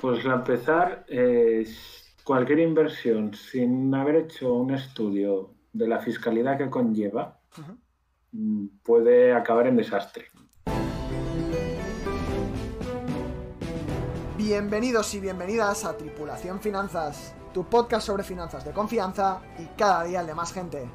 Pues 0.00 0.24
a 0.24 0.32
empezar, 0.32 1.04
eh, 1.08 1.66
cualquier 2.24 2.60
inversión 2.60 3.34
sin 3.34 3.94
haber 3.94 4.16
hecho 4.16 4.54
un 4.54 4.72
estudio 4.72 5.50
de 5.74 5.86
la 5.86 5.98
fiscalidad 5.98 6.56
que 6.56 6.70
conlleva 6.70 7.38
mm, 8.32 8.66
puede 8.82 9.34
acabar 9.34 9.66
en 9.66 9.76
desastre. 9.76 10.28
Bienvenidos 14.38 15.14
y 15.14 15.20
bienvenidas 15.20 15.84
a 15.84 15.94
Tripulación 15.98 16.60
Finanzas, 16.60 17.34
tu 17.52 17.64
podcast 17.64 18.06
sobre 18.06 18.22
finanzas 18.22 18.64
de 18.64 18.72
confianza 18.72 19.42
y 19.58 19.66
cada 19.76 20.04
día 20.04 20.22
el 20.22 20.26
de 20.26 20.34
más 20.34 20.54
gente. 20.54 20.88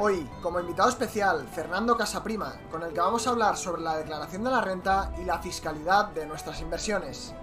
Hoy, 0.00 0.30
como 0.40 0.60
invitado 0.60 0.88
especial, 0.88 1.48
Fernando 1.48 1.96
Casaprima, 1.96 2.54
con 2.70 2.84
el 2.84 2.92
que 2.92 3.00
vamos 3.00 3.26
a 3.26 3.30
hablar 3.30 3.56
sobre 3.56 3.82
la 3.82 3.96
declaración 3.96 4.44
de 4.44 4.50
la 4.50 4.60
renta 4.60 5.12
y 5.20 5.24
la 5.24 5.40
fiscalidad 5.40 6.10
de 6.10 6.24
nuestras 6.24 6.60
inversiones. 6.60 7.34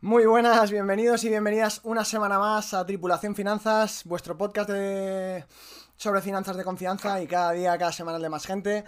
Muy 0.00 0.24
buenas, 0.24 0.70
bienvenidos 0.70 1.24
y 1.24 1.30
bienvenidas 1.30 1.80
una 1.82 2.04
semana 2.04 2.38
más 2.38 2.74
a 2.74 2.86
Tripulación 2.86 3.34
Finanzas, 3.34 4.04
vuestro 4.04 4.38
podcast 4.38 4.70
sobre 5.96 6.22
finanzas 6.22 6.56
de 6.56 6.62
confianza 6.62 7.20
y 7.20 7.26
cada 7.26 7.50
día, 7.50 7.76
cada 7.76 7.90
semana 7.90 8.18
el 8.18 8.22
de 8.22 8.28
más 8.28 8.46
gente. 8.46 8.84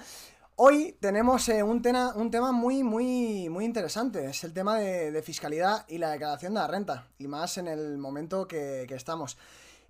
Hoy 0.64 0.94
tenemos 1.00 1.48
eh, 1.48 1.60
un, 1.64 1.82
tema, 1.82 2.12
un 2.14 2.30
tema 2.30 2.52
muy, 2.52 2.84
muy, 2.84 3.48
muy 3.48 3.64
interesante. 3.64 4.26
Es 4.26 4.44
el 4.44 4.52
tema 4.52 4.78
de, 4.78 5.20
fiscalidad 5.20 5.84
y 5.88 5.98
la 5.98 6.10
declaración 6.10 6.54
de 6.54 6.60
la 6.60 6.68
renta. 6.68 7.08
Y 7.18 7.26
más 7.26 7.58
en 7.58 7.66
el 7.66 7.98
momento 7.98 8.46
que, 8.46 8.84
estamos. 8.84 9.36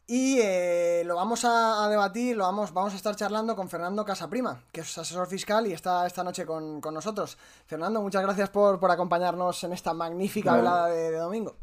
Y 0.07 0.39
eh, 0.41 1.03
lo 1.05 1.15
vamos 1.15 1.45
a, 1.45 1.87
debatir, 1.91 2.39
lo 2.39 2.45
vamos, 2.45 2.73
vamos 2.73 2.95
a 2.95 2.97
estar 2.97 3.15
charlando 3.15 3.55
con 3.55 3.69
Fernando 3.69 4.03
Casaprima, 4.07 4.63
que 4.73 4.81
es 4.81 4.97
asesor 4.97 5.27
fiscal 5.27 5.67
y 5.67 5.75
está 5.75 6.07
esta 6.07 6.25
noche 6.25 6.47
con, 6.47 6.81
nosotros. 6.81 7.37
Fernando, 7.67 8.01
muchas 8.01 8.23
gracias 8.23 8.49
por, 8.49 8.83
acompañarnos 8.91 9.63
en 9.65 9.75
esta 9.75 9.93
magnífica 9.93 10.57
velada 10.57 10.87
de, 10.87 11.11
de 11.11 11.19
domingo. 11.19 11.55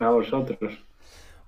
A 0.00 0.10
vosotros. 0.10 0.76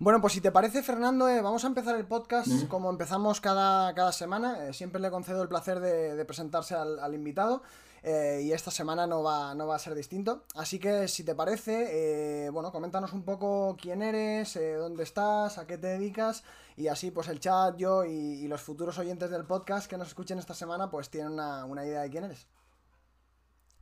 Bueno, 0.01 0.21
pues 0.21 0.33
si 0.35 0.41
te 0.41 0.53
parece, 0.53 0.85
Fernando, 0.85 1.29
eh, 1.29 1.41
vamos 1.41 1.65
a 1.65 1.67
empezar 1.67 1.97
el 1.97 2.07
podcast 2.07 2.69
como 2.69 2.89
empezamos 2.89 3.41
cada, 3.41 3.93
cada 3.95 4.13
semana. 4.13 4.69
Eh, 4.69 4.73
siempre 4.73 5.01
le 5.01 5.11
concedo 5.11 5.43
el 5.43 5.49
placer 5.49 5.81
de, 5.81 6.25
presentarse 6.25 6.77
al, 6.77 7.15
invitado 7.15 7.63
eh, 8.05 8.43
y 8.45 8.53
esta 8.53 8.71
semana 8.71 9.09
no 9.09 9.25
va, 9.25 9.57
no 9.57 9.67
va 9.67 9.75
a 9.75 9.79
ser 9.81 9.97
distinto. 9.97 10.45
Así 10.55 10.79
que 10.79 11.09
si 11.09 11.25
te 11.25 11.35
parece, 11.35 12.49
bueno, 12.53 12.71
coméntanos 12.71 13.13
un 13.13 13.25
poco 13.25 13.77
quién 13.81 14.03
eres, 14.03 14.57
dónde 14.79 15.03
estás, 15.03 15.59
a 15.59 15.67
qué 15.67 15.79
te 15.79 15.89
dedicas 15.89 16.45
y 16.77 16.87
así 16.87 17.11
pues 17.11 17.27
el 17.27 17.41
chat, 17.41 17.77
yo 17.77 18.05
y, 18.05 18.47
los 18.47 18.63
futuros 18.63 18.99
oyentes 18.99 19.31
del 19.31 19.47
podcast 19.47 19.91
que 19.91 19.99
nos 19.99 20.07
escuchen 20.07 20.39
esta 20.39 20.55
semana 20.55 20.91
pues 20.91 21.11
tienen 21.11 21.33
una, 21.33 21.65
una 21.65 21.85
idea 21.85 22.03
de 22.03 22.11
quién 22.11 22.23
eres. 22.23 22.47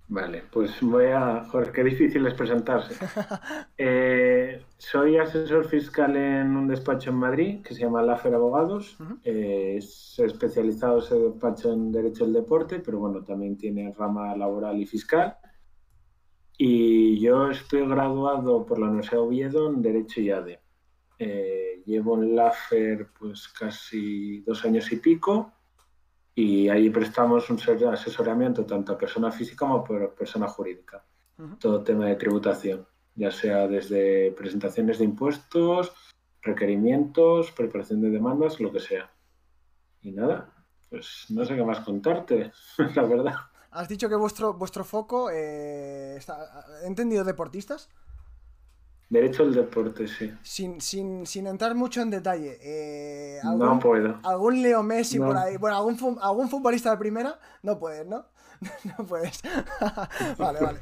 Vale, 0.09 0.45
pues 0.53 0.81
voy 0.83 1.07
a... 1.07 1.45
Joder, 1.51 1.73
qué 1.73 1.83
difícil 1.83 2.27
es 2.27 2.35
presentarse. 2.35 2.95
Eh, 3.79 4.65
soy 4.79 5.19
asesor 5.19 5.67
fiscal 5.67 6.17
en 6.17 6.57
un 6.57 6.67
despacho 6.67 7.11
en 7.11 7.17
Madrid 7.17 7.63
que 7.63 7.75
se 7.75 7.83
llama 7.83 8.03
Lafer 8.03 8.35
Abogados. 8.35 8.97
Eh, 9.23 9.75
es 9.77 10.19
especializado 10.19 11.01
ese 11.01 11.15
despacho 11.19 11.75
en 11.75 11.93
Derecho 11.93 12.25
del 12.25 12.33
Deporte, 12.33 12.79
pero 12.81 12.99
bueno, 12.99 13.23
también 13.23 13.59
tiene 13.59 13.93
rama 13.93 14.35
laboral 14.35 14.81
y 14.81 14.87
fiscal. 14.87 15.37
Y 16.57 17.21
yo 17.21 17.51
estoy 17.51 17.87
graduado 17.87 18.65
por 18.65 18.79
la 18.79 18.87
Universidad 18.87 19.19
de 19.19 19.27
Oviedo 19.27 19.69
en 19.69 19.83
Derecho 19.83 20.23
y 20.23 20.31
ADE. 20.31 20.61
Eh, 21.19 21.83
llevo 21.85 22.17
en 22.17 22.35
Lafer 22.35 23.09
pues 23.19 23.49
casi 23.49 24.41
dos 24.41 24.65
años 24.65 24.91
y 24.91 24.97
pico 24.97 25.53
y 26.39 26.69
ahí 26.69 26.91
prestamos 26.91 27.49
un 27.49 27.59
asesoramiento 27.89 28.67
tanto 28.67 28.93
a 28.93 28.99
persona 28.99 29.33
física 29.33 29.65
como 29.67 29.77
a 29.77 30.15
persona 30.15 30.47
jurídica. 30.47 31.03
Todo 31.59 31.83
tema 31.83 32.05
de 32.07 32.17
tributación, 32.17 32.87
ya 33.15 33.31
sea 33.31 33.67
desde 33.67 34.33
presentaciones 34.33 34.99
de 34.99 35.07
impuestos, 35.07 35.95
requerimientos, 36.43 37.53
preparación 37.53 38.03
de 38.03 38.11
demandas, 38.11 38.61
lo 38.61 38.71
que 38.71 38.81
sea. 38.81 39.11
Y 40.03 40.13
nada, 40.13 40.53
pues 40.91 41.25
no 41.31 41.43
sé 41.47 41.57
qué 41.57 41.65
más 41.65 41.81
contarte, 41.81 42.53
la 42.95 43.03
verdad. 43.03 43.35
Has 43.71 43.89
dicho 43.89 44.07
que 44.11 44.15
vuestro, 44.15 44.53
vuestro 44.53 44.85
foco, 44.85 45.31
eh, 45.31 46.17
está, 46.19 46.65
¿he 46.83 46.87
entendido 46.87 47.25
deportistas? 47.25 47.89
Derecho 49.09 49.45
al 49.45 49.55
deporte, 49.55 50.09
sí. 50.09 50.33
Sin, 50.43 50.81
sin, 50.81 51.27
sin 51.27 51.47
entrar 51.47 51.75
mucho 51.77 52.01
en 52.01 52.11
detalle. 52.11 52.59
Eh, 52.61 53.41
no 53.45 53.79
puedo. 53.79 54.19
¿Algún 54.25 54.63
Leo 54.63 54.83
Messi 54.83 55.19
por 55.19 55.37
ahí? 55.37 55.57
Bueno, 55.57 55.77
¿algún, 55.77 56.19
algún 56.21 56.49
futbolista 56.49 56.91
de 56.91 56.97
primera? 56.97 57.39
No 57.63 57.79
puedes, 57.79 58.05
¿no? 58.07 58.27
no 58.99 59.07
puedes. 59.07 59.43
vale, 60.39 60.61
vale. 60.61 60.81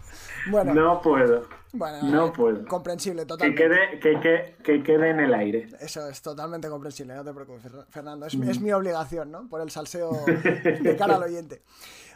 Bueno. 0.51 0.75
No 0.75 1.01
puedo. 1.03 1.45
Bueno, 1.73 2.03
no 2.05 2.33
puedo. 2.33 2.65
Comprensible, 2.67 3.27
totalmente. 3.27 3.63
Que 3.63 3.69
quede, 3.69 4.01
que, 4.01 4.21
que, 4.21 4.57
que, 4.63 4.83
quede 4.83 5.11
en 5.11 5.21
el 5.21 5.35
aire. 5.35 5.69
Eso 5.81 6.09
es 6.09 6.23
totalmente 6.23 6.69
comprensible, 6.69 7.15
no 7.15 7.25
te 7.25 7.35
preocupes, 7.35 7.63
Fernando. 7.91 8.27
Es, 8.27 8.35
es 8.35 8.61
mm. 8.61 8.65
mi 8.65 8.73
obligación, 8.73 9.33
¿no? 9.33 9.49
Por 9.49 9.61
el 9.61 9.71
salseo 9.71 10.13
de 10.25 10.97
cara 10.97 11.17
al 11.17 11.25
oyente. 11.25 11.63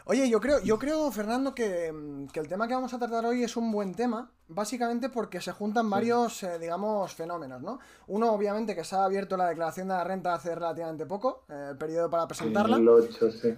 Oye, 0.05 0.29
yo 0.29 0.39
creo, 0.39 0.59
yo 0.59 0.79
creo 0.79 1.11
Fernando, 1.11 1.53
que, 1.53 1.87
el 1.87 2.47
tema 2.47 2.67
que 2.67 2.73
vamos 2.73 2.93
a 2.93 2.99
tratar 2.99 3.25
hoy 3.25 3.43
es 3.43 3.55
un 3.57 3.71
buen 3.71 3.93
tema, 3.93 4.31
básicamente 4.47 5.09
porque 5.09 5.41
se 5.41 5.51
juntan 5.51 5.89
varios, 5.89 6.43
eh, 6.43 6.57
digamos, 6.59 7.13
fenómenos, 7.13 7.61
¿no? 7.61 7.79
Uno, 8.07 8.31
obviamente, 8.31 8.75
que 8.75 8.83
se 8.83 8.95
ha 8.95 9.03
abierto 9.03 9.37
la 9.37 9.47
declaración 9.47 9.87
de 9.87 9.93
la 9.93 10.03
renta 10.03 10.33
hace 10.33 10.55
relativamente 10.55 11.05
poco, 11.05 11.43
eh, 11.49 11.69
el 11.71 11.77
periodo 11.77 12.09
para 12.09 12.27
presentarla. 12.27 12.77
El 12.77 12.89
8, 12.89 13.31
sí. 13.31 13.55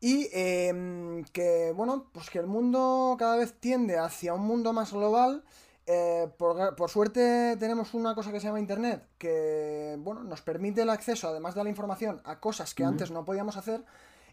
Y 0.00 0.28
em, 0.32 1.24
que, 1.32 1.72
bueno, 1.74 2.10
pues 2.12 2.28
que 2.28 2.38
el 2.38 2.46
mundo 2.46 3.16
cada 3.18 3.36
vez 3.36 3.54
tiende 3.58 3.96
hacia 3.96 4.34
un 4.34 4.42
mundo 4.42 4.74
más 4.74 4.92
global. 4.92 5.42
Eh, 5.86 6.28
por, 6.38 6.90
suerte 6.90 7.56
tenemos 7.58 7.92
una 7.94 8.14
cosa 8.14 8.32
que 8.32 8.40
se 8.40 8.46
llama 8.46 8.60
Internet, 8.60 9.06
que, 9.18 9.96
bueno, 9.98 10.22
nos 10.24 10.42
permite 10.42 10.82
el 10.82 10.90
acceso, 10.90 11.28
además 11.28 11.54
de 11.54 11.62
la 11.64 11.70
información, 11.70 12.20
a 12.24 12.40
cosas 12.40 12.74
que 12.74 12.84
antes 12.84 13.10
no 13.10 13.24
podíamos 13.24 13.56
hacer. 13.56 13.82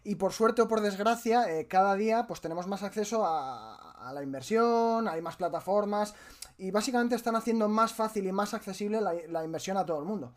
Y 0.04 0.16
por 0.16 0.32
suerte 0.32 0.62
o 0.62 0.68
por 0.68 0.80
desgracia, 0.80 1.48
eh, 1.48 1.66
cada 1.68 1.94
día 1.94 2.26
pues 2.26 2.40
tenemos 2.40 2.66
más 2.66 2.82
acceso 2.82 3.24
a, 3.24 3.78
la 4.12 4.22
inversión, 4.22 5.06
hay 5.06 5.22
más 5.22 5.36
plataformas 5.36 6.14
y 6.58 6.72
básicamente 6.72 7.14
están 7.14 7.36
haciendo 7.36 7.68
más 7.68 7.94
fácil 7.94 8.26
y 8.26 8.32
más 8.32 8.52
accesible 8.52 9.00
la, 9.00 9.44
inversión 9.44 9.76
a 9.76 9.86
todo 9.86 10.00
el 10.00 10.04
mundo. 10.04 10.32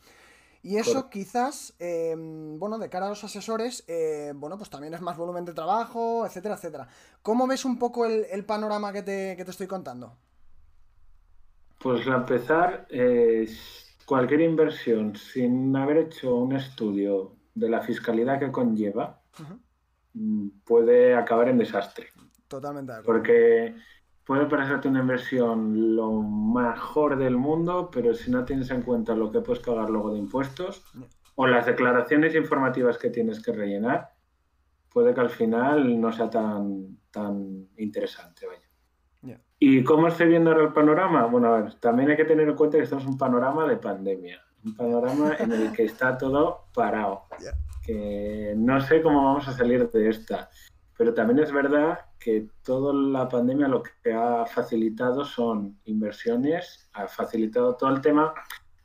Y 0.62 0.78
eso 0.78 1.10
quizás, 1.10 1.74
em, 1.80 2.60
bueno, 2.60 2.78
de 2.78 2.90
cara 2.90 3.08
a 3.08 3.10
los 3.10 3.24
asesores, 3.24 3.84
eh, 3.88 4.34
bueno, 4.36 4.58
pues 4.58 4.70
también 4.70 4.94
es 4.94 5.02
más 5.02 5.18
volumen 5.18 5.46
de 5.46 5.54
trabajo, 5.54 6.26
etcétera, 6.26 6.56
etcétera. 6.56 6.88
¿Cómo 7.24 7.48
ves 7.48 7.66
un 7.66 7.78
poco 7.78 8.06
el, 8.06 8.46
panorama 8.46 8.94
que 8.94 9.02
te, 9.02 9.42
estoy 9.42 9.68
contando? 9.68 10.16
Pues 11.80 12.08
a 12.08 12.16
empezar, 12.16 12.88
cualquier 14.06 14.42
inversión 14.42 15.16
sin 15.16 15.76
haber 15.76 15.98
hecho 15.98 16.36
un 16.36 16.56
estudio 16.56 17.34
de 17.56 17.70
la 17.70 17.82
fiscalidad 17.82 18.40
que 18.40 18.52
conlleva, 18.52 19.20
Puede 20.64 21.16
acabar 21.16 21.50
en 21.50 21.58
desastre. 21.58 22.08
Totalmente 22.48 22.94
de 22.94 23.02
Porque 23.02 23.76
puede 24.26 24.46
parecerte 24.46 24.88
una 24.88 25.02
inversión 25.02 25.96
lo 25.96 26.22
mejor 26.22 27.18
del 27.18 27.38
mundo, 27.38 27.90
pero 27.92 28.14
si 28.14 28.32
no 28.32 28.46
tienes 28.46 28.70
en 28.72 28.82
cuenta 28.82 29.16
lo 29.16 29.32
que 29.32 29.42
puedes 29.42 29.64
pagar 29.64 29.90
luego 29.90 30.14
de 30.14 30.20
impuestos 30.20 30.84
o 31.36 31.48
las 31.48 31.66
declaraciones 31.66 32.34
informativas 32.36 32.98
que 32.98 33.10
tienes 33.10 33.42
que 33.42 33.52
rellenar, 33.52 34.14
puede 34.90 35.14
que 35.14 35.22
al 35.22 35.30
final 35.30 36.00
no 36.00 36.12
sea 36.12 36.30
tan, 36.30 36.98
tan 37.12 37.68
interesante. 37.78 38.48
Vaya. 38.48 39.42
¿Y 39.60 39.84
cómo 39.84 40.08
estoy 40.08 40.28
viendo 40.28 40.52
ahora 40.52 40.64
el 40.64 40.74
panorama? 40.74 41.26
Bueno, 41.26 41.54
a 41.54 41.62
ver, 41.62 41.74
también 41.76 42.10
hay 42.10 42.18
que 42.18 42.26
tener 42.26 42.48
en 42.48 42.56
cuenta 42.56 42.78
que 42.78 42.84
estamos 42.84 43.06
en 43.06 43.12
un 43.12 43.18
panorama 43.18 43.68
de 43.68 43.78
pandemia, 43.78 44.42
un 44.64 44.76
panorama 44.76 45.36
en 45.40 45.52
el 45.52 45.72
que 45.72 45.86
está 45.86 46.18
todo 46.18 46.66
parado 46.74 47.24
que 47.86 48.54
no 48.58 48.82
sé 48.82 49.02
cómo 49.02 49.24
vamos 49.24 49.48
a 49.48 49.54
salir 49.54 49.90
de 49.92 50.10
esta. 50.10 50.50
Pero 50.98 51.14
también 51.14 51.40
es 51.40 51.52
verdad 51.52 52.00
que 52.20 52.48
toda 52.64 52.94
la 52.94 53.28
pandemia 53.28 53.68
lo 53.68 53.84
que 53.84 54.14
ha 54.14 54.46
facilitado 54.46 55.26
son 55.26 55.78
inversiones, 55.86 56.90
ha 56.94 57.08
facilitado 57.08 57.76
todo 57.76 57.90
el 57.92 58.02
tema, 58.02 58.34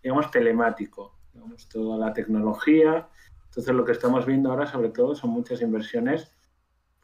digamos, 0.02 0.30
telemático, 0.30 1.14
digamos, 1.32 1.68
toda 1.68 1.96
la 1.96 2.12
tecnología. 2.12 3.08
Entonces 3.46 3.74
lo 3.74 3.84
que 3.84 3.92
estamos 3.92 4.26
viendo 4.26 4.50
ahora 4.50 4.66
sobre 4.66 4.90
todo 4.90 5.14
son 5.14 5.30
muchas 5.30 5.62
inversiones, 5.62 6.32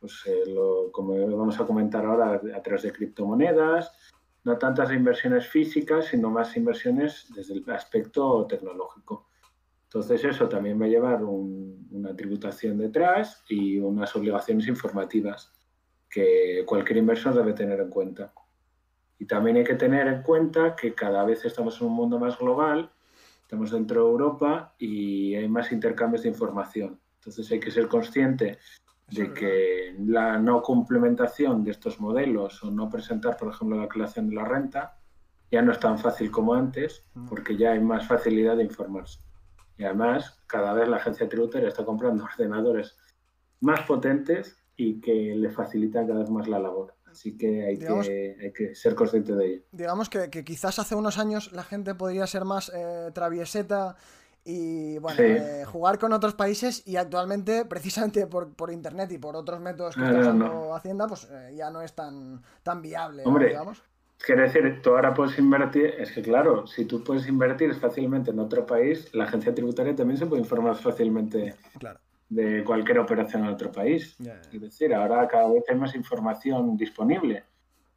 pues 0.01 0.23
eh, 0.27 0.45
como 0.93 1.15
vamos 1.37 1.59
a 1.59 1.67
comentar 1.67 2.05
ahora, 2.05 2.41
a 2.55 2.63
través 2.63 2.83
de 2.83 2.93
criptomonedas, 2.93 3.93
no 4.45 4.59
tantas 4.59 4.93
inversiones 4.93 5.49
físicas, 5.49 6.07
sino 6.07 6.31
más 6.31 6.57
inversiones 6.57 7.27
desde 7.35 7.55
el 7.55 7.71
aspecto 7.71 8.47
tecnológico. 8.47 9.29
Entonces 9.87 10.25
eso 10.25 10.49
también 10.49 10.81
va 10.81 10.87
a 10.87 10.89
llevar 10.89 11.25
una 11.25 12.15
tributación 12.15 12.79
detrás 12.79 13.43
y 13.49 13.79
unas 13.79 14.15
obligaciones 14.15 14.69
informativas 14.69 15.53
que 16.11 16.65
cualquier 16.67 16.99
inversor 16.99 17.35
debe 17.35 17.53
tener 17.53 17.81
en 17.81 17.91
cuenta. 17.91 18.33
Y 19.19 19.27
también 19.27 19.57
hay 19.57 19.65
que 19.65 19.75
tener 19.75 20.07
en 20.09 20.23
cuenta 20.23 20.77
que 20.77 20.95
cada 20.95 21.25
vez 21.25 21.45
estamos 21.45 21.81
en 21.81 21.87
un 21.87 21.95
mundo 21.95 22.19
más 22.19 22.39
global 22.39 22.91
Estamos 23.47 23.71
dentro 23.71 24.05
de 24.05 24.11
Europa 24.11 24.75
y 24.77 25.37
hay 25.37 25.49
más 25.49 25.71
intercambios 25.71 26.25
de 26.25 26.31
información. 26.31 26.99
Entonces 27.21 27.49
hay 27.53 27.61
que 27.61 27.71
ser 27.71 27.87
consciente 27.87 28.59
de 29.09 29.33
que 29.33 29.95
la 30.01 30.37
no 30.37 30.61
complementación 30.63 31.63
de 31.63 31.71
estos 31.71 32.01
modelos 32.01 32.65
o 32.65 32.73
no 32.73 32.91
presentar, 32.91 33.37
por 33.37 33.55
ejemplo, 33.55 33.77
la 33.77 33.85
declaración 33.85 34.29
de 34.29 34.35
la 34.35 34.45
renta 34.45 34.99
ya 35.49 35.63
no 35.63 35.71
es 35.71 35.79
tan 35.79 35.97
fácil 35.97 36.29
como 36.29 36.55
antes 36.55 37.07
Mm. 37.15 37.29
porque 37.29 37.57
ya 37.57 37.71
hay 37.71 37.81
más 37.81 38.09
facilidad 38.09 38.57
de 38.57 38.65
informarse. 38.65 39.21
Y 39.79 39.85
además, 39.85 40.39
cada 40.47 40.73
vez 40.73 40.89
la 40.89 40.97
agencia 40.97 41.29
tributaria 41.29 41.69
está 41.69 41.85
comprando 41.85 42.25
ordenadores 42.33 42.97
más 43.61 43.81
potentes 43.83 44.57
y 44.77 45.01
que 45.01 45.35
le 45.35 45.51
facilitan 45.51 46.07
cada 46.07 46.21
vez 46.21 46.31
más 46.31 46.49
la 46.49 46.59
labor. 46.59 46.95
Así 47.07 47.37
que 47.39 47.65
hay, 47.65 47.77
Digamos- 47.77 48.07
que, 48.07 48.37
hay 48.41 48.53
que 48.53 48.75
ser 48.75 48.95
consciente 48.95 49.35
de 49.35 49.47
ello. 49.47 49.63
Digamos 49.73 50.11
que, 50.11 50.29
que 50.29 50.45
quizás 50.45 50.79
hace 50.79 50.95
unos 50.95 51.19
años 51.19 51.51
la 51.53 51.63
gente 51.63 51.95
podría 51.95 52.27
ser 52.27 52.45
más 52.45 52.71
eh, 52.75 53.11
travieseta 53.15 53.97
y 54.45 54.99
bueno, 54.99 55.17
Sí. 55.17 55.23
eh, 55.25 55.65
jugar 55.67 55.99
con 55.99 56.13
otros 56.13 56.35
países 56.35 56.87
y 56.87 56.97
actualmente, 56.97 57.65
precisamente 57.69 58.27
por, 58.27 58.55
por 58.55 58.71
internet 58.71 59.11
y 59.13 59.19
por 59.19 59.35
otros 59.35 59.61
métodos 59.61 59.95
que 59.97 60.03
Ah, 60.03 60.07
está 60.07 60.15
no, 60.19 60.21
usando 60.21 60.45
no. 60.47 60.75
Hacienda, 60.75 61.07
pues 61.07 61.27
eh, 61.31 61.55
ya 61.57 61.71
no 61.71 61.81
es 61.81 61.95
tan, 61.95 62.43
tan 62.63 62.83
viable, 62.83 63.23
¿no? 63.25 63.31
Hombre, 63.31 63.49
digamos. 63.49 63.83
Quiere 64.19 64.43
decir, 64.43 64.81
tú 64.83 64.91
ahora 64.91 65.13
puedes 65.15 65.39
invertir, 65.39 65.95
es 65.99 66.11
que 66.11 66.23
claro, 66.23 66.67
si 66.67 66.85
tú 66.87 67.05
puedes 67.05 67.29
invertir 67.29 67.75
fácilmente 67.75 68.31
en 68.31 68.39
otro 68.41 68.65
país, 68.67 69.15
la 69.15 69.25
agencia 69.25 69.55
tributaria 69.55 69.95
también 69.95 70.19
se 70.19 70.27
puede 70.27 70.43
informar 70.43 70.75
fácilmente 70.77 71.55
Claro. 71.79 72.01
de 72.29 72.65
cualquier 72.65 72.99
operación 72.99 73.45
en 73.45 73.51
otro 73.51 73.71
país. 73.71 74.17
Ya. 74.19 74.41
Es 74.53 74.61
decir, 74.61 74.95
ahora 74.95 75.29
cada 75.29 75.53
vez 75.53 75.63
hay 75.69 75.77
más 75.77 75.95
información 75.95 76.77
disponible. 76.77 77.45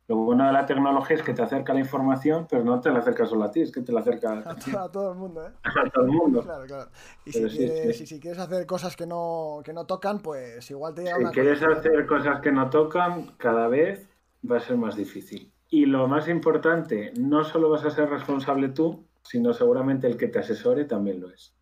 Lo 0.07 0.17
bueno 0.17 0.45
de 0.45 0.51
la 0.51 0.65
tecnología 0.65 1.15
es 1.15 1.21
que 1.23 1.33
te 1.35 1.41
acerca 1.43 1.71
la 1.73 1.79
información, 1.81 2.47
pero 2.49 2.63
no 2.63 2.81
te 2.81 2.89
la 2.89 2.99
acerca 2.99 3.25
solo 3.27 3.45
a 3.45 3.51
ti, 3.51 3.61
es 3.61 3.71
que 3.71 3.81
te 3.81 3.91
la 3.91 3.99
acerca 4.01 4.31
A, 4.45 4.83
a 4.83 4.91
todo 4.91 5.11
el 5.13 5.17
mundo, 5.17 5.47
¿eh? 5.47 5.51
a 5.63 5.89
todo 5.89 6.05
el 6.05 6.11
mundo. 6.11 6.41
Claro, 6.43 6.65
claro. 6.65 6.89
Y 7.25 7.31
si 7.31 7.49
sí, 7.49 7.57
quieres, 7.57 7.97
sí. 7.97 8.05
si 8.07 8.19
quieres 8.19 8.39
hacer 8.39 8.65
cosas 8.65 8.95
que 8.95 9.05
no, 9.07 9.61
que 9.63 9.71
no 9.71 9.85
tocan, 9.85 10.19
pues 10.19 10.69
igual 10.69 10.93
te 10.95 11.03
llega 11.03 11.15
Si 11.15 11.21
una 11.23 11.31
quieres 11.31 11.59
cosa- 11.59 11.79
hacer 11.79 12.05
cosas 12.07 12.41
que 12.41 12.51
no 12.51 12.69
tocan, 12.69 13.31
cada 13.37 13.67
vez 13.67 14.09
va 14.49 14.57
a 14.57 14.59
ser 14.59 14.77
más 14.77 14.95
difícil. 14.95 15.51
Y 15.69 15.85
lo 15.85 16.07
más 16.07 16.27
importante, 16.27 17.13
no 17.15 17.43
solo 17.43 17.69
vas 17.69 17.85
a 17.85 17.91
ser 17.91 18.09
responsable 18.09 18.69
tú, 18.69 19.05
sino 19.21 19.53
seguramente 19.53 20.07
el 20.07 20.17
que 20.17 20.27
te 20.27 20.39
asesore 20.39 20.85
también 20.85 21.21
lo 21.21 21.29
es. 21.29 21.53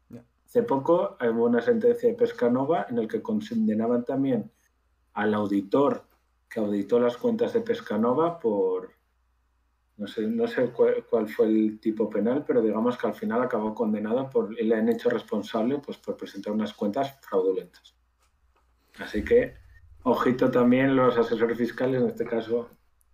Hace 0.45 0.63
poco 0.63 1.17
hubo 1.19 1.45
una 1.45 1.61
sentencia 1.61 2.07
de 2.07 2.15
Pescanova 2.15 2.87
en 2.89 2.99
el 2.99 3.07
que 3.09 3.21
condenaban 3.21 4.05
también 4.05 4.49
al 5.13 5.33
auditor 5.33 6.05
que 6.49 6.61
auditó 6.61 7.01
las 7.01 7.17
cuentas 7.17 7.51
de 7.51 7.59
Pescanova 7.59 8.39
por, 8.39 8.91
no 9.97 10.07
sé, 10.07 10.21
no 10.25 10.47
sé 10.47 10.69
cuál, 10.71 11.03
cuál 11.09 11.27
fue 11.27 11.47
el 11.47 11.79
tipo 11.81 12.09
penal, 12.09 12.45
pero 12.47 12.61
digamos 12.61 12.97
que 12.97 13.07
al 13.07 13.13
final 13.13 13.41
acabó 13.41 13.75
condenado 13.75 14.29
por, 14.29 14.57
y 14.57 14.63
le 14.63 14.75
han 14.75 14.87
hecho 14.87 15.09
responsable 15.09 15.79
pues, 15.79 15.97
por 15.97 16.15
presentar 16.15 16.53
unas 16.53 16.73
cuentas 16.73 17.17
fraudulentas. 17.19 17.93
Así 18.99 19.25
que, 19.25 19.55
ojito 20.03 20.49
también 20.49 20.95
los 20.95 21.17
asesores 21.17 21.57
fiscales, 21.57 22.01
en 22.01 22.07
este 22.07 22.25
caso 22.25 22.69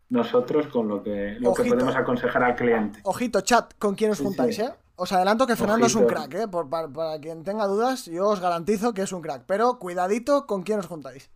nosotros, 0.10 0.68
con 0.68 0.88
lo 0.88 1.02
que, 1.04 1.38
lo 1.40 1.54
que 1.54 1.64
podemos 1.64 1.96
aconsejar 1.96 2.44
al 2.44 2.56
cliente. 2.56 3.00
Ojito, 3.04 3.42
chat, 3.42 3.74
con 3.80 3.96
quién 3.96 4.12
os 4.12 4.20
juntáis, 4.20 4.56
sí. 4.58 4.62
¿eh? 4.62 4.72
Os 4.96 5.12
adelanto 5.12 5.48
que 5.48 5.56
Fernando 5.56 5.88
es 5.88 5.96
un 5.96 6.06
crack, 6.06 6.34
¿eh? 6.36 6.48
Por- 6.48 6.70
para, 6.70 6.88
para 6.88 7.20
quien 7.20 7.44
tenga 7.44 7.66
dudas, 7.66 8.06
yo 8.06 8.28
os 8.30 8.40
garantizo 8.40 8.94
que 8.94 9.02
es 9.02 9.12
un 9.12 9.22
crack. 9.22 9.44
Pero 9.48 9.80
cuidadito 9.80 10.46
con 10.46 10.62
quién 10.62 10.80
os 10.80 10.86
juntáis. 10.86 11.30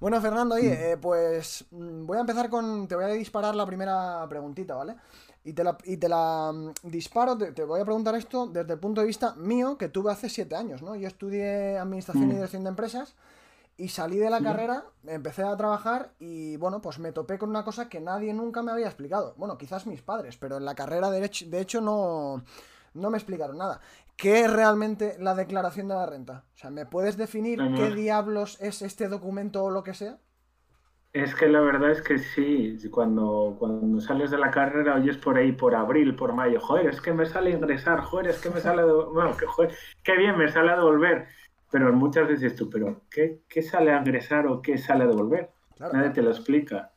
Bueno, 0.00 0.20
Fernando, 0.20 0.54
oye, 0.54 0.92
eh, 0.92 0.96
pues 0.96 1.64
mm, 1.72 2.06
voy 2.06 2.18
a 2.18 2.20
empezar 2.20 2.48
con. 2.50 2.86
Te 2.86 2.94
voy 2.94 3.04
a 3.04 3.08
disparar 3.08 3.56
la 3.56 3.66
primera 3.66 4.24
preguntita, 4.28 4.74
¿vale? 4.76 4.94
Y 5.44 5.52
te 5.52 5.64
la, 5.64 5.76
y 5.84 5.96
te 5.96 6.08
la 6.08 6.52
mm, 6.54 6.72
disparo, 6.88 7.36
te, 7.36 7.52
te 7.52 7.64
voy 7.64 7.80
a 7.80 7.84
preguntar 7.84 8.14
esto 8.14 8.46
desde 8.46 8.74
el 8.74 8.78
punto 8.78 9.00
de 9.00 9.06
vista 9.08 9.34
mío, 9.36 9.76
que 9.76 9.88
tuve 9.88 10.12
hace 10.12 10.28
siete 10.28 10.54
años, 10.54 10.80
¿no? 10.82 10.94
Yo 10.94 11.08
estudié 11.08 11.76
Administración 11.78 12.24
y 12.30 12.32
Mm. 12.32 12.36
Dirección 12.36 12.62
de 12.64 12.68
Empresas 12.70 13.14
y 13.76 13.88
salí 13.88 14.18
de 14.18 14.30
la 14.30 14.40
Sí. 14.40 14.44
carrera, 14.44 14.84
empecé 15.06 15.42
a 15.42 15.56
trabajar 15.56 16.14
y 16.18 16.56
bueno, 16.58 16.80
pues 16.80 16.98
me 16.98 17.12
topé 17.12 17.38
con 17.38 17.50
una 17.50 17.64
cosa 17.64 17.88
que 17.88 18.00
nadie 18.00 18.32
nunca 18.34 18.62
me 18.62 18.72
había 18.72 18.86
explicado. 18.86 19.34
Bueno, 19.36 19.58
quizás 19.58 19.86
mis 19.86 20.02
padres, 20.02 20.36
pero 20.36 20.56
en 20.58 20.64
la 20.64 20.74
carrera 20.74 21.10
de 21.10 21.24
hecho, 21.24 21.46
de 21.48 21.60
hecho 21.60 21.80
no, 21.80 22.44
no 22.94 23.10
me 23.10 23.18
explicaron 23.18 23.58
nada. 23.58 23.80
¿Qué 24.16 24.42
es 24.44 24.52
realmente 24.52 25.16
la 25.18 25.34
declaración 25.34 25.88
de 25.88 25.94
la 25.94 26.06
renta? 26.06 26.44
O 26.54 26.58
sea, 26.58 26.70
¿me 26.70 26.86
puedes 26.86 27.16
definir 27.16 27.72
qué 27.74 27.90
diablos 27.90 28.58
es 28.60 28.82
este 28.82 29.08
documento 29.08 29.64
o 29.64 29.70
lo 29.70 29.82
que 29.82 29.94
sea? 29.94 30.18
Es 31.12 31.32
que 31.36 31.46
la 31.48 31.60
verdad 31.60 31.92
es 31.92 32.02
que 32.02 32.18
sí, 32.18 32.76
cuando, 32.90 33.54
cuando 33.56 34.00
sales 34.00 34.32
de 34.32 34.38
la 34.38 34.50
carrera 34.50 34.96
oyes 34.96 35.16
por 35.16 35.36
ahí, 35.38 35.52
por 35.52 35.74
abril, 35.76 36.16
por 36.16 36.32
mayo, 36.34 36.58
joder, 36.60 36.88
es 36.88 37.00
que 37.00 37.12
me 37.12 37.24
sale 37.24 37.50
ingresar, 37.50 38.00
joder, 38.00 38.28
es 38.30 38.40
que 38.40 38.50
me 38.50 38.60
sale, 38.60 38.82
bueno, 39.12 39.36
que, 39.36 39.46
joder, 39.46 39.72
qué 40.02 40.16
bien, 40.16 40.36
me 40.36 40.48
sale 40.48 40.72
a 40.72 40.76
devolver. 40.76 41.28
Pero 41.74 41.92
muchas 41.92 42.28
veces 42.28 42.54
tú, 42.54 42.70
pero 42.70 43.00
¿qué, 43.10 43.42
qué 43.48 43.60
sale 43.60 43.90
a 43.92 43.98
ingresar 43.98 44.46
o 44.46 44.62
qué 44.62 44.78
sale 44.78 45.02
a 45.02 45.06
devolver? 45.08 45.50
Claro, 45.74 45.94
Nadie 45.94 46.10
te 46.10 46.22
lo 46.22 46.30
explica. 46.30 46.92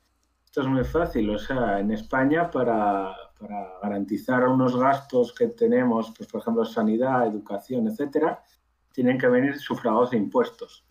Esto 0.45 0.61
es 0.61 0.67
muy 0.67 0.83
fácil, 0.83 1.27
o 1.31 1.39
sea, 1.39 1.79
en 1.79 1.89
España 1.89 2.51
para, 2.51 3.11
para 3.39 3.79
garantizar 3.81 4.47
unos 4.47 4.79
gastos 4.79 5.33
que 5.33 5.47
tenemos, 5.47 6.13
pues 6.15 6.29
por 6.29 6.41
ejemplo 6.41 6.63
sanidad, 6.63 7.25
educación, 7.25 7.87
etcétera, 7.87 8.43
tienen 8.93 9.17
que 9.17 9.27
venir 9.27 9.57
sufragados 9.57 10.11
de 10.11 10.17
impuestos. 10.17 10.85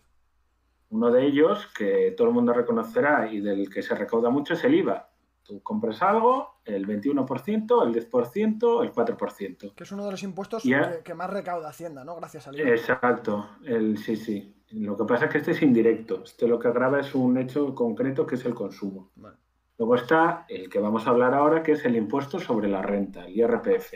Uno 0.89 1.09
de 1.09 1.25
ellos, 1.25 1.65
que 1.67 2.13
todo 2.17 2.27
el 2.27 2.33
mundo 2.33 2.51
reconocerá 2.51 3.31
y 3.31 3.39
del 3.39 3.69
que 3.69 3.81
se 3.81 3.95
recauda 3.95 4.29
mucho, 4.29 4.55
es 4.55 4.65
el 4.65 4.75
IVA. 4.75 5.09
Tú 5.47 5.63
compras 5.63 6.01
algo, 6.01 6.59
el 6.65 6.85
21%, 6.85 7.87
el 7.87 8.09
10%, 8.11 8.83
el 8.83 8.91
4%. 8.91 9.73
que 9.73 9.83
es 9.83 9.91
uno 9.93 10.03
de 10.03 10.11
los 10.11 10.21
impuestos 10.23 10.63
que, 10.63 11.01
que 11.05 11.13
más 11.13 11.29
recauda 11.29 11.69
Hacienda, 11.69 12.03
¿no? 12.03 12.17
Gracias 12.17 12.49
al 12.49 12.59
IVA. 12.59 12.69
Exacto, 12.69 13.51
el, 13.63 13.97
sí, 13.97 14.17
sí. 14.17 14.53
Lo 14.71 14.97
que 14.97 15.05
pasa 15.05 15.25
es 15.25 15.31
que 15.31 15.37
este 15.37 15.51
es 15.51 15.61
indirecto. 15.61 16.23
Este 16.25 16.49
lo 16.49 16.59
que 16.59 16.67
agrava 16.67 16.99
es 16.99 17.15
un 17.15 17.37
hecho 17.37 17.73
concreto 17.73 18.27
que 18.27 18.35
es 18.35 18.43
el 18.43 18.53
consumo. 18.53 19.11
Vale. 19.15 19.37
Luego 19.77 19.95
está 19.95 20.45
el 20.49 20.69
que 20.69 20.79
vamos 20.79 21.07
a 21.07 21.11
hablar 21.11 21.33
ahora, 21.33 21.63
que 21.63 21.71
es 21.73 21.85
el 21.85 21.95
impuesto 21.95 22.39
sobre 22.39 22.67
la 22.67 22.81
renta, 22.81 23.25
el 23.25 23.37
IRPF, 23.37 23.93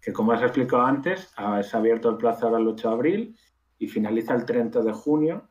que 0.00 0.12
como 0.14 0.32
has 0.32 0.40
explicado 0.40 0.86
antes, 0.86 1.30
se 1.36 1.76
ha 1.76 1.78
abierto 1.78 2.08
el 2.08 2.16
plazo 2.16 2.46
ahora 2.46 2.58
el 2.58 2.68
8 2.68 2.88
de 2.88 2.94
abril 2.94 3.36
y 3.78 3.88
finaliza 3.88 4.34
el 4.34 4.46
30 4.46 4.80
de 4.80 4.92
junio 4.92 5.49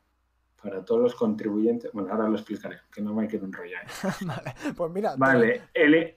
para 0.61 0.83
todos 0.83 1.01
los 1.01 1.15
contribuyentes. 1.15 1.91
Bueno, 1.93 2.11
ahora 2.11 2.27
lo 2.29 2.35
explicaré, 2.35 2.77
que 2.91 3.01
no 3.01 3.13
me 3.13 3.27
quiero 3.27 3.45
enrollar. 3.45 3.83
vale, 4.25 4.53
pues 4.75 4.91
mira. 4.91 5.15
Vale, 5.17 5.61
el, 5.73 6.15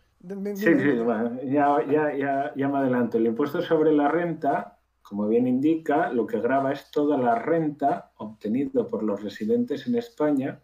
Sí, 0.55 0.79
sí, 0.79 0.91
bueno, 1.03 1.41
ya, 1.43 1.85
ya, 1.85 2.15
ya, 2.17 2.53
ya 2.55 2.69
me 2.69 2.79
adelanto. 2.79 3.19
El 3.19 3.27
impuesto 3.27 3.61
sobre 3.61 3.93
la 3.93 4.07
renta, 4.09 4.79
como 5.03 5.27
bien 5.27 5.49
indica, 5.49 6.13
lo 6.13 6.29
que 6.29 6.41
grava 6.41 6.71
es 6.73 6.93
toda 6.93 7.19
la 7.19 7.35
renta 7.35 8.13
obtenida 8.19 8.87
por 8.87 9.03
los 9.03 9.21
residentes 9.21 9.85
en 9.89 9.97
España 9.97 10.61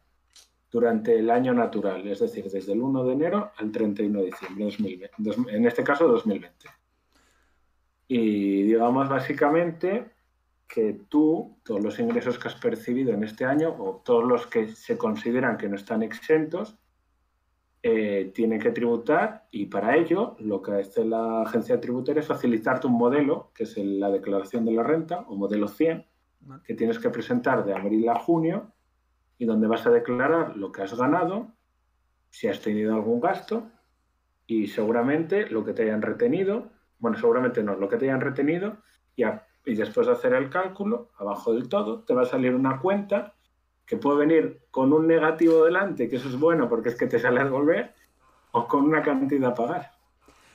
durante 0.71 1.19
el 1.19 1.29
año 1.31 1.55
natural, 1.55 2.07
es 2.07 2.21
decir, 2.21 2.45
desde 2.49 2.73
el 2.73 2.81
1 2.83 3.03
de 3.05 3.13
enero 3.15 3.51
al 3.57 3.73
31 3.73 4.21
de 4.21 4.27
diciembre 4.27 4.65
de 4.65 4.71
2020, 4.71 5.11
dos- 5.19 5.37
en 5.51 5.67
este 5.67 5.83
caso 5.83 6.07
2020. 6.07 6.67
Y 8.07 8.63
digamos 8.63 9.09
básicamente 9.09 10.13
que 10.69 11.01
tú, 11.09 11.59
todos 11.65 11.83
los 11.83 11.99
ingresos 11.99 12.39
que 12.39 12.49
has 12.49 12.55
percibido 12.57 13.13
en 13.13 13.25
este 13.25 13.45
año, 13.45 13.75
o 13.79 14.03
todos 14.05 14.25
los 14.25 14.47
que 14.47 14.69
se 14.69 14.99
consideran 14.99 15.57
que 15.57 15.69
no 15.69 15.77
están 15.77 16.03
exentos, 16.03 16.77
eh, 17.83 18.33
tiene 18.35 18.59
que 18.59 18.73
tributar 18.73 19.47
y 19.53 19.67
para 19.67 19.97
ello 19.97 20.37
lo 20.41 20.61
que 20.61 20.73
hace 20.73 21.05
la 21.05 21.43
agencia 21.43 21.81
tributaria 21.81 22.21
es 22.21 22.27
facilitarte 22.27 22.87
un 22.89 22.95
modelo, 22.99 23.51
que 23.55 23.63
es 23.63 23.77
la 23.79 24.11
declaración 24.11 24.65
de 24.65 24.73
la 24.73 24.83
renta 24.83 25.21
o 25.29 25.37
modelo 25.37 25.69
100, 25.69 26.05
Vale. 26.41 26.63
que 26.65 26.75
tienes 26.75 26.99
que 26.99 27.09
presentar 27.11 27.65
de 27.65 27.75
abril 27.75 28.09
a 28.09 28.17
junio 28.17 28.73
y 29.39 29.45
donde 29.47 29.69
vas 29.69 29.87
a 29.87 29.91
declarar 29.91 30.57
lo 30.57 30.73
que 30.73 30.83
has 30.83 30.97
ganado, 30.97 31.53
si 32.31 32.49
has 32.49 32.61
tenido 32.61 32.95
algún 32.95 33.21
gasto 33.21 33.71
y 34.47 34.67
seguramente 34.67 35.49
lo 35.49 35.65
que 35.65 35.73
te 35.73 35.83
hayan 35.85 36.03
retenido, 36.03 36.71
bueno, 36.99 37.17
seguramente 37.17 37.63
no, 37.63 37.77
lo 37.77 37.89
que 37.89 37.97
te 37.97 38.07
hayan 38.07 38.21
retenido 38.21 38.79
y, 39.15 39.23
a- 39.23 39.47
y 39.69 39.75
después 39.75 40.07
de 40.07 40.13
hacer 40.15 40.33
el 40.35 40.51
cálculo, 40.51 41.09
abajo 41.19 41.53
del 41.53 41.69
todo, 41.69 42.01
te 42.01 42.15
va 42.15 42.23
a 42.23 42.27
salir 42.27 42.55
una 42.55 42.81
cuenta 42.81 43.35
que 43.87 43.97
puede 43.97 44.19
venir 44.19 44.63
con 44.71 44.93
un 44.93 45.07
negativo 45.07 45.65
delante, 45.65 46.09
que 46.09 46.17
eso 46.17 46.29
es 46.29 46.39
bueno 46.39 46.69
porque 46.69 46.91
es 46.91 46.95
que 46.95 47.07
te 47.07 47.19
sale 47.19 47.41
a 47.41 47.45
devolver, 47.45 47.95
o 48.53 48.67
con 48.67 48.85
una 48.85 49.03
cantidad 49.03 49.51
a 49.51 49.55
pagar. 49.55 49.93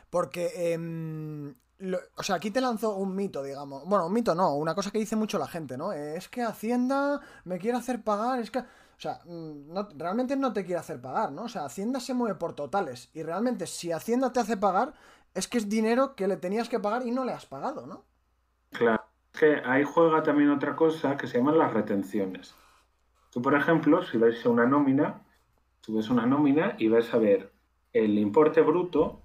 Porque, 0.10 0.52
em, 0.74 1.54
lo- 1.80 2.00
o 2.16 2.24
sea, 2.24 2.36
aquí 2.36 2.52
te 2.52 2.62
lanzo 2.62 2.96
un 2.96 3.16
mito, 3.16 3.42
digamos. 3.44 3.84
Bueno, 3.86 4.06
un 4.08 4.14
mito 4.14 4.36
no, 4.36 4.56
una 4.56 4.76
cosa 4.76 4.92
que 4.92 5.00
dice 5.00 5.16
mucho 5.16 5.40
la 5.40 5.48
gente, 5.48 5.78
¿no? 5.78 5.92
Es 5.94 6.30
que 6.30 6.44
Hacienda 6.44 7.22
me 7.46 7.58
quiere 7.60 7.78
hacer 7.78 8.04
pagar, 8.04 8.40
es 8.40 8.52
que... 8.52 8.60
O 8.60 9.00
sea, 9.04 9.20
mm, 9.26 9.98
realmente 9.98 10.36
no 10.38 10.54
te 10.54 10.64
quiere 10.64 10.80
hacer 10.80 11.02
pagar, 11.02 11.32
¿no? 11.32 11.44
O 11.44 11.50
sea, 11.50 11.66
Hacienda 11.66 12.00
se 12.00 12.14
mueve 12.14 12.36
por 12.36 12.54
totales. 12.54 13.10
Y 13.14 13.24
realmente, 13.24 13.66
si 13.68 13.92
Hacienda 13.92 14.32
te 14.32 14.40
hace 14.40 14.56
pagar, 14.56 14.94
es 15.34 15.48
que 15.48 15.58
es 15.58 15.68
dinero 15.68 16.16
que 16.16 16.28
le 16.28 16.38
tenías 16.38 16.70
que 16.70 16.80
pagar 16.80 17.06
y 17.06 17.12
no 17.12 17.26
le 17.26 17.34
has 17.34 17.46
pagado, 17.48 17.88
¿no? 17.88 18.04
Que 19.44 19.62
ahí 19.66 19.84
juega 19.84 20.24
también 20.24 20.52
otra 20.52 20.74
cosa 20.74 21.18
que 21.18 21.28
se 21.28 21.38
llaman 21.38 21.58
las 21.58 21.74
retenciones. 21.74 22.56
Tú, 23.30 23.42
por 23.42 23.56
ejemplo, 23.56 24.02
si 24.02 24.18
ves 24.18 24.46
una 24.46 24.66
nómina, 24.66 25.22
tú 25.82 25.98
ves 25.98 26.10
una 26.10 26.26
nómina 26.26 26.76
y 26.78 26.88
vas 26.88 27.14
a 27.14 27.18
ver 27.18 27.52
el 27.92 28.18
importe 28.18 28.62
bruto 28.62 29.22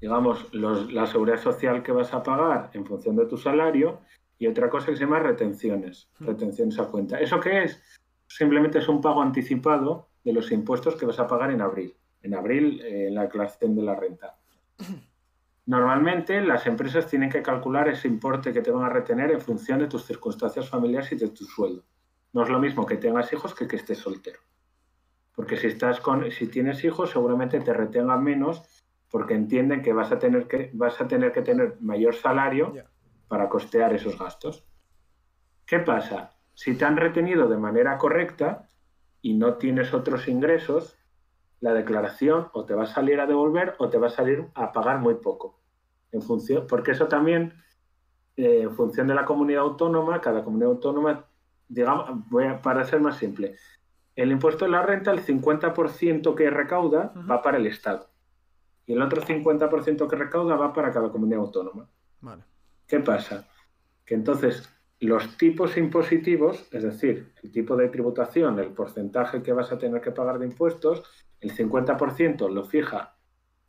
digamos, 0.00 0.52
la 0.52 1.06
seguridad 1.06 1.38
social 1.38 1.84
que 1.84 1.92
vas 1.92 2.12
a 2.12 2.24
pagar 2.24 2.70
en 2.72 2.84
función 2.84 3.14
de 3.14 3.26
tu 3.26 3.36
salario 3.36 4.00
y 4.36 4.48
otra 4.48 4.68
cosa 4.68 4.86
que 4.86 4.96
se 4.96 5.04
llama 5.04 5.20
retenciones, 5.20 6.10
hmm. 6.18 6.26
retenciones 6.26 6.80
a 6.80 6.86
cuenta. 6.86 7.20
¿Eso 7.20 7.38
qué 7.38 7.62
es? 7.62 7.80
Simplemente 8.26 8.80
es 8.80 8.88
un 8.88 9.00
pago 9.00 9.22
anticipado 9.22 10.08
de 10.24 10.32
los 10.32 10.50
impuestos 10.50 10.96
que 10.96 11.06
vas 11.06 11.20
a 11.20 11.28
pagar 11.28 11.52
en 11.52 11.60
abril. 11.60 11.94
En 12.20 12.34
abril, 12.34 12.80
eh, 12.80 13.06
en 13.06 13.14
la 13.14 13.22
declaración 13.22 13.76
de 13.76 13.82
la 13.82 13.94
renta. 13.94 14.36
Normalmente 15.64 16.40
las 16.40 16.66
empresas 16.66 17.06
tienen 17.06 17.30
que 17.30 17.42
calcular 17.42 17.88
ese 17.88 18.08
importe 18.08 18.52
que 18.52 18.62
te 18.62 18.70
van 18.70 18.84
a 18.84 18.88
retener 18.88 19.30
en 19.30 19.40
función 19.40 19.78
de 19.78 19.86
tus 19.86 20.04
circunstancias 20.04 20.68
familiares 20.68 21.12
y 21.12 21.16
de 21.16 21.28
tu 21.28 21.44
sueldo. 21.44 21.84
No 22.32 22.42
es 22.42 22.48
lo 22.48 22.58
mismo 22.58 22.84
que 22.84 22.96
tengas 22.96 23.32
hijos 23.32 23.54
que 23.54 23.68
que 23.68 23.76
estés 23.76 23.98
soltero. 23.98 24.40
Porque 25.34 25.56
si 25.56 25.68
estás 25.68 26.00
con, 26.00 26.30
si 26.30 26.48
tienes 26.48 26.82
hijos, 26.84 27.10
seguramente 27.10 27.60
te 27.60 27.72
retengan 27.72 28.22
menos 28.22 28.62
porque 29.10 29.34
entienden 29.34 29.82
que 29.82 29.92
vas 29.92 30.10
a 30.10 30.18
tener 30.18 30.48
que, 30.48 30.70
vas 30.72 31.00
a 31.00 31.06
tener, 31.06 31.32
que 31.32 31.42
tener 31.42 31.76
mayor 31.80 32.14
salario 32.14 32.74
para 33.28 33.48
costear 33.48 33.94
esos 33.94 34.18
gastos. 34.18 34.66
¿Qué 35.66 35.78
pasa? 35.78 36.32
Si 36.54 36.74
te 36.74 36.84
han 36.84 36.96
retenido 36.96 37.48
de 37.48 37.58
manera 37.58 37.98
correcta 37.98 38.70
y 39.20 39.34
no 39.34 39.54
tienes 39.54 39.94
otros 39.94 40.28
ingresos, 40.28 40.98
la 41.62 41.72
declaración 41.72 42.48
o 42.52 42.64
te 42.64 42.74
va 42.74 42.82
a 42.82 42.86
salir 42.86 43.20
a 43.20 43.26
devolver 43.26 43.76
o 43.78 43.88
te 43.88 43.96
va 43.96 44.08
a 44.08 44.10
salir 44.10 44.46
a 44.54 44.72
pagar 44.72 44.98
muy 44.98 45.14
poco. 45.14 45.60
En 46.10 46.20
función, 46.20 46.66
porque 46.68 46.90
eso 46.90 47.06
también, 47.06 47.54
eh, 48.36 48.62
en 48.62 48.74
función 48.74 49.06
de 49.06 49.14
la 49.14 49.24
comunidad 49.24 49.62
autónoma, 49.62 50.20
cada 50.20 50.42
comunidad 50.42 50.72
autónoma, 50.72 51.24
digamos, 51.68 52.10
voy 52.28 52.46
a, 52.46 52.60
para 52.60 52.84
ser 52.84 53.00
más 53.00 53.16
simple, 53.16 53.54
el 54.16 54.32
impuesto 54.32 54.64
de 54.64 54.72
la 54.72 54.82
renta, 54.82 55.12
el 55.12 55.24
50% 55.24 56.34
que 56.34 56.50
recauda 56.50 57.14
va 57.30 57.40
para 57.40 57.58
el 57.58 57.66
Estado 57.66 58.10
y 58.84 58.94
el 58.94 59.00
otro 59.00 59.22
50% 59.22 60.08
que 60.08 60.16
recauda 60.16 60.56
va 60.56 60.72
para 60.72 60.92
cada 60.92 61.10
comunidad 61.10 61.40
autónoma. 61.42 61.88
¿Qué 62.88 62.98
pasa? 62.98 63.48
Que 64.04 64.14
entonces 64.14 64.68
los 65.02 65.36
tipos 65.36 65.76
impositivos, 65.76 66.68
es 66.70 66.84
decir, 66.84 67.32
el 67.42 67.50
tipo 67.50 67.74
de 67.76 67.88
tributación, 67.88 68.58
el 68.60 68.68
porcentaje 68.68 69.42
que 69.42 69.52
vas 69.52 69.72
a 69.72 69.78
tener 69.78 70.00
que 70.00 70.12
pagar 70.12 70.38
de 70.38 70.46
impuestos, 70.46 71.02
el 71.40 71.52
50% 71.52 72.48
lo 72.48 72.64
fija 72.64 73.16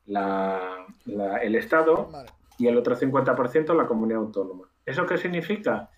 el 0.05 1.55
Estado 1.55 2.09
y 2.59 2.67
el 2.67 2.77
otro 2.77 2.95
50% 2.95 3.75
la 3.75 3.87
comunidad 3.87 4.19
autónoma. 4.19 4.69
¿Eso 4.85 5.07
qué 5.07 5.17
significa? 5.17 5.89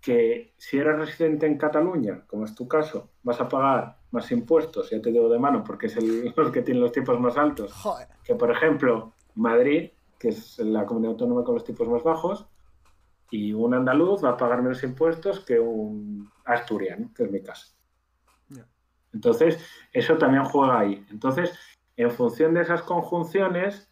Que 0.00 0.54
si 0.56 0.78
eres 0.78 0.98
residente 0.98 1.46
en 1.46 1.58
Cataluña, 1.58 2.24
como 2.28 2.44
es 2.44 2.54
tu 2.54 2.68
caso, 2.68 3.10
vas 3.24 3.40
a 3.40 3.48
pagar 3.48 3.98
más 4.12 4.30
impuestos, 4.30 4.90
ya 4.90 5.02
te 5.02 5.10
digo 5.10 5.28
de 5.28 5.40
mano, 5.40 5.64
porque 5.64 5.86
es 5.86 5.96
el, 5.96 6.32
los 6.36 6.52
que 6.52 6.62
tienen 6.62 6.82
los 6.82 6.92
tipos 6.92 7.18
más 7.18 7.36
altos, 7.36 7.74
que 8.22 8.36
por 8.36 8.52
ejemplo 8.52 9.14
Madrid, 9.34 9.90
que 10.16 10.28
es 10.28 10.60
la 10.60 10.86
comunidad 10.86 11.14
autónoma 11.14 11.42
con 11.42 11.54
los 11.54 11.64
tipos 11.64 11.88
más 11.88 12.04
bajos, 12.04 12.46
y 13.30 13.52
un 13.52 13.74
andaluz 13.74 14.24
va 14.24 14.30
a 14.30 14.36
pagar 14.36 14.62
menos 14.62 14.82
impuestos 14.82 15.40
que 15.40 15.58
un 15.58 16.30
asturiano, 16.44 17.10
que 17.14 17.24
es 17.24 17.30
mi 17.30 17.42
caso. 17.42 17.78
Entonces, 19.12 19.58
eso 19.92 20.18
también 20.18 20.44
juega 20.44 20.80
ahí. 20.80 21.06
Entonces, 21.10 21.58
en 21.96 22.10
función 22.10 22.54
de 22.54 22.62
esas 22.62 22.82
conjunciones, 22.82 23.90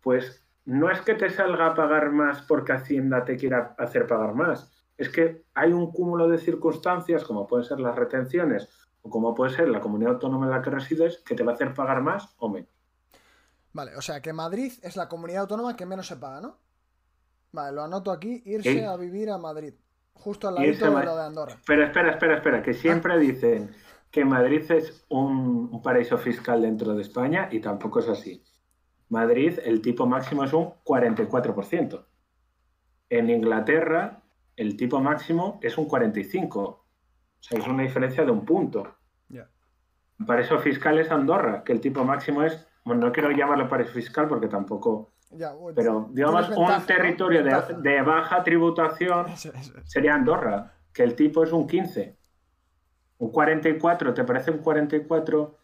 pues 0.00 0.44
no 0.64 0.90
es 0.90 1.00
que 1.02 1.14
te 1.14 1.30
salga 1.30 1.66
a 1.66 1.74
pagar 1.74 2.10
más 2.10 2.42
porque 2.42 2.72
Hacienda 2.72 3.24
te 3.24 3.36
quiera 3.36 3.74
hacer 3.78 4.06
pagar 4.06 4.34
más, 4.34 4.70
es 4.96 5.08
que 5.08 5.44
hay 5.54 5.72
un 5.72 5.92
cúmulo 5.92 6.28
de 6.28 6.38
circunstancias, 6.38 7.24
como 7.24 7.46
pueden 7.46 7.64
ser 7.64 7.80
las 7.80 7.96
retenciones 7.96 8.68
o 9.02 9.08
como 9.08 9.34
puede 9.34 9.54
ser 9.54 9.68
la 9.68 9.80
comunidad 9.80 10.14
autónoma 10.14 10.46
en 10.46 10.52
la 10.52 10.62
que 10.62 10.70
resides, 10.70 11.18
que 11.24 11.34
te 11.34 11.42
va 11.42 11.52
a 11.52 11.54
hacer 11.54 11.72
pagar 11.72 12.02
más 12.02 12.34
o 12.38 12.48
menos. 12.48 12.68
Vale, 13.72 13.96
o 13.96 14.02
sea 14.02 14.20
que 14.20 14.32
Madrid 14.32 14.72
es 14.82 14.96
la 14.96 15.08
comunidad 15.08 15.42
autónoma 15.42 15.76
que 15.76 15.86
menos 15.86 16.06
se 16.06 16.16
paga, 16.16 16.40
¿no? 16.40 16.58
Vale, 17.52 17.74
lo 17.74 17.82
anoto 17.82 18.12
aquí, 18.12 18.42
irse 18.46 18.86
a 18.86 18.96
vivir 18.96 19.30
a 19.30 19.38
Madrid, 19.38 19.74
justo 20.12 20.48
al 20.48 20.54
lado 20.54 20.66
de 20.66 21.04
lo 21.04 21.16
de 21.16 21.22
Andorra. 21.22 21.56
Pero 21.66 21.84
espera, 21.84 22.10
espera, 22.10 22.36
espera, 22.36 22.62
que 22.62 22.74
siempre 22.74 23.18
dicen 23.18 23.70
que 24.10 24.24
Madrid 24.24 24.70
es 24.70 25.04
un, 25.08 25.80
paraíso 25.82 26.18
fiscal 26.18 26.62
dentro 26.62 26.94
de 26.94 27.02
España 27.02 27.48
y 27.50 27.60
tampoco 27.60 28.00
es 28.00 28.08
así. 28.08 28.42
Madrid, 29.08 29.58
el 29.64 29.80
tipo 29.80 30.06
máximo 30.06 30.44
es 30.44 30.52
un 30.52 30.72
44%. 30.84 32.04
En 33.08 33.30
Inglaterra, 33.30 34.22
el 34.56 34.76
tipo 34.76 35.00
máximo 35.00 35.58
es 35.62 35.78
un 35.78 35.88
45%. 35.88 36.54
O 36.56 36.84
sea, 37.40 37.58
es 37.58 37.66
una 37.66 37.82
diferencia 37.82 38.24
de 38.24 38.30
un 38.30 38.44
punto. 38.44 38.96
Para 40.26 40.42
eso 40.42 40.58
fiscal 40.58 40.98
es 40.98 41.10
Andorra, 41.10 41.64
que 41.64 41.72
el 41.72 41.80
tipo 41.80 42.04
máximo 42.04 42.42
es, 42.42 42.68
bueno, 42.84 43.06
no 43.06 43.12
quiero 43.12 43.30
llamarlo 43.30 43.68
paraíso 43.68 43.92
fiscal 43.92 44.28
porque 44.28 44.48
tampoco... 44.48 45.12
pero 45.74 46.08
digamos, 46.10 46.48
un 46.50 46.86
territorio 46.86 47.44
de, 47.44 48.02
baja 48.02 48.42
tributación 48.42 49.26
sería 49.84 50.14
Andorra, 50.14 50.74
que 50.92 51.02
el 51.02 51.14
tipo 51.14 51.44
es 51.44 51.52
un 51.52 51.66
15. 51.66 52.16
Un 53.18 53.30
44, 53.30 54.14
¿te 54.14 54.24
parece 54.24 54.50
un 54.50 54.58
44? 54.58 55.56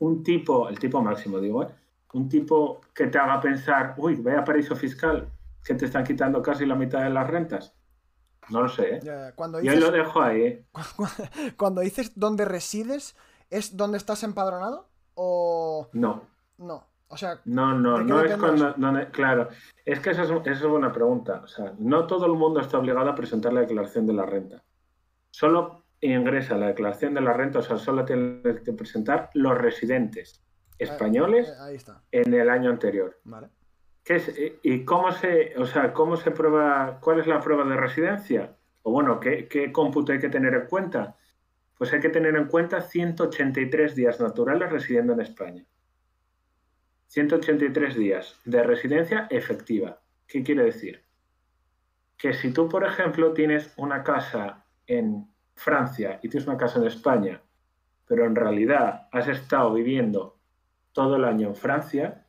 Un 0.00 0.22
tipo, 0.22 0.68
el 0.68 0.78
tipo 0.78 1.02
máximo, 1.02 1.38
digo, 1.38 1.64
¿eh? 1.64 1.68
un 2.14 2.28
tipo 2.28 2.80
que 2.94 3.06
te 3.06 3.18
haga 3.18 3.40
pensar, 3.40 3.94
uy, 3.96 4.16
vaya 4.16 4.44
paraíso 4.44 4.76
fiscal, 4.76 5.28
que 5.64 5.74
te 5.74 5.86
están 5.86 6.04
quitando 6.04 6.40
casi 6.42 6.66
la 6.66 6.74
mitad 6.74 7.02
de 7.02 7.10
las 7.10 7.26
rentas. 7.28 7.74
No 8.48 8.62
lo 8.62 8.68
sé. 8.68 9.00
¿eh? 9.02 9.32
Cuando 9.34 9.60
Yo 9.60 9.74
lo 9.76 9.90
dejo 9.90 10.20
ahí. 10.20 10.42
¿eh? 10.42 10.66
Cuando 11.56 11.80
dices 11.80 12.12
dónde 12.16 12.44
resides, 12.44 13.16
¿es 13.50 13.76
donde 13.76 13.98
estás 13.98 14.22
empadronado? 14.22 14.88
¿O.? 15.14 15.88
No. 15.92 16.22
No. 16.58 16.91
O 17.12 17.16
sea. 17.18 17.38
No, 17.44 17.78
no, 17.78 18.02
no 18.02 18.22
es 18.22 18.34
cuando. 18.38 18.74
claro. 19.10 19.50
Es 19.84 20.00
que 20.00 20.10
esa 20.10 20.22
es, 20.22 20.30
esa 20.30 20.50
es 20.50 20.66
buena 20.66 20.90
pregunta. 20.90 21.42
O 21.44 21.46
sea, 21.46 21.74
no 21.78 22.06
todo 22.06 22.24
el 22.24 22.32
mundo 22.32 22.60
está 22.60 22.78
obligado 22.78 23.10
a 23.10 23.14
presentar 23.14 23.52
la 23.52 23.60
declaración 23.60 24.06
de 24.06 24.14
la 24.14 24.24
renta. 24.24 24.64
Solo 25.30 25.84
ingresa 26.00 26.56
la 26.56 26.68
declaración 26.68 27.12
de 27.12 27.20
la 27.20 27.34
renta, 27.34 27.58
o 27.58 27.62
sea, 27.62 27.76
solo 27.76 28.06
tienen 28.06 28.42
que 28.64 28.72
presentar 28.72 29.28
los 29.34 29.58
residentes 29.58 30.42
españoles 30.78 31.52
eh, 31.68 32.22
en 32.22 32.32
el 32.32 32.48
año 32.48 32.70
anterior. 32.70 33.20
Vale. 33.24 33.48
¿Qué 34.02 34.58
¿Y 34.62 34.82
cómo 34.86 35.12
se, 35.12 35.52
o 35.58 35.66
sea, 35.66 35.92
cómo 35.92 36.16
se 36.16 36.30
prueba, 36.30 36.98
cuál 37.00 37.20
es 37.20 37.26
la 37.26 37.40
prueba 37.40 37.64
de 37.64 37.76
residencia? 37.76 38.56
O 38.84 38.90
bueno, 38.90 39.20
¿qué, 39.20 39.48
¿qué, 39.48 39.70
cómputo 39.70 40.12
hay 40.12 40.18
que 40.18 40.30
tener 40.30 40.54
en 40.54 40.66
cuenta? 40.66 41.14
Pues 41.76 41.92
hay 41.92 42.00
que 42.00 42.08
tener 42.08 42.34
en 42.36 42.46
cuenta 42.46 42.80
183 42.80 43.94
días 43.94 44.18
naturales 44.18 44.70
residiendo 44.70 45.12
en 45.12 45.20
España. 45.20 45.66
183 47.12 47.94
días 47.94 48.40
de 48.46 48.62
residencia 48.62 49.26
efectiva. 49.28 50.00
¿Qué 50.26 50.42
quiere 50.42 50.64
decir? 50.64 51.04
Que 52.16 52.32
si 52.32 52.54
tú, 52.54 52.70
por 52.70 52.86
ejemplo, 52.86 53.34
tienes 53.34 53.74
una 53.76 54.02
casa 54.02 54.64
en 54.86 55.28
Francia 55.54 56.20
y 56.22 56.30
tienes 56.30 56.48
una 56.48 56.56
casa 56.56 56.78
en 56.78 56.86
España, 56.86 57.42
pero 58.06 58.24
en 58.24 58.34
realidad 58.34 59.08
has 59.12 59.28
estado 59.28 59.74
viviendo 59.74 60.38
todo 60.92 61.16
el 61.16 61.26
año 61.26 61.48
en 61.48 61.54
Francia, 61.54 62.26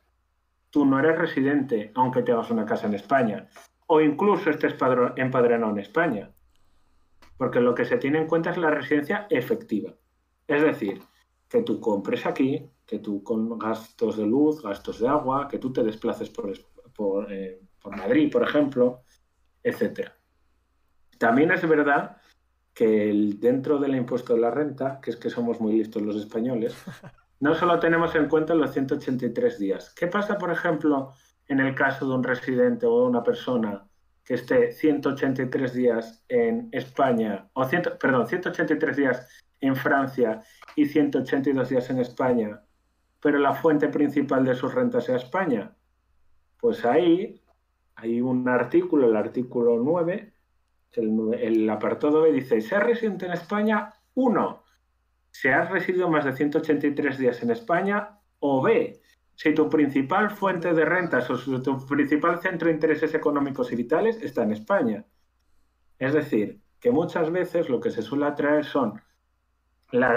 tú 0.68 0.84
no 0.84 0.98
eres 0.98 1.18
residente 1.18 1.90
aunque 1.94 2.22
tengas 2.22 2.50
una 2.50 2.66
casa 2.66 2.86
en 2.86 2.92
España 2.92 3.48
o 3.86 4.02
incluso 4.02 4.50
estés 4.50 4.74
empadronado 5.16 5.72
en 5.72 5.78
España. 5.78 6.30
Porque 7.38 7.60
lo 7.60 7.74
que 7.74 7.86
se 7.86 7.96
tiene 7.96 8.18
en 8.18 8.26
cuenta 8.26 8.50
es 8.50 8.58
la 8.58 8.70
residencia 8.70 9.26
efectiva. 9.30 9.94
Es 10.46 10.60
decir, 10.60 11.00
que 11.48 11.62
tú 11.62 11.80
compres 11.80 12.26
aquí, 12.26 12.70
que 12.86 12.98
tú 12.98 13.22
con 13.22 13.58
gastos 13.58 14.16
de 14.16 14.26
luz, 14.26 14.62
gastos 14.62 15.00
de 15.00 15.08
agua, 15.08 15.48
que 15.48 15.58
tú 15.58 15.72
te 15.72 15.82
desplaces 15.82 16.30
por, 16.30 16.52
por, 16.94 17.32
eh, 17.32 17.60
Madrid, 17.84 18.30
por 18.30 18.42
ejemplo, 18.42 19.02
etc. 19.62 20.10
También 21.18 21.50
es 21.50 21.66
verdad 21.68 22.16
que 22.72 23.12
dentro 23.38 23.78
del 23.78 23.94
impuesto 23.94 24.34
de 24.34 24.40
la 24.40 24.50
renta, 24.50 25.00
que 25.00 25.10
es 25.10 25.16
que 25.16 25.30
somos 25.30 25.60
muy 25.60 25.74
listos 25.74 26.02
los 26.02 26.16
españoles, 26.16 26.74
no 27.40 27.54
solo 27.54 27.78
tenemos 27.78 28.14
en 28.14 28.28
cuenta 28.28 28.54
los 28.54 28.72
183 28.72 29.58
días. 29.58 29.94
¿Qué 29.94 30.06
pasa, 30.06 30.38
por 30.38 30.50
ejemplo, 30.50 31.12
en 31.46 31.60
el 31.60 31.74
caso 31.74 32.08
de 32.08 32.14
un 32.14 32.24
residente 32.24 32.86
o 32.86 33.02
de 33.02 33.06
una 33.08 33.22
persona 33.22 33.86
que 34.24 34.34
esté 34.34 34.72
183 34.72 35.74
días 35.74 36.24
en 36.28 36.68
España, 36.72 37.50
o 37.52 37.68
perdón, 38.00 38.26
183 38.26 38.96
días 38.96 39.28
en 39.60 39.76
Francia 39.76 40.40
y 40.74 40.86
182 40.86 41.68
días 41.68 41.90
en 41.90 41.98
España, 41.98 42.62
pero 43.24 43.38
la 43.38 43.54
fuente 43.54 43.88
principal 43.88 44.44
de 44.44 44.54
sus 44.54 44.74
rentas 44.74 45.04
sea 45.06 45.16
España? 45.16 45.74
Pues 46.60 46.84
ahí 46.84 47.40
hay 47.94 48.20
un 48.20 48.46
artículo, 48.46 49.08
el 49.08 49.16
artículo 49.16 49.78
9, 49.78 50.34
el, 50.92 51.70
apartado 51.70 52.20
B 52.20 52.32
dice, 52.32 52.60
ser 52.60 52.82
residente 52.82 53.24
en 53.24 53.32
España, 53.32 53.94
uno, 54.12 54.62
si 55.30 55.48
has 55.48 55.70
residido 55.70 56.10
más 56.10 56.26
de 56.26 56.34
183 56.34 57.16
días 57.16 57.42
en 57.42 57.52
España, 57.52 58.20
o 58.40 58.60
B, 58.60 59.00
si 59.36 59.54
tu 59.54 59.70
principal 59.70 60.30
fuente 60.30 60.74
de 60.74 60.84
rentas 60.84 61.30
o 61.30 61.62
tu 61.62 61.86
principal 61.86 62.42
centro 62.42 62.68
de 62.68 62.74
intereses 62.74 63.14
económicos 63.14 63.72
y 63.72 63.76
vitales 63.76 64.22
está 64.22 64.42
en 64.42 64.52
España. 64.52 65.06
Es 65.98 66.12
decir, 66.12 66.60
que 66.78 66.90
muchas 66.90 67.30
veces 67.30 67.70
lo 67.70 67.80
que 67.80 67.90
se 67.90 68.02
suele 68.02 68.26
atraer 68.26 68.66
son, 68.66 69.00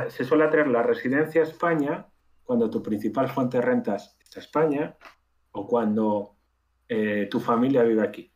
se 0.10 0.26
suele 0.26 0.44
atraer 0.44 0.68
la 0.68 0.84
residencia 0.84 1.40
a 1.40 1.46
España 1.46 2.08
cuando 2.48 2.70
tu 2.70 2.82
principal 2.82 3.28
fuente 3.28 3.58
de 3.58 3.62
rentas 3.62 4.18
está 4.22 4.40
en 4.40 4.46
España 4.46 4.98
o 5.52 5.68
cuando 5.68 6.38
eh, 6.88 7.28
tu 7.30 7.42
familia 7.42 7.84
vive 7.84 8.02
aquí, 8.02 8.32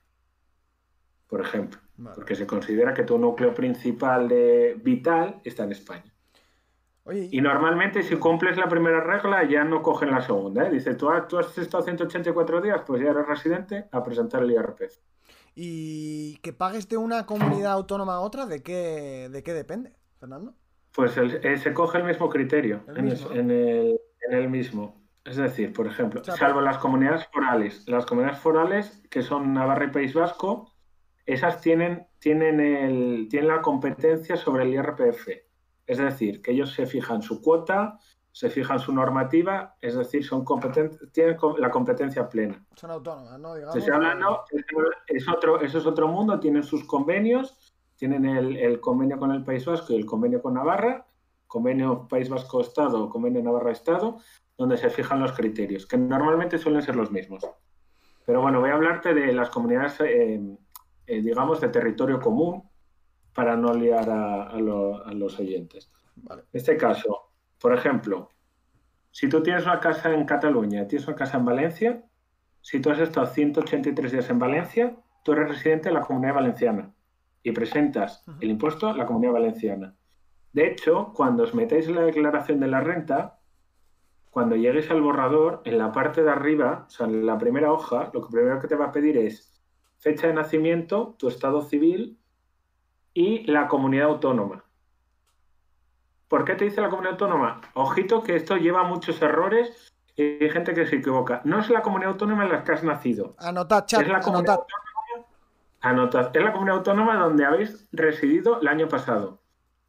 por 1.28 1.40
ejemplo. 1.40 1.80
Porque 2.14 2.36
se 2.36 2.46
considera 2.46 2.94
que 2.94 3.04
tu 3.04 3.18
núcleo 3.18 3.54
principal 3.54 4.28
de 4.28 4.78
vital 4.84 5.40
está 5.46 5.64
en 5.64 5.72
España. 5.72 6.14
y 7.06 7.40
normalmente 7.42 8.04
si 8.04 8.18
cumples 8.18 8.58
la 8.58 8.68
primera 8.68 9.02
regla 9.02 9.44
ya 9.48 9.64
no 9.64 9.82
cogen 9.82 10.12
la 10.12 10.22
segunda. 10.22 10.68
¿eh? 10.68 10.72
Dice, 10.72 10.96
tú, 10.96 11.08
tú 11.30 11.38
has 11.38 11.58
estado 11.58 11.84
184 11.84 12.60
días, 12.60 12.82
pues 12.86 13.02
ya 13.02 13.12
eres 13.12 13.26
residente 13.26 13.88
a 13.92 14.04
presentar 14.04 14.44
el 14.44 14.52
IRPF. 14.52 14.98
¿Y 15.56 16.38
que 16.38 16.52
pagues 16.52 16.90
de 16.90 16.98
una 16.98 17.26
comunidad 17.26 17.72
autónoma 17.72 18.16
a 18.16 18.20
otra? 18.20 18.46
¿De 18.46 18.62
qué, 18.62 19.30
de 19.32 19.42
qué 19.42 19.54
depende, 19.54 19.96
Fernando? 20.20 20.56
Pues 20.94 21.18
eh, 21.18 21.58
se 21.58 21.74
coge 21.74 22.00
el 22.00 22.04
mismo 22.04 22.30
criterio 22.30 22.84
en, 22.88 23.08
el, 24.32 24.50
mismo. 24.50 25.02
Es 25.24 25.38
decir, 25.38 25.72
por 25.72 25.88
ejemplo, 25.88 26.24
salvo 26.24 26.60
las 26.60 26.78
comunidades 26.78 27.26
forales. 27.28 27.88
Las 27.88 28.06
comunidades 28.06 28.40
forales, 28.40 29.02
que 29.10 29.22
son 29.22 29.54
Navarra 29.54 29.86
y 29.86 29.92
País 29.92 30.14
Vasco, 30.14 30.72
esas 31.26 31.62
tienen, 31.62 32.08
tienen, 32.20 32.60
el, 32.60 33.28
tienen 33.30 33.50
la 33.50 33.62
competencia 33.62 34.36
sobre 34.36 34.64
el 34.64 34.74
IRPF. 34.74 35.30
Es 35.88 35.98
decir, 35.98 36.42
que 36.42 36.52
ellos 36.52 36.74
se 36.74 36.86
fijan 36.86 37.22
su 37.22 37.42
cuota, 37.42 38.00
se 38.32 38.50
fijan 38.50 38.80
su 38.80 38.94
normativa, 38.94 39.76
es 39.82 39.96
decir, 39.96 40.26
son 40.26 40.46
tienen 41.12 41.38
la 41.58 41.70
competencia 41.70 42.30
plena. 42.30 42.66
Son 42.76 42.92
autónomas, 42.92 43.40
¿no? 43.40 43.56
es 45.08 45.28
otro, 45.28 45.62
eso 45.62 45.78
es 45.78 45.86
otro 45.86 46.08
mundo, 46.08 46.40
tienen 46.40 46.64
sus 46.64 46.86
convenios, 46.86 47.71
tienen 48.02 48.26
el, 48.26 48.80
convenio 48.80 49.20
con 49.20 49.32
el 49.32 49.44
País 49.44 49.64
Vasco 49.64 49.94
y 49.94 49.96
el 49.96 50.08
convenio 50.08 50.42
con 50.42 50.56
Navarra, 50.56 51.06
convenio 51.46 52.08
País 52.08 52.30
Vasco 52.30 52.60
Estado, 52.60 53.08
convenio 53.08 53.44
Navarra 53.44 53.72
Estado, 53.72 54.18
donde 54.58 54.76
se 54.76 54.90
fijan 54.90 55.20
los 55.20 55.34
criterios, 55.34 55.86
que 55.86 56.00
normalmente 56.00 56.58
suelen 56.58 56.82
ser 56.82 56.96
los 56.96 57.12
mismos. 57.12 57.48
Pero 58.26 58.42
bueno, 58.42 58.60
voy 58.60 58.72
a 58.72 58.74
hablarte 58.74 59.14
de 59.14 59.32
las 59.34 59.52
comunidades, 59.52 60.02
eh, 60.02 60.42
eh, 61.06 61.22
digamos, 61.22 61.62
de 61.62 61.70
territorio 61.70 62.20
común, 62.20 62.68
para 63.36 63.56
no 63.56 63.72
liar 63.72 64.10
a, 64.10 64.58
los 64.58 65.40
oyentes. 65.40 65.92
En 66.28 66.40
este 66.54 66.78
caso, 66.78 67.30
por 67.60 67.72
ejemplo, 67.72 68.30
si 69.12 69.30
tú 69.30 69.44
tienes 69.44 69.66
una 69.66 69.80
casa 69.80 70.12
en 70.12 70.26
Cataluña, 70.26 70.88
tienes 70.88 71.08
una 71.08 71.18
casa 71.18 71.38
en 71.38 71.46
Valencia, 71.46 72.04
si 72.62 72.80
tú 72.80 72.90
has 72.90 72.98
estado 72.98 73.28
183 73.28 74.12
días 74.12 74.30
en 74.32 74.40
Valencia, 74.40 74.96
tú 75.24 75.34
eres 75.34 75.50
residente 75.50 75.90
de 75.90 75.94
la 75.94 76.02
comunidad 76.02 76.34
valenciana 76.34 76.96
y 77.44 77.52
presentas 77.52 78.24
el 78.40 78.52
impuesto 78.52 78.88
a 78.88 78.94
la 78.94 79.06
comunidad 79.06 79.34
valenciana. 79.34 79.96
De 80.54 80.68
hecho, 80.68 81.12
cuando 81.16 81.44
os 81.44 81.54
metéis 81.54 81.88
en 81.88 81.96
la 81.96 82.02
declaración 82.02 82.60
de 82.60 82.68
la 82.68 82.82
renta, 82.82 83.40
cuando 84.30 84.56
llegues 84.56 84.90
al 84.92 85.02
borrador, 85.02 85.62
en 85.66 85.78
la 85.78 85.92
parte 85.92 86.24
de 86.24 86.32
arriba, 86.32 86.86
o 86.88 86.90
sea, 86.90 87.06
en 87.06 87.26
la 87.26 87.38
primera 87.38 87.72
hoja, 87.72 88.10
lo 88.14 88.22
que 88.22 88.32
primero 88.32 88.60
que 88.60 88.68
te 88.68 88.76
va 88.76 88.86
a 88.86 88.92
pedir 88.92 89.18
es 89.18 89.62
fecha 89.98 90.28
de 90.28 90.34
nacimiento, 90.34 91.16
tu 91.20 91.28
estado 91.28 91.62
civil 91.62 92.20
y 93.14 93.46
la 93.52 93.68
comunidad 93.68 94.08
autónoma. 94.08 94.66
¿Por 96.28 96.46
qué 96.46 96.56
te 96.56 96.66
dice 96.66 96.82
la 96.82 96.90
comunidad 96.90 97.14
autónoma? 97.14 97.62
Ojito 97.74 98.24
que 98.24 98.36
esto 98.38 98.56
lleva 98.56 98.84
muchos 98.84 99.22
errores 99.22 99.94
y 100.16 100.44
hay 100.44 100.50
gente 100.50 100.74
que 100.74 100.86
se 100.86 100.98
equivoca. 100.98 101.42
No 101.44 101.60
es 101.60 101.70
la 101.70 101.82
comunidad 101.82 102.14
autónoma 102.14 102.46
en 102.46 102.52
la 102.52 102.64
que 102.64 102.72
has 102.72 102.84
nacido. 102.84 103.36
Anotad, 103.38 103.86
chat, 103.86 104.02
es 104.02 104.08
la 104.08 104.18
autónoma, 104.18 104.66
Es 105.84 106.44
la 106.44 106.52
comunidad 106.52 106.78
autónoma 106.78 107.16
donde 107.16 107.46
habéis 107.46 107.88
residido 107.92 108.62
el 108.62 108.68
año 108.68 108.88
pasado. 108.88 109.40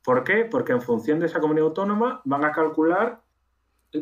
¿Por 0.02 0.24
qué? 0.24 0.44
Porque 0.44 0.72
en 0.72 0.80
función 0.80 1.20
de 1.20 1.26
esa 1.26 1.40
comunidad 1.40 1.66
autónoma 1.66 2.22
van 2.24 2.44
a 2.44 2.52
calcular 2.52 3.20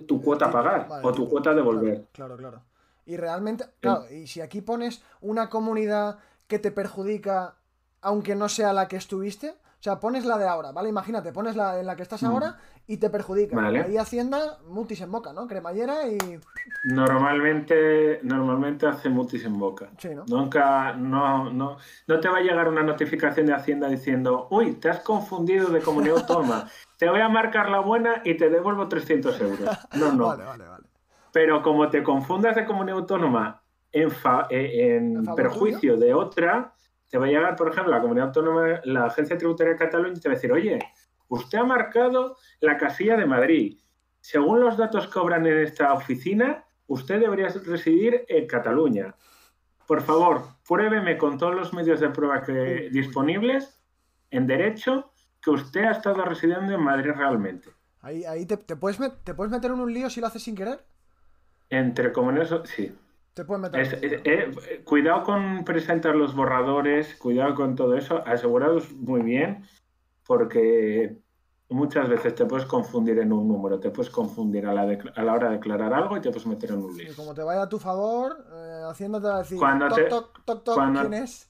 tu 0.06 0.22
cuota 0.22 0.46
a 0.46 0.52
pagar 0.52 0.88
o 1.02 1.12
tu 1.12 1.28
cuota 1.28 1.50
a 1.50 1.54
devolver. 1.54 2.06
Claro, 2.12 2.36
claro, 2.36 2.62
Y 3.04 3.16
realmente, 3.16 3.64
claro, 3.80 4.04
y 4.10 4.28
si 4.28 4.40
aquí 4.40 4.60
pones 4.60 5.02
una 5.20 5.50
comunidad 5.50 6.18
que 6.46 6.58
te 6.58 6.70
perjudica 6.70 7.56
aunque 8.02 8.34
no 8.34 8.48
sea 8.48 8.72
la 8.72 8.88
que 8.88 8.96
estuviste, 8.96 9.54
o 9.80 9.82
sea, 9.82 9.98
pones 9.98 10.26
la 10.26 10.36
de 10.36 10.46
ahora, 10.46 10.72
¿vale? 10.72 10.90
Imagínate, 10.90 11.32
pones 11.32 11.56
la 11.56 11.80
en 11.80 11.86
la 11.86 11.96
que 11.96 12.02
estás 12.02 12.22
mm. 12.22 12.26
ahora 12.26 12.58
y 12.86 12.98
te 12.98 13.08
perjudica. 13.08 13.58
Ahí 13.58 13.96
Hacienda, 13.96 14.58
mutis 14.68 15.00
en 15.00 15.10
boca, 15.10 15.32
¿no? 15.32 15.46
Cremallera 15.46 16.06
y. 16.06 16.18
Normalmente, 16.84 18.20
normalmente 18.22 18.86
hace 18.86 19.08
mutis 19.08 19.42
en 19.46 19.58
boca. 19.58 19.88
Sí, 19.96 20.10
¿no? 20.14 20.26
Nunca, 20.26 20.92
no, 20.92 21.50
no, 21.50 21.78
no 22.06 22.20
te 22.20 22.28
va 22.28 22.38
a 22.38 22.40
llegar 22.42 22.68
una 22.68 22.82
notificación 22.82 23.46
de 23.46 23.54
Hacienda 23.54 23.88
diciendo, 23.88 24.48
uy, 24.50 24.74
te 24.74 24.90
has 24.90 25.00
confundido 25.00 25.70
de 25.70 25.80
comunidad 25.80 26.18
autónoma. 26.20 26.68
te 26.98 27.08
voy 27.08 27.20
a 27.20 27.30
marcar 27.30 27.70
la 27.70 27.80
buena 27.80 28.20
y 28.22 28.36
te 28.36 28.50
devuelvo 28.50 28.86
300 28.86 29.40
euros. 29.40 29.78
No, 29.94 30.12
no. 30.12 30.26
vale, 30.26 30.44
vale, 30.44 30.68
vale. 30.68 30.84
Pero 31.32 31.62
como 31.62 31.88
te 31.88 32.02
confundas 32.02 32.54
de 32.54 32.66
comunidad 32.66 32.98
autónoma 32.98 33.62
en, 33.92 34.10
eh, 34.50 34.96
en 34.96 35.24
perjuicio 35.34 35.96
de 35.96 36.12
otra, 36.12 36.74
te 37.10 37.18
va 37.18 37.26
a 37.26 37.28
llegar, 37.28 37.56
por 37.56 37.70
ejemplo, 37.70 37.92
la 37.92 38.00
comunidad 38.00 38.28
autónoma, 38.28 38.80
la 38.84 39.06
Agencia 39.06 39.36
Tributaria 39.36 39.72
de 39.72 39.78
Cataluña 39.78 40.14
y 40.16 40.20
te 40.20 40.28
va 40.28 40.32
a 40.32 40.36
decir, 40.36 40.52
oye, 40.52 40.78
usted 41.28 41.58
ha 41.58 41.64
marcado 41.64 42.36
la 42.60 42.78
casilla 42.78 43.16
de 43.16 43.26
Madrid. 43.26 43.78
Según 44.20 44.60
los 44.60 44.76
datos 44.76 45.08
que 45.08 45.18
obran 45.18 45.44
en 45.44 45.58
esta 45.58 45.92
oficina, 45.92 46.64
usted 46.86 47.20
debería 47.20 47.48
residir 47.48 48.24
en 48.28 48.46
Cataluña. 48.46 49.14
Por 49.86 50.02
favor, 50.02 50.42
pruébeme 50.66 51.18
con 51.18 51.36
todos 51.36 51.54
los 51.54 51.72
medios 51.72 51.98
de 51.98 52.10
prueba 52.10 52.42
que, 52.42 52.88
disponibles 52.92 53.82
en 54.30 54.46
derecho 54.46 55.10
que 55.42 55.50
usted 55.50 55.84
ha 55.84 55.92
estado 55.92 56.24
residiendo 56.24 56.72
en 56.72 56.80
Madrid 56.80 57.10
realmente. 57.16 57.70
Ahí, 58.02 58.24
ahí 58.24 58.46
te, 58.46 58.56
puedes 58.56 58.98
¿te 59.24 59.34
puedes 59.34 59.50
meter 59.50 59.72
en 59.72 59.80
un 59.80 59.92
lío 59.92 60.08
si 60.08 60.20
lo 60.20 60.28
haces 60.28 60.44
sin 60.44 60.54
querer? 60.54 60.84
Entre 61.70 62.12
comunidades, 62.12 62.70
sí. 62.70 62.96
Te 63.34 63.44
meter. 63.44 64.00
Eh, 64.02 64.82
cuidado 64.84 65.22
con 65.22 65.64
presentar 65.64 66.16
los 66.16 66.34
borradores, 66.34 67.14
cuidado 67.14 67.54
con 67.54 67.76
todo 67.76 67.96
eso, 67.96 68.26
asegurados 68.26 68.92
muy 68.92 69.22
bien, 69.22 69.64
porque 70.26 71.16
muchas 71.68 72.08
veces 72.08 72.34
te 72.34 72.44
puedes 72.44 72.66
confundir 72.66 73.18
en 73.20 73.32
un 73.32 73.46
número, 73.46 73.78
te 73.78 73.90
puedes 73.90 74.10
confundir 74.10 74.66
a 74.66 74.74
la, 74.74 74.82
a 74.82 75.22
la 75.22 75.32
hora 75.32 75.48
de 75.48 75.56
declarar 75.56 75.94
algo 75.94 76.16
y 76.16 76.20
te 76.20 76.30
puedes 76.30 76.46
meter 76.46 76.70
en 76.70 76.82
un 76.82 76.96
lío. 76.96 77.12
Y 77.12 77.14
como 77.14 77.32
te 77.32 77.42
vaya 77.42 77.62
a 77.62 77.68
tu 77.68 77.78
favor, 77.78 78.44
eh, 78.52 78.82
haciéndote 78.88 79.28
decir, 79.38 79.58
cuando 79.58 79.88
toc, 79.88 80.44
toc, 80.44 80.64
toc, 80.64 80.92
¿quién 81.00 81.14
es? 81.14 81.48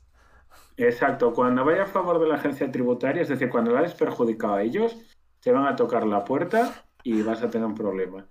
Exacto, 0.76 1.32
cuando 1.32 1.64
vaya 1.64 1.84
a 1.84 1.86
favor 1.86 2.20
de 2.20 2.28
la 2.28 2.36
agencia 2.36 2.70
tributaria, 2.70 3.22
es 3.22 3.28
decir, 3.28 3.48
cuando 3.48 3.70
la 3.72 3.80
hayas 3.80 3.94
perjudicado 3.94 4.54
a 4.54 4.62
ellos, 4.62 4.96
te 5.40 5.52
van 5.52 5.66
a 5.66 5.76
tocar 5.76 6.06
la 6.06 6.24
puerta 6.24 6.84
y 7.02 7.22
vas 7.22 7.42
a 7.42 7.50
tener 7.50 7.66
un 7.66 7.74
problema. 7.74 8.26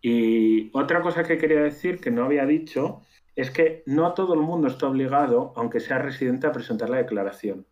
Y 0.00 0.70
otra 0.76 1.02
cosa 1.02 1.24
que 1.24 1.38
quería 1.38 1.62
decir 1.62 2.00
que 2.00 2.10
no 2.10 2.24
había 2.24 2.46
dicho 2.46 3.02
es 3.34 3.50
que 3.50 3.82
no 3.86 4.14
todo 4.14 4.34
el 4.34 4.40
mundo 4.40 4.68
está 4.68 4.88
obligado, 4.88 5.52
aunque 5.56 5.80
sea 5.80 5.98
residente, 5.98 6.46
a 6.46 6.52
presentar 6.52 6.90
la 6.90 6.98
declaración. 6.98 7.66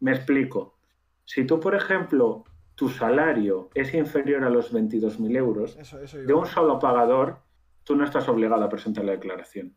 Me 0.00 0.12
explico. 0.12 0.78
Si 1.24 1.46
tú, 1.46 1.60
por 1.60 1.74
ejemplo, 1.74 2.44
tu 2.74 2.88
salario 2.88 3.70
es 3.74 3.94
inferior 3.94 4.44
a 4.44 4.50
los 4.50 4.72
22.000 4.72 5.36
euros, 5.36 5.78
de 6.26 6.34
un 6.34 6.46
solo 6.46 6.78
pagador, 6.78 7.38
tú 7.84 7.96
no 7.96 8.04
estás 8.04 8.28
obligado 8.28 8.64
a 8.64 8.68
presentar 8.68 9.04
la 9.04 9.12
declaración. 9.12 9.76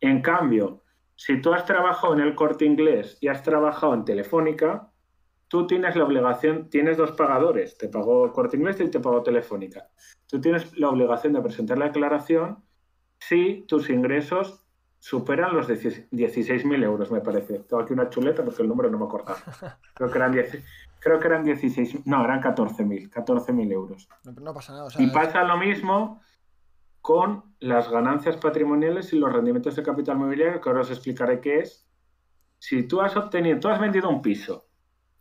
En 0.00 0.20
cambio, 0.20 0.82
si 1.14 1.40
tú 1.40 1.52
has 1.52 1.64
trabajado 1.64 2.14
en 2.14 2.20
el 2.20 2.34
corte 2.34 2.64
inglés 2.64 3.18
y 3.20 3.28
has 3.28 3.42
trabajado 3.42 3.94
en 3.94 4.04
Telefónica, 4.04 4.90
tú 5.48 5.66
tienes 5.66 5.94
la 5.96 6.04
obligación, 6.04 6.70
tienes 6.70 6.96
dos 6.96 7.12
pagadores, 7.12 7.76
te 7.76 7.88
pagó 7.88 8.32
Corte 8.32 8.56
Inglés 8.56 8.80
y 8.80 8.88
te 8.88 9.00
pagó 9.00 9.22
Telefónica. 9.22 9.88
Tú 10.32 10.40
tienes 10.40 10.78
la 10.78 10.88
obligación 10.88 11.34
de 11.34 11.42
presentar 11.42 11.76
la 11.76 11.88
declaración 11.88 12.64
si 13.18 13.66
tus 13.68 13.90
ingresos 13.90 14.64
superan 14.98 15.54
los 15.54 15.68
16.000 15.68 16.82
euros, 16.82 17.12
me 17.12 17.20
parece. 17.20 17.58
Tengo 17.58 17.82
aquí 17.82 17.92
una 17.92 18.08
chuleta 18.08 18.42
porque 18.42 18.62
el 18.62 18.68
número 18.68 18.88
no 18.88 18.96
me 18.96 19.04
acuerdo. 19.04 19.34
Creo 19.94 20.10
que 20.10 20.16
eran, 20.16 20.32
10, 20.32 20.64
creo 21.00 21.20
que 21.20 21.26
eran 21.26 21.44
16, 21.44 22.06
no, 22.06 22.24
eran 22.24 22.40
14.000, 22.40 23.10
14.000 23.10 23.72
euros. 23.72 24.08
No, 24.24 24.54
pasa 24.54 24.72
nada. 24.72 24.88
y 24.98 25.06
pasa 25.08 25.44
lo 25.44 25.58
mismo 25.58 26.22
con 27.02 27.44
las 27.60 27.90
ganancias 27.90 28.38
patrimoniales 28.38 29.12
y 29.12 29.18
los 29.18 29.30
rendimientos 29.30 29.76
de 29.76 29.82
capital 29.82 30.16
mobiliario, 30.16 30.62
que 30.62 30.68
ahora 30.70 30.80
os 30.80 30.90
explicaré 30.90 31.42
qué 31.42 31.58
es. 31.58 31.86
Si 32.58 32.84
tú 32.84 33.02
has 33.02 33.14
obtenido, 33.18 33.60
tú 33.60 33.68
has 33.68 33.78
vendido 33.78 34.08
un 34.08 34.22
piso 34.22 34.66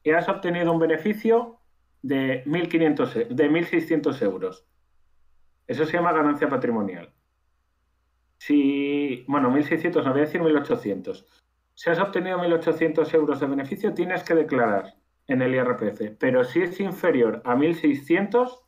y 0.03 0.11
has 0.11 0.29
obtenido 0.29 0.71
un 0.71 0.79
beneficio 0.79 1.59
de 2.01 2.45
1.500, 2.45 3.15
e, 3.17 3.25
de 3.25 3.51
1.600 3.51 4.21
euros. 4.21 4.70
Eso 5.67 5.85
se 5.85 5.93
llama 5.93 6.13
ganancia 6.13 6.49
patrimonial. 6.49 7.13
Si, 8.37 9.23
bueno, 9.27 9.51
1.600, 9.51 10.03
no 10.03 10.11
voy 10.11 10.21
a 10.21 10.25
decir 10.25 10.41
1.800. 10.41 11.25
Si 11.73 11.89
has 11.89 11.99
obtenido 11.99 12.37
1.800 12.39 13.13
euros 13.13 13.39
de 13.39 13.47
beneficio, 13.47 13.93
tienes 13.93 14.23
que 14.23 14.35
declarar 14.35 14.95
en 15.27 15.41
el 15.41 15.55
IRPF. 15.55 16.17
Pero 16.19 16.43
si 16.43 16.63
es 16.63 16.79
inferior 16.79 17.41
a 17.45 17.55
1.600, 17.55 18.59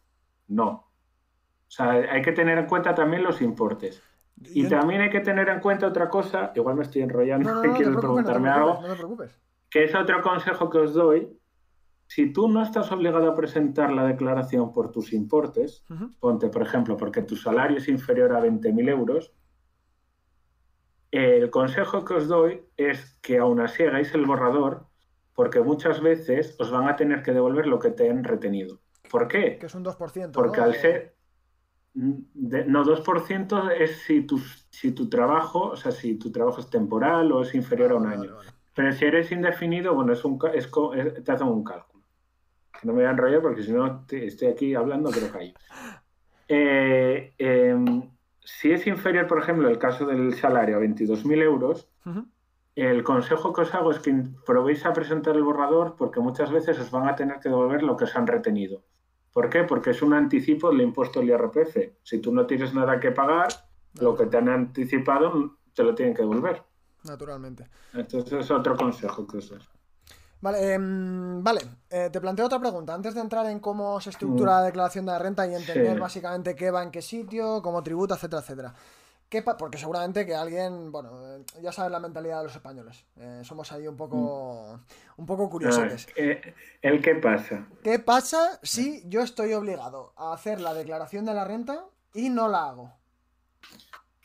no. 0.47 0.69
O 0.69 1.71
sea, 1.75 1.91
hay 1.91 2.21
que 2.21 2.31
tener 2.31 2.57
en 2.57 2.67
cuenta 2.67 2.93
también 2.93 3.23
los 3.23 3.41
importes. 3.41 4.01
Y 4.41 4.67
también 4.67 5.01
hay 5.01 5.09
que 5.09 5.21
tener 5.21 5.49
en 5.49 5.59
cuenta 5.59 5.87
otra 5.87 6.09
cosa, 6.09 6.51
igual 6.55 6.75
me 6.75 6.83
estoy 6.83 7.01
enrollando, 7.01 7.53
no, 7.53 7.73
quieres 7.75 7.95
preguntarme 7.95 8.49
algo. 8.49 8.79
No 8.81 8.87
te 8.87 8.95
preocupes 8.95 9.43
que 9.73 9.85
es 9.85 9.95
otro 9.95 10.21
consejo 10.21 10.69
que 10.69 10.77
os 10.77 10.93
doy. 10.93 11.35
Si 12.13 12.31
tú 12.31 12.47
no 12.47 12.61
estás 12.61 12.91
obligado 12.91 13.27
a 13.27 13.35
presentar 13.35 13.91
la 13.91 14.05
declaración 14.05 14.71
por 14.71 14.91
tus 14.91 15.13
importes, 15.13 15.83
ponte, 16.19 16.47
por 16.47 16.61
ejemplo, 16.61 16.95
porque 16.95 17.23
tu 17.23 17.35
salario 17.35 17.77
es 17.77 17.87
inferior 17.87 18.33
a 18.33 18.39
20.000 18.39 18.87
euros, 18.87 19.33
el 21.09 21.49
consejo 21.49 22.05
que 22.05 22.13
os 22.13 22.27
doy 22.27 22.61
es 22.77 23.17
que 23.23 23.39
aún 23.39 23.59
así 23.61 23.81
hagáis 23.81 24.13
el 24.13 24.27
borrador, 24.27 24.85
porque 25.33 25.61
muchas 25.61 26.01
veces 26.01 26.55
os 26.59 26.69
van 26.69 26.87
a 26.87 26.95
tener 26.95 27.23
que 27.23 27.33
devolver 27.33 27.65
lo 27.65 27.79
que 27.79 27.89
te 27.89 28.07
han 28.07 28.23
retenido. 28.23 28.79
¿Por 29.09 29.27
qué? 29.27 29.57
Que 29.57 29.65
es 29.65 29.73
un 29.73 29.83
2%. 29.83 30.33
Porque 30.33 30.59
¿no? 30.59 30.65
al 30.65 30.75
ser... 30.75 31.15
no, 31.95 32.83
2% 32.83 33.71
es 33.71 34.03
si 34.03 34.21
tu, 34.21 34.37
si 34.69 34.91
tu 34.91 35.09
trabajo, 35.09 35.69
o 35.71 35.75
sea, 35.75 35.91
si 35.91 36.19
tu 36.19 36.31
trabajo 36.31 36.59
es 36.59 36.69
temporal 36.69 37.31
o 37.31 37.41
es 37.41 37.55
inferior 37.55 37.93
a 37.93 37.95
un 37.95 38.03
Vale, 38.03 38.15
año. 38.17 38.37
Pero 38.75 38.91
si 38.91 39.05
eres 39.05 39.31
indefinido, 39.31 39.95
bueno, 39.95 40.13
es 40.13 40.23
un, 40.23 40.39
es- 40.53 40.69
te 41.23 41.31
hacen 41.31 41.47
un 41.47 41.63
cálculo. 41.63 41.92
Que 42.83 42.87
no 42.87 42.93
me 42.95 42.99
voy 42.99 43.07
a 43.07 43.11
enrollar 43.11 43.41
porque 43.41 43.63
si 43.63 43.71
no 43.71 44.05
estoy 44.09 44.49
aquí 44.49 44.75
hablando, 44.75 45.09
creo 45.09 45.31
que 45.31 45.37
hay. 45.37 45.53
Eh, 46.49 47.33
em, 47.37 48.09
si 48.43 48.73
es 48.73 48.85
inferior, 48.87 49.25
por 49.25 49.39
ejemplo, 49.39 49.69
el 49.69 49.77
caso 49.79 50.05
del 50.05 50.33
salario 50.33 50.75
a 50.75 50.81
22.000 50.81 51.41
euros, 51.41 51.87
el 52.75 53.03
consejo 53.05 53.53
que 53.53 53.61
os 53.61 53.73
hago 53.73 53.91
es 53.91 53.99
que 53.99 54.13
probéis 54.45 54.85
a 54.85 54.91
presentar 54.91 55.37
el 55.37 55.43
borrador 55.43 55.95
porque 55.97 56.19
muchas 56.19 56.51
veces 56.51 56.77
os 56.77 56.91
van 56.91 57.07
a 57.07 57.15
tener 57.15 57.39
que 57.39 57.47
devolver 57.47 57.83
lo 57.83 57.95
que 57.95 58.03
os 58.03 58.15
han 58.17 58.27
retenido. 58.27 58.83
¿Por 59.31 59.49
qué? 59.49 59.63
Porque 59.63 59.91
es 59.91 60.01
un 60.01 60.13
anticipo 60.13 60.69
del 60.69 60.81
impuesto 60.81 61.21
del 61.21 61.29
IRPF. 61.29 61.77
Si 62.03 62.19
tú 62.19 62.33
no 62.33 62.45
tienes 62.45 62.73
nada 62.73 62.99
que 62.99 63.11
pagar, 63.11 63.47
lo 64.01 64.13
que 64.13 64.25
te 64.25 64.35
han 64.35 64.49
anticipado 64.49 65.55
te 65.73 65.83
lo 65.85 65.95
tienen 65.95 66.13
que 66.13 66.23
devolver. 66.23 66.61
Naturalmente. 67.05 67.65
Entonces 67.93 68.33
es 68.41 68.51
otro 68.51 68.75
consejo 68.75 69.25
que 69.25 69.37
os 69.37 69.49
doy. 69.49 69.59
Vale, 70.43 70.73
em, 70.73 71.41
vale. 71.41 71.61
eh, 71.89 72.09
te 72.11 72.19
planteo 72.19 72.45
otra 72.47 72.59
pregunta. 72.59 72.93
Antes 72.93 73.13
de 73.15 73.21
entrar 73.21 73.45
en 73.45 73.59
cómo 73.61 74.01
se 74.01 74.09
estructura 74.09 74.59
la 74.59 74.63
declaración 74.63 75.05
de 75.05 75.13
la 75.13 75.19
renta 75.19 75.47
y 75.47 75.55
entender 75.55 75.93
Sí. 75.93 75.99
básicamente 76.01 76.53
qué 76.53 76.69
va 76.69 76.83
en 76.83 76.91
qué 76.91 77.01
sitio, 77.01 77.61
cómo 77.61 77.81
tributa, 77.81 78.15
etcétera, 78.15 78.41
etcétera. 78.41 78.73
¿Qué 79.29 79.41
Porque 79.41 79.77
seguramente 79.77 80.25
que 80.25 80.35
alguien, 80.35 80.91
bueno, 80.91 81.39
ya 81.61 81.71
sabes 81.71 81.91
la 81.93 81.99
mentalidad 82.01 82.39
de 82.39 82.43
los 82.43 82.55
españoles. 82.55 83.05
Eh, 83.15 83.39
somos 83.45 83.71
ahí 83.71 83.87
un 83.87 83.95
poco, 83.95 84.79
un 85.15 85.25
poco 85.25 85.45
Ah, 85.45 85.49
curiosos. 85.49 86.07
eh, 86.17 86.53
¿El 86.81 87.01
qué 87.01 87.15
pasa? 87.15 87.65
¿Qué 87.81 87.97
pasa 87.99 88.59
si 88.63 89.01
yo 89.07 89.21
estoy 89.21 89.53
obligado 89.53 90.11
a 90.17 90.33
hacer 90.33 90.59
la 90.59 90.73
declaración 90.73 91.23
de 91.25 91.33
la 91.35 91.45
renta 91.45 91.85
y 92.13 92.29
no 92.29 92.49
la 92.49 92.67
hago? 92.67 92.91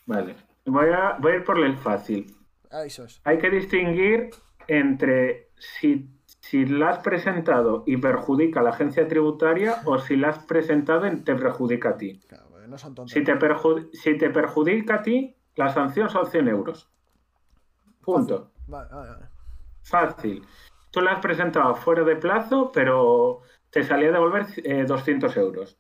Vale. 0.06 0.34
Voy 0.66 0.88
a, 0.92 1.16
voy 1.20 1.32
a 1.32 1.36
ir 1.36 1.44
por 1.44 1.58
el 1.58 1.78
fácil. 1.78 2.36
Eso 2.84 3.04
es. 3.04 3.20
Hay 3.24 3.38
que 3.38 3.50
distinguir 3.50 4.30
entre 4.66 5.47
si, 5.58 6.08
si 6.40 6.64
la 6.66 6.90
has 6.90 6.98
presentado 6.98 7.84
y 7.86 7.96
perjudica 7.96 8.60
a 8.60 8.62
la 8.62 8.70
agencia 8.70 9.06
tributaria 9.08 9.82
o 9.84 9.98
si 9.98 10.16
la 10.16 10.28
has 10.30 10.38
presentado 10.40 11.06
y 11.06 11.16
te 11.22 11.34
perjudica 11.34 11.90
a 11.90 11.96
ti. 11.96 12.20
Claro, 12.28 12.48
porque 12.50 12.68
no 12.68 12.78
son 12.78 12.94
tontos. 12.94 13.12
Si 13.12 13.22
te, 13.24 13.34
perju- 13.38 13.88
si 13.92 14.16
te 14.18 14.30
perjudica 14.30 14.96
a 14.96 15.02
ti, 15.02 15.34
la 15.56 15.68
sanción 15.70 16.08
son 16.08 16.26
100 16.26 16.48
euros. 16.48 16.88
Punto. 18.04 18.52
Vale, 18.66 18.88
vale, 18.94 19.10
vale. 19.10 19.26
Fácil. 19.82 20.46
Tú 20.90 21.00
la 21.00 21.12
has 21.12 21.20
presentado 21.20 21.74
fuera 21.74 22.02
de 22.04 22.16
plazo, 22.16 22.70
pero 22.72 23.40
te 23.70 23.84
salía 23.84 24.08
a 24.08 24.12
devolver 24.12 24.46
eh, 24.64 24.84
200 24.86 25.36
euros. 25.36 25.78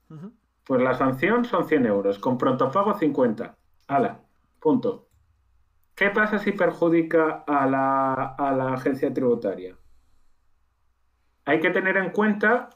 Pues 0.64 0.82
la 0.82 0.94
sanción 0.94 1.44
son 1.44 1.66
100 1.66 1.86
euros, 1.86 2.18
con 2.18 2.36
pronto 2.36 2.70
pago 2.70 2.94
50. 2.94 3.56
Hala, 3.86 4.20
punto. 4.60 5.07
¿Qué 5.98 6.10
pasa 6.10 6.38
si 6.38 6.52
perjudica 6.52 7.42
a 7.44 7.66
la, 7.66 8.12
a 8.14 8.52
la 8.52 8.74
agencia 8.74 9.12
tributaria? 9.12 9.76
Hay 11.44 11.58
que 11.58 11.70
tener 11.70 11.96
en 11.96 12.10
cuenta 12.10 12.70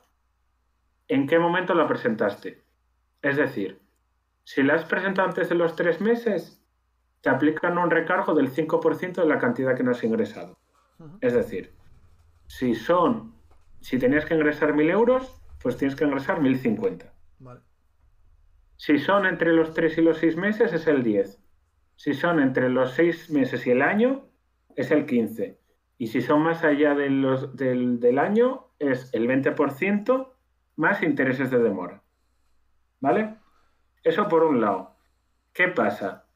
en 1.07 1.29
qué 1.29 1.39
momento 1.39 1.73
la 1.73 1.87
presentaste. 1.87 2.65
Es 3.23 3.37
decir, 3.37 3.81
si 4.43 4.65
la 4.65 4.75
has 4.75 4.85
presentado 4.87 5.29
antes 5.29 5.49
de 5.49 5.55
los 5.55 5.77
tres 5.77 6.01
meses, 6.01 6.61
te 7.21 7.31
aplican 7.31 7.79
un 7.79 7.93
recargo 7.93 8.35
del 8.35 8.53
5% 8.53 9.15
de 9.15 9.29
la 9.29 9.39
cantidad 9.39 9.77
que 9.77 9.85
no 9.85 9.93
has 9.93 10.03
ingresado. 10.03 10.59
Es 11.21 11.33
decir, 11.33 11.73
si 12.49 12.75
son, 12.75 13.37
si 13.81 14.01
tenías 14.01 14.25
que 14.25 14.35
ingresar 14.35 14.73
1.000 14.73 14.91
euros, 14.91 15.41
pues 15.63 15.77
tienes 15.77 15.95
que 15.95 16.05
ingresar 16.05 16.41
1.050. 16.41 17.13
Vale. 17.39 17.61
Si 18.77 18.99
son 18.99 19.27
entre 19.27 19.53
los 19.53 19.75
3 19.75 19.99
y 19.99 20.03
los 20.03 20.19
6 20.19 20.37
meses, 20.37 20.73
es 20.73 20.89
el 20.89 21.05
10. 21.05 21.42
Si 22.03 22.15
son 22.15 22.41
entre 22.41 22.69
los 22.69 22.95
6 22.95 23.31
meses 23.31 23.65
y 23.65 23.71
el 23.71 23.81
año, 23.81 24.25
es 24.75 24.91
el 24.91 25.07
15. 25.07 25.61
Y 25.99 26.09
si 26.09 26.21
son 26.21 26.43
más 26.43 26.65
allá 26.65 26.97
de 26.97 27.09
los- 27.11 27.55
del, 27.57 28.01
del 28.01 28.19
año, 28.19 28.71
es 28.81 29.09
el 29.15 29.29
20% 29.29 30.33
más 30.75 31.01
intereses 31.05 31.49
de 31.53 31.59
demora. 31.61 32.03
¿Vale? 32.99 33.37
Eso 34.03 34.27
por 34.29 34.43
un 34.43 34.61
lado. 34.61 34.97
¿Qué 35.53 35.69
pasa? 35.69 36.27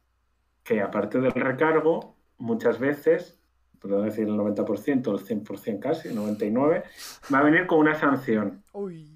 Que 0.62 0.80
aparte 0.80 1.18
del 1.20 1.32
recargo, 1.32 2.14
muchas 2.38 2.78
veces, 2.78 3.40
puedo 3.80 4.02
decir 4.02 4.28
el 4.28 4.36
90%, 4.36 5.10
el 5.10 5.18
100% 5.18 5.80
casi, 5.80 6.10
el 6.10 6.16
99%, 6.16 6.84
va 7.34 7.38
a 7.40 7.42
venir 7.42 7.66
con 7.66 7.80
una 7.80 7.96
sanción. 7.96 8.62
Uy, 8.72 9.10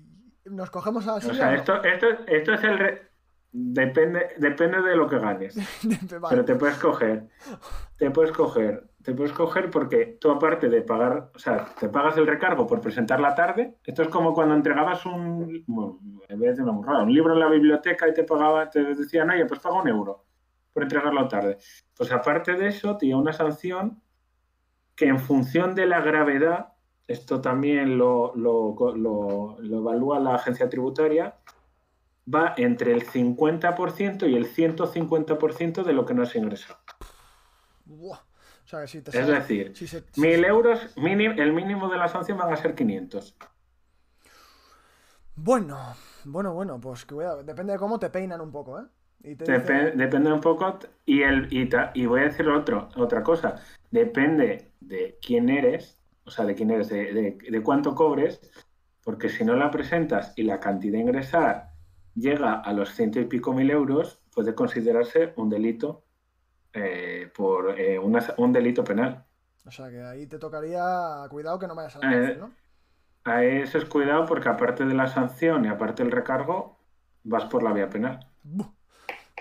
nos 0.47 0.69
cogemos 0.71 1.07
a 1.07 1.13
la 1.13 1.17
O 1.19 1.21
sea, 1.21 1.51
¿no? 1.51 1.57
esto, 1.57 1.85
esto, 1.85 2.07
esto 2.27 2.55
es 2.55 2.65
el... 2.65 2.77
re- 2.77 3.10
Depende, 3.53 4.29
depende 4.39 4.81
de 4.81 4.95
lo 4.97 5.09
que 5.09 5.19
ganes. 5.19 5.57
Vale. 5.85 6.27
Pero 6.31 6.45
te 6.45 6.55
puedes 6.55 6.77
coger. 6.79 7.29
Te 7.97 8.11
puedes 8.11 8.33
coger. 8.33 8.89
Te 9.03 9.15
puedes 9.15 9.33
coger 9.33 9.71
porque 9.71 10.19
tú 10.21 10.31
aparte 10.31 10.69
de 10.69 10.83
pagar, 10.83 11.31
o 11.35 11.39
sea, 11.39 11.67
te 11.79 11.89
pagas 11.89 12.17
el 12.19 12.27
recargo 12.27 12.67
por 12.67 12.81
presentar 12.81 13.19
la 13.19 13.35
tarde. 13.35 13.77
Esto 13.85 14.03
es 14.03 14.09
como 14.09 14.35
cuando 14.35 14.55
entregabas 14.55 15.07
un, 15.07 15.65
bueno, 15.67 15.99
en 16.29 16.39
vez 16.39 16.57
de 16.57 16.63
una 16.63 16.73
burrada, 16.73 17.03
un 17.03 17.13
libro 17.13 17.33
en 17.33 17.41
la 17.41 17.49
biblioteca 17.49 18.07
y 18.09 18.13
te 18.15 18.25
pagaba, 18.25 18.69
te 18.69 18.83
decían, 18.95 19.31
oye, 19.31 19.47
pues 19.47 19.59
paga 19.61 19.81
un 19.81 19.89
euro 19.89 20.27
por 20.73 20.83
entregarlo 20.83 21.27
tarde. 21.29 21.57
Pues 21.97 22.13
aparte 22.13 22.53
de 22.57 22.69
eso, 22.69 22.97
tiene 22.99 23.17
una 23.17 23.33
sanción 23.33 24.03
que 24.95 25.07
en 25.07 25.19
función 25.19 25.75
de 25.75 25.87
la 25.87 26.03
gravedad, 26.03 26.75
esto 27.09 27.41
también 27.41 27.97
lo, 27.97 28.35
lo, 28.37 28.77
lo- 28.95 29.57
lo 29.59 29.79
evalúa 29.79 30.21
la 30.21 30.35
agencia 30.35 30.69
tributaria, 30.69 31.37
va 32.33 32.55
entre 32.57 32.93
el 32.93 33.05
50% 33.07 34.29
y 34.29 34.37
el 34.37 34.47
150% 34.47 35.83
de 35.83 35.93
lo 35.93 36.05
que 36.07 36.15
no 36.15 36.23
has 36.23 36.35
ingresado. 36.37 36.79
Buah. 37.85 38.19
O 38.19 38.69
sea, 38.71 38.87
si 38.87 39.01
te 39.03 39.11
Es 39.11 39.17
sale- 39.27 39.33
decir, 39.41 39.73
si 39.77 39.87
se- 39.89 40.05
si- 40.13 40.21
Mil 40.21 40.45
euros, 40.45 40.97
mini- 40.97 41.41
el 41.41 41.53
mínimo 41.53 41.89
de 41.89 41.97
la 41.99 42.09
sanción 42.09 42.39
van 42.39 42.53
a 42.53 42.57
ser 42.57 42.75
500. 42.75 43.35
Bueno, 45.35 45.79
bueno, 46.25 46.53
bueno, 46.55 46.81
pues 46.81 47.05
cuidado. 47.07 47.43
Depende 47.43 47.73
de 47.73 47.79
cómo 47.79 47.99
te 47.99 48.11
peinan 48.11 48.41
un 48.41 48.53
poco, 48.53 48.79
¿eh? 48.81 48.85
Y 49.23 49.35
te 49.37 49.45
Depe- 49.45 49.63
dicen- 49.63 49.97
Depende 49.99 50.33
un 50.33 50.41
poco. 50.41 50.79
Y, 51.07 51.23
el, 51.23 51.49
y, 51.51 51.69
ta- 51.69 51.91
y 51.95 52.07
voy 52.07 52.21
a 52.21 52.25
decir 52.25 52.49
otro, 52.49 52.89
otra 52.97 53.23
cosa. 53.23 53.57
Depende 53.91 54.73
de 54.81 55.19
quién 55.25 55.49
eres, 55.49 55.99
o 56.25 56.31
sea, 56.31 56.45
de 56.45 56.55
quién 56.55 56.71
eres, 56.71 56.89
de, 56.91 57.13
de- 57.13 57.39
de 57.51 57.63
cuánto 57.63 57.95
cobres, 57.95 58.41
porque 59.03 59.29
si 59.29 59.45
no 59.45 59.57
la 59.57 59.71
presentas 59.71 60.33
y 60.37 60.43
la 60.43 60.61
cantidad 60.61 60.97
a 60.99 61.03
ingresar 61.03 61.70
llega 62.15 62.55
a 62.55 62.73
los 62.73 62.95
ciento 62.95 63.21
y 63.21 63.25
pico 63.27 63.53
mil 63.53 63.71
euros, 63.71 64.21
puede 64.35 64.55
considerarse 64.55 65.33
un 65.37 65.49
delito 65.51 66.05
eh, 66.73 67.31
por 67.37 67.79
eh, 67.79 67.99
una- 67.99 68.35
un 68.39 68.53
delito 68.53 68.85
penal. 68.85 69.27
O 69.67 69.71
sea, 69.71 69.91
que 69.91 70.03
ahí 70.03 70.27
te 70.27 70.39
tocaría. 70.39 70.83
Cuidado 71.29 71.59
que 71.59 71.67
no 71.67 71.75
vayas 71.75 71.97
a 71.97 71.99
la 72.01 72.13
Eh, 72.13 72.17
cárcel, 72.21 72.39
¿no? 72.41 72.51
A 73.25 73.45
eso 73.45 73.79
es 73.79 73.85
cuidado 73.85 74.25
porque 74.27 74.49
aparte 74.49 74.85
de 74.87 74.95
la 74.95 75.07
sanción 75.07 75.65
y 75.65 75.69
aparte 75.69 76.03
del 76.03 76.13
recargo, 76.13 76.79
vas 77.25 77.45
por 77.47 77.63
la 77.63 77.73
vía 77.73 77.91
penal. 77.91 78.27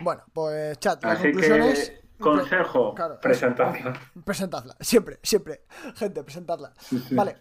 Bueno, 0.01 0.23
pues 0.34 0.77
chat, 0.79 1.03
las 1.03 1.13
Así 1.19 1.23
conclusiones. 1.32 1.89
que, 1.89 2.23
consejo, 2.23 2.93
Claro, 2.95 3.19
presentadla. 3.21 3.93
Presentadla, 4.25 4.75
siempre, 4.79 5.19
siempre. 5.23 5.62
Gente, 5.95 6.23
presentadla. 6.23 6.73
Sí, 6.79 6.99
sí. 6.99 7.15
Vale. 7.15 7.38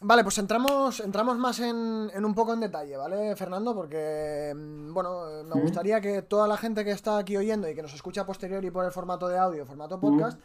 Vale, 0.00 0.22
pues 0.22 0.38
entramos, 0.38 1.00
entramos 1.00 1.38
más 1.38 1.58
en, 1.58 2.08
en 2.14 2.24
un 2.24 2.34
poco 2.34 2.52
en 2.52 2.60
detalle, 2.60 2.96
¿vale, 2.96 3.34
Fernando? 3.34 3.74
Porque, 3.74 4.54
mm, 4.56 4.94
bueno, 4.94 5.28
eh, 5.28 5.42
me 5.44 5.60
gustaría 5.60 6.00
que 6.00 6.22
toda 6.22 6.46
la 6.46 6.56
gente 6.56 6.84
que 6.84 6.92
está 6.92 7.18
aquí 7.18 7.36
oyendo 7.36 7.68
y 7.68 7.74
que 7.74 7.82
nos 7.82 7.92
escucha 7.94 8.20
a 8.20 8.26
posteriori 8.26 8.70
por 8.70 8.84
el 8.84 8.92
formato 8.92 9.26
de 9.26 9.38
audio, 9.38 9.66
formato 9.66 9.98
podcast, 9.98 10.40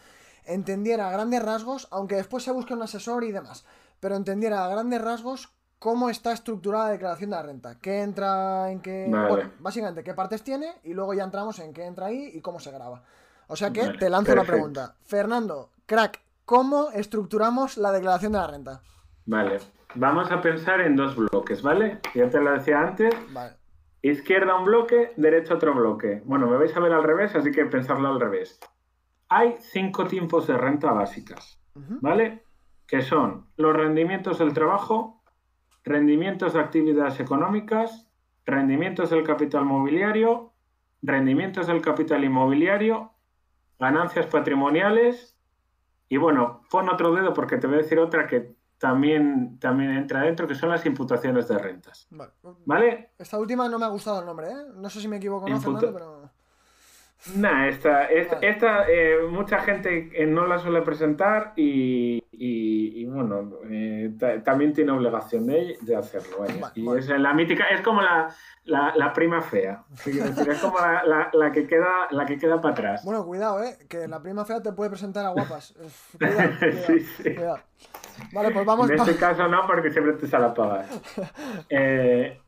entendiera 0.46 1.08
a 1.08 1.12
grandes 1.12 1.44
rasgos, 1.44 1.88
aunque 1.92 2.16
después 2.16 2.44
se 2.44 2.52
busque 2.52 2.74
un 2.74 2.82
asesor 2.82 3.24
y 3.24 3.32
demás, 3.32 3.63
pero 4.00 4.16
entendiera 4.16 4.66
a 4.66 4.70
grandes 4.70 5.02
rasgos 5.02 5.50
cómo 5.78 6.10
está 6.10 6.32
estructurada 6.32 6.86
la 6.86 6.92
declaración 6.94 7.30
de 7.30 7.36
la 7.36 7.44
renta, 7.44 7.76
qué 7.80 8.02
entra 8.02 8.72
en 8.72 8.82
qué... 8.82 9.08
Vale. 9.10 9.30
Bueno, 9.30 9.52
básicamente 9.60 10.04
qué 10.04 10.13
partes 10.16 10.42
tiene 10.44 10.74
y 10.84 10.94
luego 10.94 11.13
ya 11.13 11.26
entramos 11.26 11.60
en 11.60 11.74
qué 11.74 11.86
entra 11.86 12.08
ahí 12.08 12.32
y 12.34 12.42
cómo 12.42 12.60
se 12.60 12.72
graba. 12.72 13.04
O 13.48 13.56
sea 13.56 13.72
que 13.72 13.82
Vale, 13.82 14.00
te 14.00 14.10
lanzo 14.10 14.32
la 14.32 14.38
perfecto. 14.42 14.52
pregunta. 14.54 14.96
Fernando, 15.04 15.70
crack, 15.86 16.22
¿cómo 16.46 16.89
estructuramos 16.92 17.78
la 17.78 17.92
declaración 17.92 18.32
de 18.32 18.38
la 18.39 18.48
renta? 18.48 18.82
Vale, 19.26 19.60
vamos 19.96 20.32
a 20.32 20.42
pensar 20.42 20.82
en 20.82 20.96
dos 20.96 21.16
bloques, 21.16 21.62
¿vale? 21.62 22.00
Ya 22.14 22.30
te 22.30 22.42
lo 22.42 22.52
decía 22.52 22.82
antes. 22.82 23.16
Vale. 23.34 23.56
Izquierda 24.02 24.58
un 24.58 24.66
bloque, 24.66 25.14
derecha 25.16 25.56
otro 25.56 25.74
bloque. 25.74 26.22
Bueno, 26.26 26.48
me 26.48 26.58
vais 26.58 26.76
a 26.76 26.80
ver 26.80 26.92
al 26.92 27.04
revés, 27.04 27.36
así 27.36 27.52
que 27.52 27.66
pensarlo 27.66 28.10
al 28.10 28.20
revés. 28.20 28.60
Hay 29.30 29.56
cinco 29.60 30.06
tipos 30.06 30.48
de 30.48 30.58
renta 30.58 30.92
básicas. 30.92 31.60
¿vale? 31.76 32.44
Que 32.86 33.02
son 33.02 33.48
los 33.56 33.76
rendimientos 33.76 34.40
del 34.40 34.54
trabajo, 34.54 35.24
rendimientos 35.84 36.54
de 36.54 36.60
actividades 36.60 37.20
económicas, 37.20 38.08
rendimientos 38.46 39.10
del 39.10 39.24
capital 39.24 39.66
mobiliario, 39.66 40.54
rendimientos 41.02 41.68
del 41.68 41.82
capital 41.82 42.24
inmobiliario 42.24 43.14
ganancias 43.84 44.28
patrimoniales 44.28 45.38
y 46.08 46.16
bueno, 46.18 46.62
pon 46.70 46.90
otro 46.90 47.14
dedo 47.14 47.34
porque 47.34 47.58
te 47.58 47.68
voy 47.68 47.76
a 47.78 47.82
decir 47.82 48.00
otra 48.00 48.28
que 48.28 48.56
también, 48.84 49.60
también 49.60 49.91
entra 49.91 50.24
dentro, 50.24 50.46
que 50.46 50.56
son 50.56 50.67
las 50.67 50.86
imputaciones 50.86 51.48
de 51.48 51.58
rentas. 51.58 52.06
Vale. 52.65 53.12
Esta 53.17 53.39
última 53.39 53.69
no 53.69 53.80
me 53.80 53.86
ha 53.86 53.88
gustado 53.88 54.19
el 54.19 54.26
nombre, 54.26 54.52
¿eh? 54.52 54.65
No 54.76 54.89
sé 54.89 55.00
si 55.00 55.08
me 55.08 55.15
equivoco, 55.15 55.48
no, 55.48 55.58
Fernando, 55.58 55.93
pero... 55.93 56.30
Nah, 57.36 57.70
esta, 57.70 58.06
esta, 58.06 58.86
eh, 58.90 59.20
mucha 59.30 59.60
gente 59.60 60.12
eh, 60.14 60.26
no 60.26 60.46
la 60.46 60.60
suele 60.60 60.82
presentar 60.82 61.54
y, 61.56 63.06
bueno, 63.06 63.60
eh, 63.70 64.14
también 64.44 64.74
tiene 64.74 64.92
obligación 64.92 65.48
de, 65.48 65.78
de 65.82 65.96
hacerlo. 65.96 66.46
y 66.76 66.98
es 66.98 67.08
la 67.08 67.34
mítica, 67.34 67.70
es 67.70 67.80
como 67.80 68.02
la, 68.02 68.36
la, 68.66 69.14
prima 69.14 69.42
fea. 69.42 69.84
Es 70.06 70.60
como 70.60 70.80
la, 70.80 71.30
la, 71.32 71.52
que 71.54 71.66
queda, 71.66 72.08
la 72.12 72.26
que 72.26 72.38
queda 72.38 72.60
para 72.60 72.74
atrás. 72.74 73.06
Bueno, 73.06 73.26
cuidado, 73.26 73.64
eh, 73.64 73.78
que 73.88 74.06
la 74.08 74.22
prima 74.22 74.44
fea 74.44 74.62
te 74.62 74.74
puede 74.74 74.90
presentar 74.90 75.26
a 75.26 75.30
guapas. 75.30 75.74
Cuidado, 76.20 77.60
Vale, 78.34 78.52
pues 78.52 78.66
vamos. 78.66 78.90
En 78.90 79.00
este 79.00 79.16
caso 79.16 79.48
no, 79.48 79.66
porque 79.66 79.92
siempre 79.92 80.14
te 80.14 80.28
sale 80.28 80.48
a 80.48 80.54
pagar. 80.54 80.86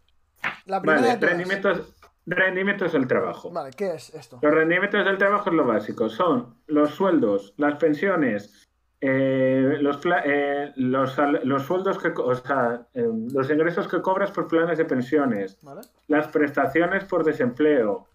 la 0.66 0.82
primera 0.82 1.02
vale, 1.02 1.16
rendimientos 1.20 1.95
Rendimientos 2.26 2.94
del 2.94 3.08
trabajo. 3.08 3.52
Vale, 3.52 3.72
¿qué 3.76 3.94
es 3.94 4.14
esto? 4.14 4.40
Los 4.42 4.54
rendimientos 4.54 5.06
del 5.06 5.18
trabajo 5.18 5.50
es 5.50 5.56
lo 5.56 5.66
básico. 5.66 6.10
Son 6.10 6.56
los 6.66 6.92
sueldos, 6.92 7.54
las 7.58 7.76
pensiones, 7.76 8.68
eh, 9.00 9.78
los, 9.80 10.00
eh, 10.26 10.74
los, 10.76 11.16
los, 11.44 11.64
sueldos 11.64 12.00
que, 12.00 12.08
o 12.10 12.34
sea, 12.34 12.88
eh, 12.94 13.08
los 13.32 13.50
ingresos 13.52 13.88
que 13.88 14.02
cobras 14.02 14.32
por 14.32 14.48
planes 14.48 14.80
de 14.80 14.86
pensiones, 14.86 15.60
las 16.08 16.28
prestaciones 16.30 17.04
por 17.06 17.24
desempleo. 17.24 18.08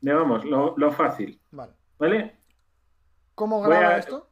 Digamos, 0.00 0.44
lo, 0.44 0.74
lo 0.76 0.90
fácil. 0.90 1.40
Vale. 1.52 1.72
¿Vale? 1.98 2.36
¿Cómo 3.36 3.62
graba 3.62 3.98
esto? 3.98 4.28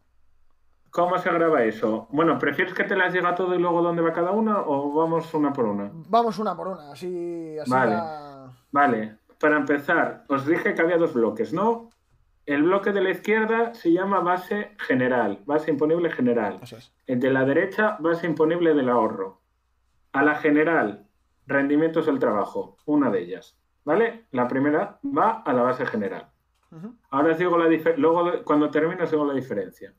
¿Cómo 0.90 1.16
se 1.18 1.30
graba 1.30 1.62
eso? 1.62 2.08
Bueno, 2.10 2.36
¿prefieres 2.40 2.74
que 2.74 2.82
te 2.82 2.96
las 2.96 3.12
diga 3.12 3.36
todo 3.36 3.54
y 3.54 3.58
luego 3.58 3.80
dónde 3.80 4.02
va 4.02 4.12
cada 4.12 4.32
una 4.32 4.62
o 4.62 4.92
vamos 4.92 5.32
una 5.34 5.52
por 5.52 5.66
una? 5.66 5.92
Vamos 5.92 6.40
una 6.40 6.56
por 6.56 6.66
una, 6.66 6.90
así, 6.90 7.56
así 7.60 7.70
vale. 7.70 7.94
Vale, 8.72 9.16
para 9.38 9.56
empezar, 9.56 10.24
os 10.28 10.46
dije 10.46 10.74
que 10.74 10.82
había 10.82 10.98
dos 10.98 11.14
bloques, 11.14 11.52
¿no? 11.52 11.90
El 12.46 12.62
bloque 12.64 12.92
de 12.92 13.00
la 13.00 13.10
izquierda 13.10 13.74
se 13.74 13.92
llama 13.92 14.20
base 14.20 14.72
general, 14.78 15.40
base 15.46 15.70
imponible 15.70 16.10
general. 16.10 16.60
El 17.06 17.20
de 17.20 17.30
la 17.30 17.44
derecha, 17.44 17.96
base 18.00 18.26
imponible 18.26 18.74
del 18.74 18.88
ahorro. 18.88 19.40
A 20.12 20.22
la 20.24 20.34
general, 20.36 21.06
rendimientos 21.46 22.06
del 22.06 22.18
trabajo, 22.18 22.76
una 22.86 23.10
de 23.10 23.20
ellas. 23.20 23.56
¿Vale? 23.84 24.26
La 24.30 24.46
primera 24.46 24.98
va 25.04 25.42
a 25.42 25.52
la 25.52 25.62
base 25.62 25.86
general. 25.86 26.30
Ahora 27.10 27.32
os 27.32 27.38
digo 27.38 27.58
la 27.58 27.68
diferencia. 27.68 28.00
Luego, 28.00 28.44
cuando 28.44 28.70
termine, 28.70 29.02
os 29.02 29.10
digo 29.10 29.24
la 29.24 29.34
diferencia. 29.34 29.94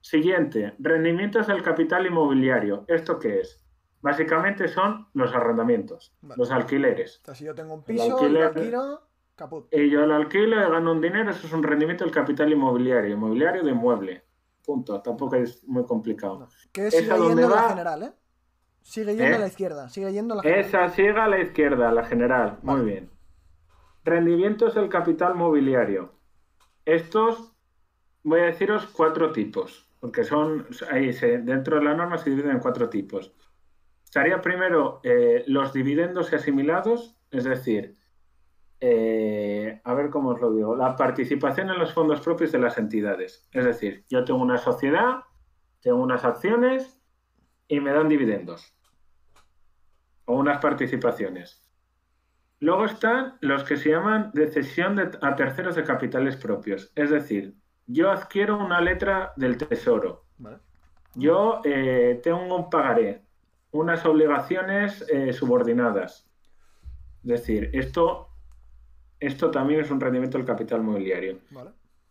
Siguiente, 0.00 0.74
rendimientos 0.78 1.46
del 1.46 1.62
capital 1.62 2.06
inmobiliario. 2.06 2.84
¿Esto 2.86 3.18
qué 3.18 3.40
es? 3.40 3.64
Básicamente 4.00 4.68
son 4.68 5.08
los 5.14 5.34
arrendamientos, 5.34 6.14
los 6.36 6.50
alquileres. 6.50 7.20
si 7.32 7.44
yo 7.44 7.54
tengo 7.54 7.74
un 7.74 7.82
piso, 7.82 8.28
lo 8.28 8.46
alquilo, 8.46 9.02
caput. 9.34 9.72
Y 9.72 9.90
yo 9.90 10.06
lo 10.06 10.14
alquilo 10.14 10.56
y 10.56 10.70
gano 10.70 10.92
un 10.92 11.00
dinero, 11.00 11.30
eso 11.30 11.46
es 11.46 11.52
un 11.52 11.62
rendimiento 11.62 12.04
del 12.04 12.12
capital 12.12 12.52
inmobiliario, 12.52 13.14
inmobiliario 13.14 13.64
de 13.64 13.70
inmueble. 13.72 14.24
Punto. 14.64 15.00
Tampoco 15.00 15.36
es 15.36 15.66
muy 15.66 15.84
complicado. 15.84 16.46
Que 16.70 16.90
sigue 16.90 17.06
yendo 17.06 17.48
la 17.48 17.68
general, 17.70 18.02
¿eh? 18.02 18.12
Sigue 18.82 19.16
yendo 19.16 19.34
a 19.34 19.36
¿Eh? 19.36 19.38
la 19.40 19.46
izquierda, 19.46 19.88
sigue 19.88 20.12
yendo 20.12 20.34
a 20.34 20.36
la 20.36 20.42
general. 20.42 20.64
Esa 20.64 20.88
sigue 20.90 21.10
a 21.10 21.28
la 21.28 21.40
izquierda, 21.40 21.90
la 21.90 22.04
general. 22.04 22.58
Muy 22.62 22.82
bien. 22.82 23.10
Rendimientos 24.04 24.74
del 24.74 24.88
capital 24.88 25.34
mobiliario. 25.34 26.12
Estos, 26.84 27.52
voy 28.22 28.40
a 28.40 28.44
deciros 28.44 28.86
cuatro 28.86 29.32
tipos, 29.32 29.90
porque 30.00 30.24
son, 30.24 30.66
ahí 30.90 31.12
se, 31.12 31.38
dentro 31.38 31.78
de 31.78 31.84
la 31.84 31.94
norma 31.94 32.16
se 32.16 32.30
dividen 32.30 32.52
en 32.52 32.60
cuatro 32.60 32.88
tipos. 32.88 33.34
Estaría 34.08 34.40
primero 34.40 35.00
eh, 35.02 35.44
los 35.48 35.74
dividendos 35.74 36.32
asimilados, 36.32 37.14
es 37.30 37.44
decir, 37.44 37.98
eh, 38.80 39.82
a 39.84 39.92
ver 39.92 40.08
cómo 40.08 40.30
os 40.30 40.40
lo 40.40 40.50
digo, 40.50 40.74
la 40.74 40.96
participación 40.96 41.68
en 41.68 41.78
los 41.78 41.92
fondos 41.92 42.22
propios 42.22 42.50
de 42.52 42.58
las 42.58 42.78
entidades. 42.78 43.46
Es 43.52 43.66
decir, 43.66 44.06
yo 44.08 44.24
tengo 44.24 44.40
una 44.40 44.56
sociedad, 44.56 45.24
tengo 45.82 45.98
unas 45.98 46.24
acciones 46.24 46.98
y 47.68 47.80
me 47.80 47.92
dan 47.92 48.08
dividendos 48.08 48.74
o 50.24 50.36
unas 50.36 50.56
participaciones. 50.56 51.68
Luego 52.60 52.86
están 52.86 53.36
los 53.42 53.62
que 53.62 53.76
se 53.76 53.90
llaman 53.90 54.30
de 54.32 54.48
cesión 54.48 54.98
a 55.20 55.36
terceros 55.36 55.74
de 55.74 55.84
capitales 55.84 56.36
propios. 56.36 56.90
Es 56.94 57.10
decir, 57.10 57.56
yo 57.86 58.10
adquiero 58.10 58.56
una 58.56 58.80
letra 58.80 59.34
del 59.36 59.58
tesoro. 59.58 60.24
Yo 61.14 61.60
eh, 61.62 62.18
tengo 62.22 62.56
un 62.56 62.70
pagaré 62.70 63.27
unas 63.72 64.04
obligaciones 64.06 65.04
eh, 65.08 65.32
subordinadas. 65.32 66.26
Es 67.24 67.30
decir, 67.30 67.70
esto, 67.72 68.28
esto 69.20 69.50
también 69.50 69.80
es 69.80 69.90
un 69.90 70.00
rendimiento 70.00 70.38
del 70.38 70.46
capital 70.46 70.82
mobiliario. 70.82 71.38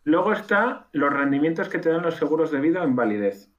Luego 0.04 0.32
está 0.32 0.88
los 0.92 1.12
rendimientos 1.12 1.68
que 1.68 1.78
te 1.78 1.90
dan 1.90 2.02
los 2.02 2.16
seguros 2.16 2.50
de 2.50 2.60
vida 2.60 2.82
en 2.82 2.96
validez. 2.96 3.50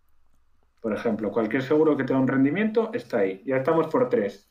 Por 0.82 0.94
ejemplo, 0.94 1.32
cualquier 1.32 1.62
seguro 1.62 1.98
que 1.98 2.04
te 2.04 2.14
da 2.14 2.20
un 2.20 2.28
rendimiento 2.28 2.92
está 2.94 3.20
ahí. 3.20 3.44
Ya 3.46 3.58
estamos 3.58 3.88
por 3.88 4.10
tres. 4.10 4.50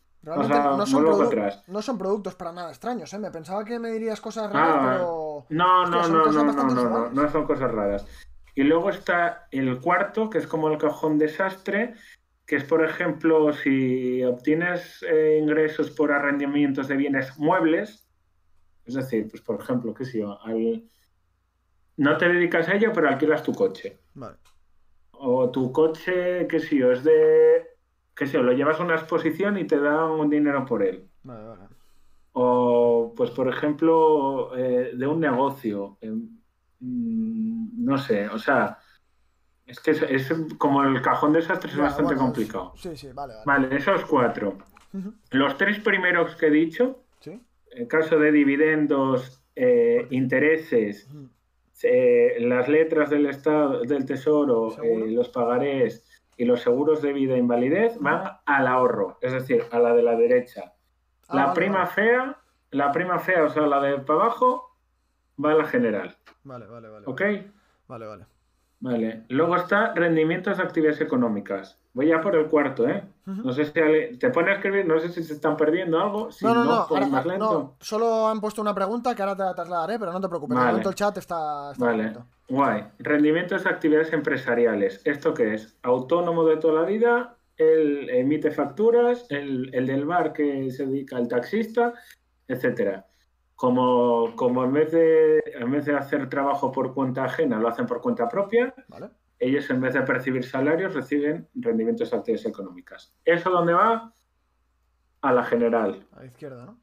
no, 1.69 1.81
son 1.81 1.97
productos 1.97 2.35
para 2.35 2.53
nada 2.53 2.71
extraños, 2.71 3.13
¿eh? 3.15 3.19
Me 3.19 3.31
pensaba 3.31 3.65
que 3.65 3.79
me 3.79 3.91
dirías 3.91 4.21
cosas 4.21 4.53
raras, 4.53 4.77
ah, 4.79 4.91
pero. 4.93 5.47
No, 5.49 5.87
no, 5.87 6.09
no, 6.09 6.27
no, 6.27 6.45
no, 6.53 6.65
no, 6.75 7.11
no 7.11 7.31
son 7.31 7.47
cosas 7.47 7.71
raras. 7.71 8.07
Y 8.55 8.65
luego 8.65 8.91
está 8.91 9.47
el 9.53 9.81
cuarto, 9.81 10.29
que 10.29 10.39
es 10.39 10.47
como 10.47 10.69
el 10.69 10.79
cajón 10.79 11.17
desastre, 11.19 11.95
que 12.49 12.57
es, 12.57 12.65
por 12.65 12.83
ejemplo, 12.83 13.53
si 13.53 14.25
obtienes 14.25 15.03
eh, 15.03 15.39
ingresos 15.39 15.91
por 15.91 16.11
arrendamientos 16.11 16.89
de 16.89 16.97
bienes 16.97 17.39
muebles, 17.39 18.09
es 18.87 18.95
decir, 18.95 19.29
pues 19.29 19.43
por 19.43 19.61
ejemplo, 19.61 19.93
qué 19.93 20.07
sé 20.07 20.21
yo, 20.21 20.39
no 21.99 22.17
te 22.17 22.27
dedicas 22.27 22.67
a 22.71 22.77
ello, 22.77 22.91
pero 22.95 23.07
alquilas 23.07 23.43
tu 23.43 23.53
coche. 23.53 23.99
O 25.13 25.51
tu 25.51 25.71
coche, 25.73 26.49
qué 26.49 26.59
sé 26.59 26.77
yo, 26.77 26.91
es 26.91 27.05
de, 27.05 27.67
qué 28.17 28.27
sé 28.27 28.39
yo, 28.39 28.43
lo 28.43 28.55
llevas 28.55 28.81
a 28.81 28.85
una 28.85 28.95
exposición 28.95 29.59
y 29.59 29.67
te 29.67 29.79
dan 29.79 30.13
un 30.13 30.31
dinero 30.31 30.65
por 30.65 30.83
él. 30.83 31.07
O, 32.33 33.13
pues, 33.15 33.31
por 33.31 33.49
ejemplo, 33.49 34.57
eh, 34.57 34.93
de 34.95 35.07
un 35.07 35.21
negocio. 35.21 35.99
Mm, 36.81 37.85
no 37.85 37.99
sé, 37.99 38.27
o 38.29 38.39
sea, 38.39 38.79
es 39.69 39.81
que 39.81 39.91
es, 39.91 40.33
como 40.57 40.83
el 40.83 41.03
cajón 41.03 41.33
de 41.33 41.41
desastres 41.41 41.75
es 41.75 41.79
bastante 41.79 42.17
complicado. 42.17 42.73
Sí, 42.77 42.97
sí, 42.97 43.09
vale, 43.13 43.35
vale. 43.45 43.77
esos 43.77 44.05
cuatro. 44.07 44.57
Los 45.31 45.59
tres 45.59 45.79
primeros 45.81 46.35
que 46.37 46.47
he 46.47 46.51
dicho, 46.51 47.03
en 47.71 47.87
caso 47.87 48.19
de 48.19 48.33
dividendos, 48.33 49.43
eh, 49.55 50.07
intereses, 50.11 51.07
eh, 51.83 52.37
las 52.41 52.69
letras 52.69 53.11
del 53.11 53.27
Estado, 53.27 53.83
del 53.83 54.07
Tesoro, 54.07 54.75
eh, 54.83 55.11
los 55.11 55.29
pagarés 55.29 56.03
y 56.39 56.47
los 56.47 56.63
seguros 56.63 57.03
de 57.03 57.13
vida 57.13 57.35
e 57.35 57.39
invalidez 57.39 57.99
van 58.01 58.23
al 58.47 58.67
ahorro, 58.67 59.19
es 59.21 59.33
decir, 59.33 59.65
a 59.71 59.79
la 59.79 59.93
de 59.93 60.03
la 60.03 60.17
derecha. 60.17 60.73
Ah, 61.29 61.37
la 61.37 61.53
prima 61.53 61.87
fea, 61.87 62.39
la 62.71 62.91
prima 62.91 63.19
fea, 63.19 63.45
o 63.45 63.51
sea, 63.51 63.67
la 63.67 63.81
de 63.83 63.99
para 63.99 64.21
abajo, 64.21 64.75
va 65.45 65.53
a 65.53 65.55
la 65.57 65.67
general. 65.67 66.17
Vale, 66.45 66.67
vale, 66.67 66.89
vale. 66.89 67.07
¿Ok? 67.07 67.23
Vale, 67.87 68.07
vale. 68.07 68.38
Vale. 68.81 69.25
Luego 69.29 69.57
está 69.57 69.93
rendimientos 69.95 70.57
de 70.57 70.63
actividades 70.63 71.01
económicas. 71.01 71.79
Voy 71.95 72.09
ya 72.09 72.21
por 72.21 72.37
el 72.37 72.47
cuarto, 72.47 72.89
¿eh? 72.89 73.03
No 73.25 73.53
sé 73.53 73.65
si 73.67 73.73
te 73.73 74.31
pone 74.31 74.53
a 74.53 74.55
escribir, 74.55 74.87
no 74.87 74.99
sé 75.01 75.09
si 75.09 75.23
se 75.23 75.35
están 75.35 75.57
perdiendo 75.57 76.01
algo. 76.01 76.29
no, 76.43 76.55
no, 76.55 76.65
no, 76.65 76.87
pues 76.89 77.39
no, 77.39 77.77
Solo 77.81 78.29
han 78.29 78.41
puesto 78.41 78.63
una 78.63 78.75
pregunta 78.75 79.15
que 79.15 79.23
ahora 79.23 79.37
te 79.37 79.43
la 79.43 79.55
trasladaré, 79.55 79.99
pero 79.99 80.13
no 80.13 80.21
te 80.21 80.29
preocupes. 80.29 80.57
Vale. 80.57 80.81
el 80.81 80.95
chat 80.95 81.19
está. 81.19 81.73
vale. 81.77 82.15
Guay. 82.49 82.85
Rendimientos 83.01 83.65
de 83.65 83.71
actividades 83.71 84.13
empresariales. 84.13 85.03
¿Esto 85.05 85.35
qué 85.35 85.55
es? 85.55 85.77
Autónomo 85.83 86.45
de 86.45 86.57
toda 86.57 86.81
la 86.81 86.87
vida, 86.87 87.37
él 87.57 88.09
emite 88.11 88.51
facturas, 88.53 89.27
el, 89.29 89.75
el 89.75 89.87
del 89.87 90.07
bar 90.07 90.33
que 90.33 90.71
se 90.71 90.87
dedica 90.87 91.17
al 91.17 91.29
taxista, 91.29 91.95
etcétera 92.47 93.09
como, 93.59 94.37
como 94.37 94.63
en, 94.63 94.73
vez 94.73 94.93
de, 94.93 95.43
en 95.47 95.69
vez 95.73 95.85
de 95.85 95.97
hacer 95.97 96.29
trabajo 96.29 96.71
por 96.71 96.95
cuenta 96.95 97.25
ajena, 97.25 97.59
lo 97.59 97.67
hacen 97.67 97.87
por 97.87 98.01
cuenta 98.01 98.29
propia, 98.29 98.73
ellos 99.41 99.69
en 99.71 99.81
vez 99.81 99.95
de 99.95 100.03
percibir 100.03 100.45
salarios 100.45 100.95
reciben 100.95 101.49
rendimientos 101.57 102.09
de 102.09 102.17
actividades 102.17 102.47
económicas. 102.47 103.17
¿Eso 103.25 103.51
dónde 103.51 103.73
va? 103.73 104.15
A 105.23 105.33
la 105.33 105.43
general. 105.43 106.07
A 106.13 106.21
la 106.21 106.27
izquierda, 106.27 106.67
¿no? 106.67 106.79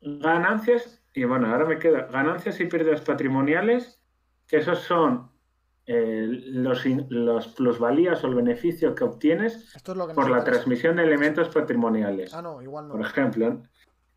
Ganancias, 0.00 1.00
y 1.14 1.22
bueno, 1.22 1.46
ahora 1.46 1.64
me 1.64 1.78
queda 1.78 2.08
ganancias 2.08 2.58
y 2.58 2.64
pérdidas 2.64 3.02
patrimoniales, 3.02 4.02
que 4.48 4.56
esos 4.56 4.80
son 4.80 5.30
eh, 5.86 6.26
los, 6.26 6.84
los, 7.08 7.48
plusvalías 7.54 8.24
o 8.24 8.26
el 8.26 8.34
beneficio 8.34 8.96
que 8.96 9.04
obtienes 9.04 9.72
por 9.84 10.28
la 10.28 10.42
transmisión 10.42 10.96
de 10.96 11.04
elementos 11.04 11.50
patrimoniales. 11.50 12.34
Ah, 12.34 12.42
no, 12.42 12.60
igual 12.60 12.88
no. 12.88 12.94
Por 12.94 13.06
ejemplo, 13.06 13.62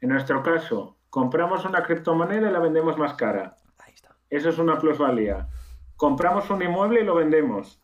en 0.02 0.10
nuestro 0.10 0.42
caso, 0.42 0.97
compramos 1.10 1.66
una 1.66 1.84
criptomoneda 1.84 2.50
y 2.50 2.52
la 2.52 2.60
vendemos 2.60 2.98
más 2.98 3.14
cara. 3.14 3.58
Ahí 3.80 3.94
está. 3.94 4.16
Eso 4.30 4.50
es 4.50 4.58
una 4.58 4.78
plusvalía. 4.78 5.48
Compramos 5.96 6.50
un 6.50 6.62
inmueble 6.62 7.02
y 7.02 7.04
lo 7.04 7.16
vendemos. 7.16 7.82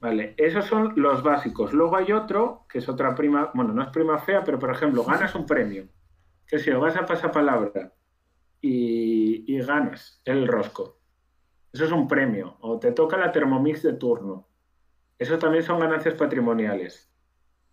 Vale, 0.00 0.34
esos 0.36 0.66
son 0.66 0.92
los 0.96 1.22
básicos. 1.22 1.72
Luego 1.72 1.96
hay 1.96 2.12
otro, 2.12 2.66
que 2.68 2.78
es 2.78 2.88
otra 2.88 3.14
prima, 3.14 3.50
bueno, 3.54 3.72
no 3.72 3.82
es 3.82 3.88
prima 3.88 4.18
fea, 4.18 4.44
pero 4.44 4.58
por 4.58 4.70
ejemplo, 4.70 5.04
ganas 5.04 5.34
un 5.34 5.46
premio. 5.46 5.88
Que 6.46 6.58
si 6.58 6.70
lo 6.70 6.80
vas 6.80 6.96
a 6.96 7.06
pasapalabra 7.06 7.92
y, 8.60 9.52
y 9.52 9.58
ganas 9.62 10.20
el 10.24 10.46
rosco, 10.46 10.98
eso 11.72 11.84
es 11.84 11.92
un 11.92 12.06
premio. 12.08 12.56
O 12.60 12.78
te 12.78 12.92
toca 12.92 13.16
la 13.16 13.32
Thermomix 13.32 13.82
de 13.82 13.94
turno. 13.94 14.48
Eso 15.18 15.38
también 15.38 15.64
son 15.64 15.80
ganancias 15.80 16.14
patrimoniales. 16.14 17.10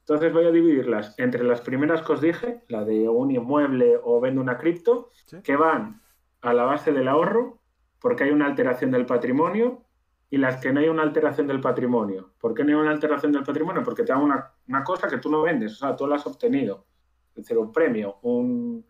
Entonces 0.04 0.34
voy 0.34 0.46
a 0.46 0.52
dividirlas 0.52 1.16
entre 1.18 1.46
las 1.46 1.62
primeras 1.62 2.02
que 2.02 2.12
os 2.12 2.20
dije, 2.20 2.62
la 2.68 2.84
de 2.84 3.08
un 3.08 3.32
inmueble 3.32 3.98
o 4.04 4.20
vendo 4.20 4.42
una 4.42 4.58
cripto, 4.58 5.10
que 5.44 5.56
van 5.56 6.02
a 6.42 6.54
la 6.54 6.66
base 6.66 6.92
del 6.92 7.08
ahorro, 7.08 7.62
porque 8.00 8.26
hay 8.26 8.32
una 8.32 8.46
alteración 8.46 8.92
del 8.92 9.06
patrimonio, 9.06 9.86
y 10.30 10.38
las 10.38 10.58
que 10.58 10.74
no 10.74 10.82
hay 10.82 10.90
una 10.90 11.04
alteración 11.04 11.48
del 11.48 11.62
patrimonio. 11.62 12.34
¿Por 12.38 12.54
qué 12.54 12.64
no 12.64 12.70
hay 12.70 12.76
una 12.76 12.92
alteración 12.92 13.32
del 13.32 13.44
patrimonio? 13.44 13.82
Porque 13.82 14.04
te 14.04 14.12
dan 14.12 14.24
una, 14.24 14.84
cosa 14.84 15.08
que 15.08 15.20
tú 15.20 15.32
no 15.32 15.44
vendes, 15.44 15.74
o 15.74 15.76
sea, 15.76 15.96
tú 15.96 16.06
la 16.06 16.16
has 16.16 16.28
obtenido. 16.28 16.86
Es 17.30 17.44
decir, 17.44 17.58
un 17.58 17.72
premio, 17.72 18.18
un, 18.24 18.86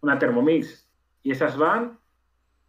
una 0.00 0.18
Thermomix, 0.18 0.88
y 1.22 1.32
esas 1.32 1.58
van 1.58 1.98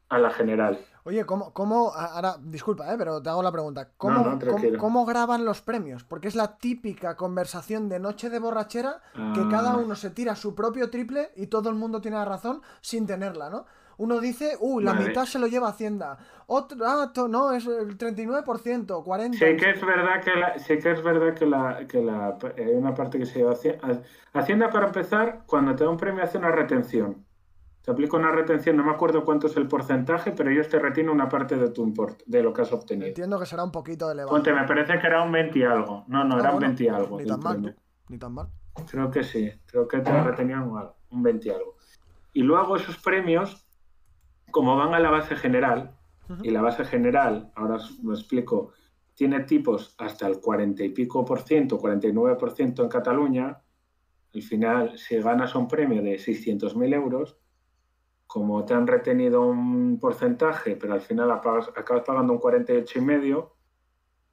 a 0.10 0.18
la 0.18 0.32
general. 0.32 0.86
Oye, 1.08 1.24
¿cómo, 1.24 1.54
cómo 1.54 1.94
ahora, 1.94 2.36
disculpa, 2.42 2.92
eh, 2.92 2.96
pero 2.98 3.22
te 3.22 3.30
hago 3.30 3.44
la 3.44 3.52
pregunta, 3.52 3.90
¿cómo, 3.96 4.40
¿cómo, 4.80 5.06
graban 5.06 5.46
los 5.46 5.62
premios? 5.62 6.04
Porque 6.04 6.28
es 6.28 6.34
la 6.34 6.58
típica 6.58 7.16
conversación 7.16 7.90
de 7.90 8.00
noche 8.00 8.32
de 8.32 8.40
borrachera 8.40 9.04
que 9.14 9.42
ah. 9.42 9.48
cada 9.52 9.78
uno 9.78 9.94
se 9.94 10.10
tira 10.10 10.36
su 10.36 10.56
propio 10.56 10.90
triple 10.90 11.30
y 11.36 11.46
todo 11.46 11.70
el 11.70 11.76
mundo 11.76 12.02
tiene 12.02 12.18
la 12.18 12.26
razón 12.26 12.64
sin 12.82 13.06
tenerla, 13.06 13.52
¿no? 13.52 13.68
Uno 13.98 14.20
dice, 14.20 14.58
uh, 14.60 14.80
la 14.80 14.94
mitad 14.94 15.26
se 15.26 15.38
lo 15.38 15.46
lleva 15.46 15.70
Hacienda. 15.70 16.18
Otro, 16.48 16.86
ah, 16.86 17.14
no, 17.30 17.54
es 17.54 17.68
el 17.68 17.98
39%, 18.00 18.44
40%. 18.44 19.34
Sí 19.34 19.58
que 19.58 19.70
es 19.70 19.86
verdad 19.86 20.22
que 20.24 20.36
la, 20.36 20.58
sí 20.58 20.80
que 20.80 20.92
es 20.92 21.04
verdad 21.04 21.36
que 21.36 21.46
la, 21.46 21.88
que 21.88 22.02
la, 22.02 22.38
hay 22.58 22.74
una 22.74 22.96
parte 22.96 23.20
que 23.20 23.28
se 23.28 23.40
lleva 23.40 23.54
Hacienda. 23.54 24.02
Hacienda 24.34 24.72
para 24.72 24.88
empezar, 24.88 25.44
cuando 25.46 25.76
te 25.76 25.84
da 25.84 25.90
un 25.92 25.98
premio 25.98 26.24
hace 26.24 26.40
una 26.40 26.52
retención. 26.52 27.25
Te 27.86 27.92
aplica 27.92 28.18
una 28.18 28.32
retención, 28.32 28.78
no 28.78 28.84
me 28.84 28.90
acuerdo 28.90 29.24
cuánto 29.24 29.46
es 29.46 29.56
el 29.58 29.68
porcentaje, 29.68 30.32
pero 30.32 30.50
ellos 30.50 30.68
te 30.68 30.80
retienen 30.80 31.14
una 31.14 31.30
parte 31.30 31.56
de 31.56 31.70
tu 31.70 31.84
import, 31.84 32.20
de 32.26 32.42
lo 32.42 32.52
que 32.52 32.64
has 32.64 32.74
obtenido. 32.74 33.10
Entiendo 33.10 33.40
que 33.40 33.46
será 33.46 33.64
un 33.64 33.72
poquito 33.72 34.10
elevado. 34.10 34.36
Ponte, 34.36 34.52
me 34.52 34.64
parece 34.64 34.98
que 34.98 35.06
era 35.06 35.22
un 35.22 35.32
20 35.32 35.60
y 35.60 35.64
algo. 35.64 36.04
No, 36.08 36.24
no, 36.24 36.38
ah, 36.38 36.40
era 36.40 36.52
un 36.52 36.62
20 36.62 36.84
y 36.84 36.88
algo. 36.88 37.20
Ni 37.20 37.28
tan 37.28 37.40
mal, 37.42 37.76
Ni 38.10 38.18
tan 38.18 38.34
mal. 38.34 38.48
Creo 38.90 39.12
que 39.12 39.24
sí, 39.24 39.52
creo 39.68 39.88
que 39.88 40.00
te 40.00 40.24
retenían 40.24 40.68
un 41.12 41.24
20 41.24 41.48
y 41.48 41.52
algo. 41.52 41.76
Y 42.34 42.42
luego 42.42 42.76
esos 42.76 42.98
premios, 42.98 43.68
como 44.50 44.76
van 44.76 44.96
a 44.96 45.00
la 45.00 45.12
base 45.12 45.36
general, 45.36 45.96
y 46.42 46.50
la 46.50 46.64
base 46.64 46.86
general, 46.86 47.52
ahora 47.54 47.76
os 47.76 48.00
lo 48.04 48.16
explico, 48.16 48.72
tiene 49.14 49.42
tipos 49.42 49.94
hasta 50.00 50.26
el 50.26 50.42
40 50.42 50.84
y 50.84 50.90
pico 50.90 51.24
por 51.24 51.42
ciento, 51.42 51.78
49 51.78 52.36
por 52.36 52.52
ciento 52.52 52.82
en 52.82 52.90
Cataluña, 52.90 53.62
al 54.34 54.42
final, 54.42 54.98
si 54.98 55.18
ganas 55.18 55.54
un 55.54 55.68
premio 55.68 56.02
de 56.02 56.16
600.000 56.16 56.94
euros, 56.96 57.38
como 58.36 58.66
te 58.66 58.74
han 58.74 58.86
retenido 58.86 59.44
un 59.44 59.98
porcentaje, 59.98 60.76
pero 60.76 60.92
al 60.92 61.00
final 61.00 61.32
acabas, 61.32 61.70
pagando 62.06 62.34
un 62.34 62.42
48,5, 62.42 63.50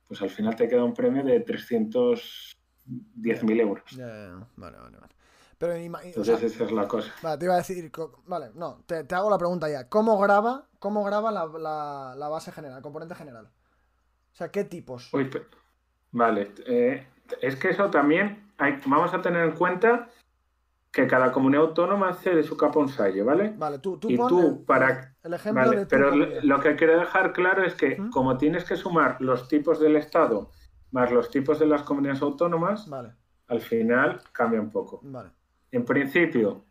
pues 0.08 0.20
al 0.20 0.28
final 0.28 0.56
te 0.56 0.66
queda 0.66 0.82
un 0.82 0.92
premio 0.92 1.22
de 1.22 1.46
310.000 1.46 3.60
euros. 3.60 3.84
Vale, 4.56 4.56
vale, 4.56 4.98
vale. 4.98 5.14
Pero, 5.56 5.74
Entonces 5.74 6.42
esa 6.42 6.64
es 6.64 6.72
la 6.72 6.88
cosa. 6.88 7.12
Vale, 7.22 7.38
te 7.38 7.44
iba 7.44 7.54
a 7.54 7.58
decir, 7.58 7.92
vale, 8.26 8.50
no, 8.56 8.82
te, 8.86 9.06
hago 9.14 9.30
la 9.30 9.38
pregunta 9.38 9.70
ya. 9.70 9.88
¿Cómo 9.88 10.18
graba, 10.18 10.66
cómo 10.80 11.04
graba 11.04 11.30
la, 11.30 12.28
base 12.28 12.50
general, 12.50 12.78
el 12.78 12.82
componente 12.82 13.14
general? 13.14 13.52
O 14.32 14.34
sea, 14.34 14.50
¿qué 14.50 14.64
tipos? 14.64 15.12
vale, 16.10 16.52
eh, 16.66 17.06
es 17.40 17.54
que 17.54 17.68
eso 17.68 17.88
también 17.88 18.50
hay, 18.58 18.80
vamos 18.84 19.14
a 19.14 19.22
tener 19.22 19.44
en 19.44 19.52
cuenta 19.52 20.08
que 20.92 21.07
cada 21.07 21.33
comunidad 21.33 21.62
autónoma 21.62 22.11
hace 22.11 22.35
de 22.35 22.42
su 22.42 22.57
capa 22.57 22.78
un 22.78 22.88
sallo, 22.88 23.24
¿vale? 23.24 23.55
Vale, 23.57 23.78
tú, 23.78 23.96
tú 23.98 24.11
y 24.11 24.16
tú 24.16 24.64
para... 24.66 25.14
el 25.22 25.35
ejemplo 25.35 25.70
de 25.70 25.87
Pero 25.87 26.14
lo 26.14 26.61
que 26.61 26.76
quiero 26.76 26.98
dejar 27.00 27.33
claro 27.33 27.64
es 27.64 27.74
que 27.74 27.96
como 28.11 28.37
tienes 28.37 28.64
que 28.64 28.76
sumar 28.76 29.16
los 29.20 29.48
tipos 29.48 29.81
del 29.81 29.96
Estado 29.96 30.50
más 30.92 31.11
los 31.11 31.31
tipos 31.31 31.59
de 31.59 31.66
las 31.66 31.83
comunidades 31.83 32.22
autónomas, 32.22 32.88
vale. 32.88 33.14
al 33.48 33.61
final 33.61 34.20
cambia 34.31 34.61
un 34.61 34.70
poco. 34.70 35.00
Vale. 35.02 35.31
En 35.70 35.85
principio, 35.85 36.64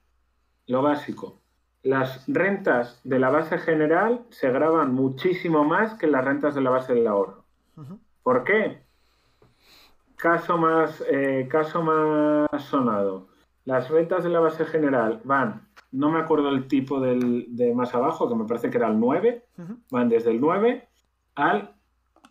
lo 0.68 0.82
básico, 0.82 1.42
las 1.82 2.24
rentas 2.28 3.02
de 3.04 3.20
la 3.20 3.30
base 3.30 3.58
general 3.58 4.26
se 4.30 4.52
graban 4.52 4.94
muchísimo 4.94 5.64
más 5.64 5.96
que 5.96 6.08
las 6.08 6.24
rentas 6.24 6.56
de 6.56 6.62
la 6.62 6.70
base 6.70 6.94
del 6.94 7.08
ahorro. 7.08 7.44
¿Por 8.22 8.44
qué? 8.44 8.84
Caso 10.16 10.60
más, 10.60 11.04
eh, 11.10 11.48
caso 11.50 11.82
más 11.82 12.64
sonado 12.64 13.31
las 13.66 13.90
rentas 13.90 14.24
de 14.24 14.30
la 14.30 14.40
base 14.40 14.66
general 14.66 15.22
van, 15.24 15.68
no 15.92 16.10
me 16.10 16.20
acuerdo 16.20 16.50
el 16.50 16.68
tipo 16.68 17.00
del, 17.00 17.46
de 17.56 17.74
más 17.74 17.94
abajo, 17.94 18.28
que 18.28 18.36
me 18.36 18.46
parece 18.46 18.70
que 18.70 18.78
era 18.78 18.88
el 18.88 19.00
9, 19.00 19.46
van 19.92 20.10
desde 20.10 20.32
el 20.32 20.42
9 20.42 20.88
al, 21.36 21.76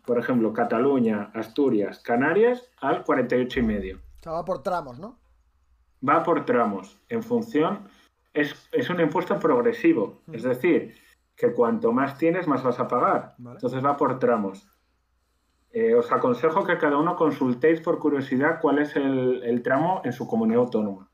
por 0.05 0.19
ejemplo, 0.19 0.53
Cataluña, 0.53 1.31
Asturias, 1.33 1.99
Canarias, 1.99 2.69
al 2.81 3.03
48 3.03 3.59
y 3.59 3.63
medio. 3.63 3.97
O 3.97 4.23
sea, 4.23 4.33
va 4.33 4.45
por 4.45 4.61
tramos, 4.61 4.99
¿no? 4.99 5.19
Va 6.07 6.23
por 6.23 6.45
tramos, 6.45 6.99
en 7.09 7.23
función, 7.23 7.87
es, 8.33 8.89
un 8.89 8.99
impuesto 8.99 9.37
progresivo, 9.39 10.21
es 10.31 10.43
decir, 10.43 10.95
que 11.35 11.53
cuanto 11.53 11.91
más 11.91 12.17
tienes, 12.17 12.47
más 12.47 12.63
vas 12.63 12.79
a 12.79 12.87
pagar. 12.87 13.35
Entonces 13.37 13.83
va 13.83 13.97
por 13.97 14.19
tramos. 14.19 14.67
Eh, 15.71 15.95
os 15.95 16.11
aconsejo 16.11 16.65
que 16.65 16.77
cada 16.77 16.97
uno 16.97 17.15
consultéis 17.15 17.79
por 17.79 17.99
curiosidad 17.99 18.59
cuál 18.59 18.79
es 18.79 18.95
el 18.95 19.61
tramo 19.63 20.01
en 20.03 20.11
su 20.11 20.27
comunidad 20.27 20.63
autónoma 20.63 21.10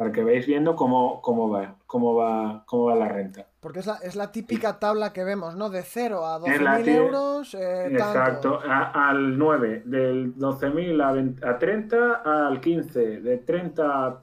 para 0.00 0.12
que 0.12 0.24
veáis 0.24 0.46
viendo 0.46 0.74
cómo, 0.74 1.20
cómo, 1.20 1.50
va, 1.50 1.76
cómo, 1.86 2.14
va, 2.14 2.64
cómo 2.64 2.86
va 2.86 2.94
la 2.94 3.06
renta. 3.06 3.46
Porque 3.60 3.80
es 3.80 3.86
la, 3.86 3.96
es 3.96 4.16
la 4.16 4.32
típica 4.32 4.78
tabla 4.78 5.12
que 5.12 5.24
vemos, 5.24 5.56
¿no? 5.56 5.68
De 5.68 5.82
0 5.82 6.24
a 6.24 6.40
12.000 6.40 6.88
euros. 6.88 7.52
Eh, 7.52 7.88
exacto, 7.88 8.60
al 8.64 9.36
9, 9.36 9.82
del 9.84 10.34
12.000 10.36 11.42
a, 11.44 11.50
a 11.50 11.58
30, 11.58 12.14
al 12.46 12.62
15, 12.62 13.20
de 13.20 13.36
30 13.36 14.06
a... 14.06 14.20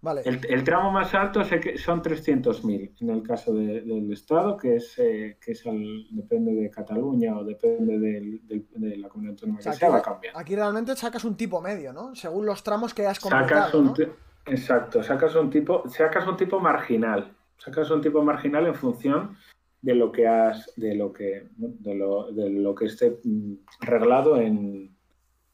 Vale. 0.00 0.22
El, 0.24 0.64
tramo 0.64 0.90
más 0.90 1.12
alto 1.14 1.44
sé 1.44 1.60
que 1.60 1.76
son 1.76 2.02
300.000 2.02 2.92
en 3.02 3.10
el 3.10 3.22
caso 3.22 3.52
del 3.52 4.10
Estado, 4.10 4.56
que 4.56 4.76
es, 4.76 4.98
eh, 4.98 5.36
que 5.38 5.52
es 5.52 5.62
depende 6.10 6.54
de 6.54 6.70
Cataluña 6.70 7.36
o 7.36 7.44
depende 7.44 7.98
de 7.98 8.96
la 8.96 9.10
comunidad 9.10 9.34
autónoma 9.34 9.58
que 9.58 9.74
sea, 9.74 9.90
va 9.90 10.02
Aquí 10.36 10.56
realmente 10.56 10.96
sacas 10.96 11.22
un 11.24 11.36
tipo 11.36 11.60
medio, 11.60 11.92
¿no? 11.92 12.14
Según 12.14 12.46
los 12.46 12.62
tramos 12.62 12.94
que 12.94 13.06
has 13.06 13.20
completado, 13.20 13.82
¿no? 13.82 13.94
Exacto, 14.46 15.02
sacas 15.02 15.34
un 15.34 15.50
tipo, 15.50 15.88
sacas 15.88 16.26
un 16.26 16.36
tipo 16.36 16.60
marginal, 16.60 17.32
sacas 17.58 17.90
un 17.90 18.00
tipo 18.00 18.22
marginal 18.22 18.66
en 18.66 18.74
función 18.74 19.36
de 19.82 19.94
lo 19.94 20.12
que 20.12 20.26
has, 20.26 20.72
de 20.76 20.94
lo 20.94 21.12
que, 21.12 21.48
de 21.56 21.94
lo, 21.94 22.32
de 22.32 22.50
lo 22.50 22.74
que 22.74 22.86
esté 22.86 23.18
mm, 23.22 23.54
reglado 23.80 24.40
en, 24.40 24.94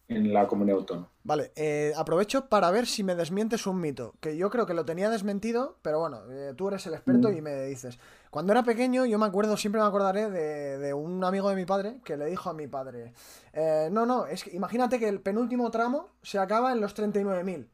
en 0.08 0.32
la 0.32 0.46
comunidad 0.46 0.78
autónoma. 0.78 1.10
Vale, 1.24 1.52
eh, 1.56 1.92
aprovecho 1.96 2.48
para 2.48 2.70
ver 2.70 2.86
si 2.86 3.02
me 3.02 3.16
desmientes 3.16 3.66
un 3.66 3.80
mito, 3.80 4.14
que 4.20 4.36
yo 4.36 4.48
creo 4.50 4.66
que 4.66 4.74
lo 4.74 4.84
tenía 4.84 5.10
desmentido, 5.10 5.76
pero 5.82 5.98
bueno, 5.98 6.20
eh, 6.30 6.54
tú 6.56 6.68
eres 6.68 6.86
el 6.86 6.94
experto 6.94 7.30
y 7.32 7.40
mm. 7.40 7.44
me 7.44 7.62
dices. 7.64 7.98
Cuando 8.30 8.52
era 8.52 8.62
pequeño, 8.62 9.06
yo 9.06 9.18
me 9.18 9.26
acuerdo, 9.26 9.56
siempre 9.56 9.80
me 9.80 9.86
acordaré 9.86 10.30
de, 10.30 10.78
de 10.78 10.94
un 10.94 11.24
amigo 11.24 11.50
de 11.50 11.56
mi 11.56 11.64
padre 11.64 11.98
que 12.04 12.16
le 12.16 12.26
dijo 12.26 12.50
a 12.50 12.54
mi 12.54 12.68
padre, 12.68 13.12
eh, 13.52 13.88
no, 13.90 14.06
no, 14.06 14.26
es 14.26 14.44
que 14.44 14.54
imagínate 14.54 14.98
que 14.98 15.08
el 15.08 15.20
penúltimo 15.20 15.70
tramo 15.70 16.10
se 16.22 16.38
acaba 16.38 16.72
en 16.72 16.80
los 16.80 16.96
39.000 16.96 17.66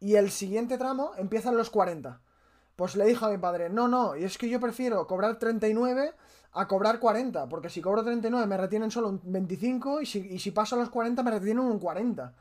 y 0.00 0.16
el 0.16 0.30
siguiente 0.30 0.78
tramo 0.78 1.12
empieza 1.16 1.50
en 1.50 1.56
los 1.56 1.70
40. 1.70 2.20
Pues 2.74 2.96
le 2.96 3.04
dijo 3.04 3.26
a 3.26 3.30
mi 3.30 3.38
padre, 3.38 3.68
no, 3.68 3.88
no, 3.88 4.16
y 4.16 4.24
es 4.24 4.38
que 4.38 4.48
yo 4.48 4.58
prefiero 4.58 5.06
cobrar 5.06 5.38
39 5.38 6.14
a 6.52 6.66
cobrar 6.66 6.98
40, 6.98 7.48
porque 7.48 7.68
si 7.68 7.80
cobro 7.80 8.02
39 8.02 8.46
me 8.46 8.56
retienen 8.56 8.90
solo 8.90 9.10
un 9.10 9.20
25 9.22 10.00
y 10.00 10.06
si, 10.06 10.18
y 10.18 10.38
si 10.38 10.50
paso 10.50 10.76
a 10.76 10.78
los 10.78 10.88
40 10.88 11.22
me 11.22 11.30
retienen 11.30 11.64
un 11.64 11.78
40. 11.78 12.32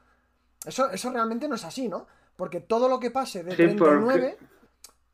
Eso, 0.66 0.89
eso 0.89 1.12
realmente 1.12 1.47
no 1.47 1.55
es 1.55 1.66
así, 1.66 1.89
¿no? 1.89 2.07
Porque 2.36 2.62
todo 2.62 2.88
lo 2.88 2.99
que 2.99 3.12
pase 3.12 3.43
de 3.43 3.53
39 3.53 4.38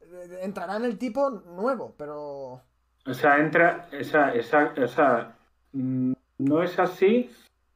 eh, 0.02 0.40
entrará 0.44 0.78
en 0.78 0.86
el 0.86 0.98
tipo 0.98 1.30
nuevo, 1.30 1.94
pero... 1.98 2.62
O 3.08 3.14
sea, 3.14 3.38
entra, 3.38 3.88
esa, 3.92 4.34
esa, 4.34 4.74
esa, 4.76 5.36
mm, 5.74 6.14
no 6.40 6.64
es 6.64 6.78
así 6.80 7.30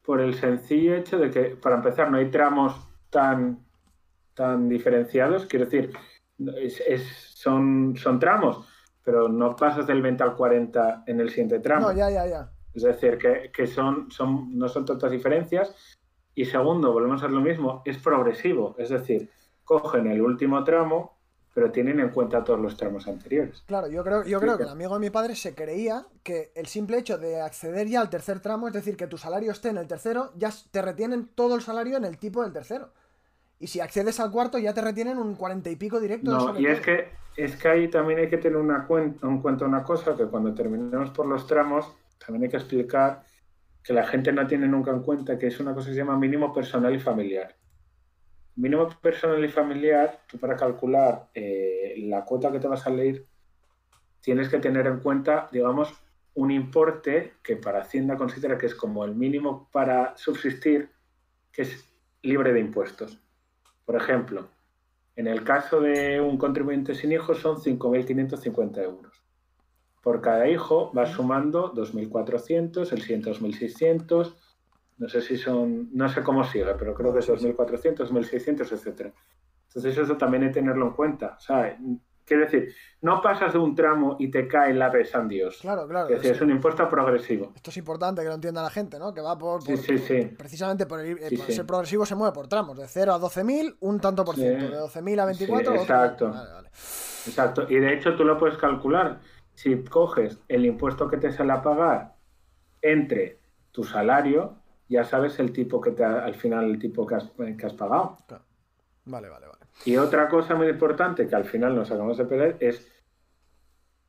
por 0.04 0.20
el 0.20 0.34
sencillo 0.34 0.94
hecho 0.94 1.18
de 1.18 1.30
que, 1.30 1.42
para 1.56 1.76
empezar, 1.76 2.10
no 2.10 2.18
hay 2.18 2.30
tramos 2.30 2.74
tan 3.10 3.58
tan 4.40 4.70
diferenciados. 4.70 5.44
Quiero 5.44 5.66
decir, 5.66 5.92
es, 6.88 7.04
son, 7.34 7.94
son 7.98 8.18
tramos, 8.18 8.66
pero 9.04 9.28
no 9.28 9.54
pasas 9.54 9.86
del 9.86 10.00
20 10.00 10.22
al 10.22 10.34
40 10.34 11.04
en 11.06 11.20
el 11.20 11.28
siguiente 11.28 11.58
tramo. 11.60 11.88
No, 11.88 11.92
ya, 11.92 12.08
ya, 12.08 12.26
ya. 12.26 12.50
Es 12.72 12.82
decir, 12.82 13.18
que, 13.18 13.66
son, 13.66 14.10
son, 14.10 14.56
no 14.56 14.66
son 14.70 14.86
tantas 14.86 15.10
diferencias. 15.10 15.74
Y 16.34 16.46
segundo, 16.46 16.90
volvemos 16.90 17.22
a 17.22 17.28
lo 17.28 17.42
mismo, 17.42 17.82
es 17.84 17.98
progresivo. 17.98 18.74
Es 18.78 18.88
decir, 18.88 19.28
cogen 19.62 20.06
el 20.06 20.22
último 20.22 20.64
tramo, 20.64 21.18
pero 21.52 21.70
tienen 21.70 22.00
en 22.00 22.08
cuenta 22.08 22.42
todos 22.42 22.60
los 22.60 22.78
tramos 22.78 23.06
anteriores. 23.08 23.62
Claro, 23.66 23.88
yo 23.88 24.02
creo, 24.02 24.24
yo 24.24 24.40
creo 24.40 24.56
que 24.56 24.62
el 24.62 24.70
amigo 24.70 24.94
de 24.94 25.00
mi 25.00 25.10
padre 25.10 25.36
se 25.36 25.54
creía 25.54 26.06
que 26.22 26.50
el 26.54 26.64
simple 26.64 26.96
hecho 26.96 27.18
de 27.18 27.42
acceder 27.42 27.88
ya 27.88 28.00
al 28.00 28.08
tercer 28.08 28.40
tramo, 28.40 28.68
es 28.68 28.72
decir, 28.72 28.96
que 28.96 29.06
tu 29.06 29.18
salario 29.18 29.52
esté 29.52 29.68
en 29.68 29.76
el 29.76 29.86
tercero, 29.86 30.32
ya 30.38 30.48
te 30.70 30.80
retienen 30.80 31.28
todo 31.34 31.56
el 31.56 31.60
salario 31.60 31.98
en 31.98 32.06
el 32.06 32.16
tipo 32.16 32.42
del 32.42 32.54
tercero. 32.54 32.94
Y 33.60 33.66
si 33.66 33.78
accedes 33.80 34.18
al 34.18 34.30
cuarto, 34.30 34.58
ya 34.58 34.72
te 34.72 34.80
retienen 34.80 35.18
un 35.18 35.34
cuarenta 35.34 35.68
y 35.68 35.76
pico 35.76 36.00
directo. 36.00 36.30
No, 36.30 36.58
y 36.58 36.66
es 36.66 36.80
que, 36.80 37.10
es 37.36 37.56
que 37.56 37.68
ahí 37.68 37.88
también 37.88 38.18
hay 38.18 38.30
que 38.30 38.38
tener 38.38 38.56
una 38.56 38.86
cuenta, 38.86 39.26
en 39.26 39.42
cuenta 39.42 39.66
una 39.66 39.84
cosa, 39.84 40.16
que 40.16 40.24
cuando 40.24 40.54
terminemos 40.54 41.10
por 41.10 41.26
los 41.26 41.46
tramos, 41.46 41.94
también 42.18 42.44
hay 42.44 42.48
que 42.48 42.56
explicar 42.56 43.22
que 43.84 43.92
la 43.92 44.06
gente 44.06 44.32
no 44.32 44.46
tiene 44.46 44.66
nunca 44.66 44.90
en 44.90 45.02
cuenta 45.02 45.38
que 45.38 45.48
es 45.48 45.60
una 45.60 45.74
cosa 45.74 45.88
que 45.88 45.92
se 45.92 45.98
llama 46.00 46.16
mínimo 46.16 46.54
personal 46.54 46.94
y 46.94 46.98
familiar. 46.98 47.54
Mínimo 48.56 48.88
personal 49.00 49.44
y 49.44 49.48
familiar, 49.48 50.20
tú 50.26 50.38
para 50.38 50.56
calcular 50.56 51.28
eh, 51.34 51.96
la 51.98 52.24
cuota 52.24 52.50
que 52.50 52.60
te 52.60 52.68
va 52.68 52.76
a 52.76 52.78
salir, 52.78 53.26
tienes 54.22 54.48
que 54.48 54.58
tener 54.58 54.86
en 54.86 55.00
cuenta, 55.00 55.50
digamos, 55.52 55.94
un 56.34 56.50
importe 56.50 57.34
que 57.42 57.56
para 57.56 57.82
Hacienda 57.82 58.16
considera 58.16 58.56
que 58.56 58.66
es 58.66 58.74
como 58.74 59.04
el 59.04 59.14
mínimo 59.14 59.68
para 59.70 60.16
subsistir, 60.16 60.90
que 61.52 61.62
es 61.62 61.86
libre 62.22 62.54
de 62.54 62.60
impuestos. 62.60 63.20
Por 63.90 64.00
ejemplo, 64.00 64.46
en 65.16 65.26
el 65.26 65.42
caso 65.42 65.80
de 65.80 66.20
un 66.20 66.38
contribuyente 66.38 66.94
sin 66.94 67.10
hijos 67.10 67.40
son 67.40 67.56
5.550 67.56 68.84
euros. 68.84 69.20
Por 70.00 70.20
cada 70.20 70.48
hijo 70.48 70.92
vas 70.94 71.10
sumando 71.10 71.74
2.400, 71.74 72.92
el 72.92 73.02
siguiente 73.02 73.32
2.600, 73.32 74.32
no 74.98 75.08
sé 75.08 75.20
si 75.20 75.36
son, 75.36 75.88
no 75.92 76.08
sé 76.08 76.22
cómo 76.22 76.44
sigue, 76.44 76.72
pero 76.78 76.94
creo 76.94 77.12
que 77.12 77.18
es 77.18 77.28
2.400, 77.28 77.96
2.600, 77.96 78.70
etc. 78.70 79.12
Entonces 79.66 79.98
eso 79.98 80.16
también 80.16 80.44
hay 80.44 80.50
que 80.50 80.60
tenerlo 80.60 80.86
en 80.86 80.92
cuenta. 80.92 81.34
O 81.36 81.40
sea, 81.40 81.76
Quiero 82.30 82.44
decir, 82.44 82.72
no 83.00 83.20
pasas 83.20 83.54
de 83.54 83.58
un 83.58 83.74
tramo 83.74 84.14
y 84.20 84.30
te 84.30 84.46
cae 84.46 84.72
la 84.72 84.88
vez 84.88 85.10
San 85.10 85.26
Dios. 85.26 85.58
Claro, 85.62 85.88
claro. 85.88 86.10
Es 86.10 86.22
decir, 86.22 86.30
es 86.30 86.40
un 86.40 86.52
impuesto 86.52 86.88
progresivo. 86.88 87.50
Esto 87.56 87.70
es 87.70 87.76
importante 87.76 88.22
que 88.22 88.28
lo 88.28 88.34
entienda 88.34 88.62
la 88.62 88.70
gente, 88.70 89.00
¿no? 89.00 89.12
Que 89.12 89.20
va 89.20 89.36
por. 89.36 89.64
sí, 89.64 89.76
sí, 89.76 89.98
sí. 89.98 90.22
Precisamente 90.38 90.86
por, 90.86 91.00
el, 91.00 91.36
ser 91.38 91.66
progresivo 91.66 92.06
se 92.06 92.14
mueve 92.14 92.32
por 92.32 92.46
tramos. 92.46 92.78
De 92.78 92.86
0 92.86 93.14
a 93.14 93.18
12.000, 93.18 93.78
un 93.80 93.98
tanto 93.98 94.24
por 94.24 94.36
ciento. 94.36 94.66
De 94.66 94.78
12.000 94.78 95.20
a 95.20 95.24
24. 95.24 95.74
exacto. 95.74 96.32
Exacto. 97.26 97.66
Y 97.68 97.80
de 97.80 97.94
hecho 97.94 98.14
tú 98.14 98.22
lo 98.22 98.38
puedes 98.38 98.56
calcular. 98.58 99.18
Si 99.54 99.82
coges 99.82 100.38
el 100.46 100.64
impuesto 100.64 101.08
que 101.10 101.16
te 101.16 101.32
sale 101.32 101.52
a 101.52 101.62
pagar 101.62 102.14
entre 102.80 103.40
tu 103.72 103.82
salario, 103.82 104.54
ya 104.88 105.02
sabes 105.02 105.40
el 105.40 105.52
tipo 105.52 105.80
que 105.80 105.90
te 105.90 106.04
al 106.04 106.36
final 106.36 106.66
el 106.66 106.78
tipo 106.78 107.04
que 107.04 107.16
has, 107.16 107.28
que 107.58 107.66
has 107.66 107.74
pagado. 107.74 108.18
Vale, 109.04 109.28
vale, 109.28 109.46
vale. 109.48 109.59
Y 109.84 109.96
otra 109.96 110.28
cosa 110.28 110.54
muy 110.54 110.68
importante 110.68 111.26
que 111.26 111.36
al 111.36 111.44
final 111.44 111.74
nos 111.74 111.90
acabamos 111.90 112.18
de 112.18 112.24
perder 112.26 112.56
es 112.60 112.86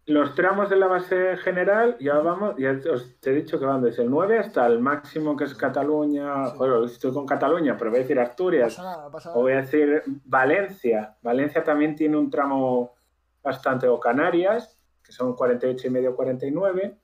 los 0.06 0.34
tramos 0.34 0.70
de 0.70 0.76
la 0.78 0.88
base 0.88 1.38
general, 1.38 1.96
ya 2.00 2.16
vamos, 2.16 2.56
ya 2.58 2.78
os 2.92 3.16
he 3.24 3.32
dicho 3.32 3.60
que 3.60 3.66
van 3.66 3.82
desde 3.82 4.04
el 4.04 4.10
9 4.10 4.40
hasta 4.40 4.66
el 4.66 4.80
máximo 4.80 5.38
que 5.38 5.44
es 5.44 5.54
Cataluña, 5.54 6.54
bueno, 6.56 6.84
estoy 6.86 7.14
con 7.14 7.26
Cataluña, 7.26 7.78
pero 7.78 7.92
voy 7.92 8.00
a 8.00 8.02
decir 8.02 8.20
Asturias, 8.20 8.80
o 8.80 9.42
voy 9.42 9.54
a 9.54 9.62
decir 9.62 10.04
Valencia. 10.26 11.16
Valencia 11.22 11.64
también 11.64 11.96
tiene 11.96 12.18
un 12.18 12.30
tramo 12.30 12.96
bastante, 13.44 13.88
o 13.88 14.00
Canarias, 14.00 14.80
que 15.04 15.12
son 15.12 15.36
48 15.36 15.88
y 15.88 15.90
medio, 15.90 16.16
49, 16.16 16.98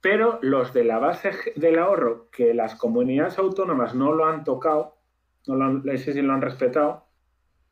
pero 0.00 0.38
los 0.42 0.72
de 0.72 0.84
la 0.84 0.98
base 0.98 1.30
del 1.56 1.78
ahorro, 1.78 2.28
que 2.30 2.54
las 2.54 2.74
comunidades 2.74 3.38
autónomas 3.38 3.94
no 3.94 4.12
lo 4.12 4.26
han 4.26 4.44
tocado, 4.44 4.96
no, 5.46 5.64
han, 5.64 5.82
lo 5.84 6.32
han 6.32 6.42
respetado, 6.42 7.06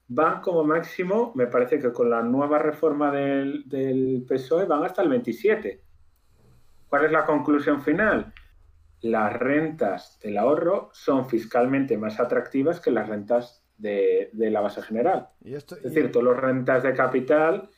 van 0.09 0.40
como 0.40 0.64
máximo, 0.64 1.32
me 1.34 1.46
parece 1.46 1.78
que 1.78 1.92
con 1.92 2.11
la 2.11 2.22
nueva 2.22 2.59
reforma 2.59 3.12
del, 3.12 4.24
PSOE 4.26 4.64
van 4.64 4.84
hasta 4.84 5.02
el 5.02 5.11
27. 5.11 5.82
¿Cuál 6.88 7.04
es 7.04 7.12
la 7.12 7.26
conclusión 7.26 7.82
final? 7.82 8.32
Las 9.02 9.34
rentas 9.34 10.18
del 10.20 10.38
ahorro 10.38 10.90
son 10.92 11.28
fiscalmente 11.28 11.98
más 11.98 12.18
atractivas 12.18 12.80
que 12.80 12.90
las 12.90 13.09
rentas 13.09 13.62
de, 13.76 14.30
la 14.32 14.61
base 14.61 14.82
general. 14.82 15.28
es 15.44 15.66
decir, 15.66 16.11
todas 16.11 16.34
las 16.34 16.42
rentas 16.42 16.82
de 16.82 16.94
capital, 16.94 17.68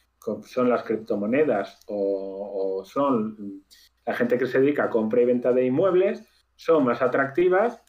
son 0.44 0.68
las 0.68 0.84
criptomonedas 0.84 1.80
o, 1.86 2.78
o 2.80 2.84
son 2.84 3.64
la 4.06 4.14
gente 4.14 4.38
que 4.38 4.46
se 4.46 4.60
dedica 4.60 4.84
a 4.84 4.90
compra 4.90 5.22
y 5.22 5.24
venta 5.24 5.52
de 5.52 5.64
inmuebles, 5.64 6.26
son 6.54 6.84
más 6.84 7.02
atractivas 7.02 7.82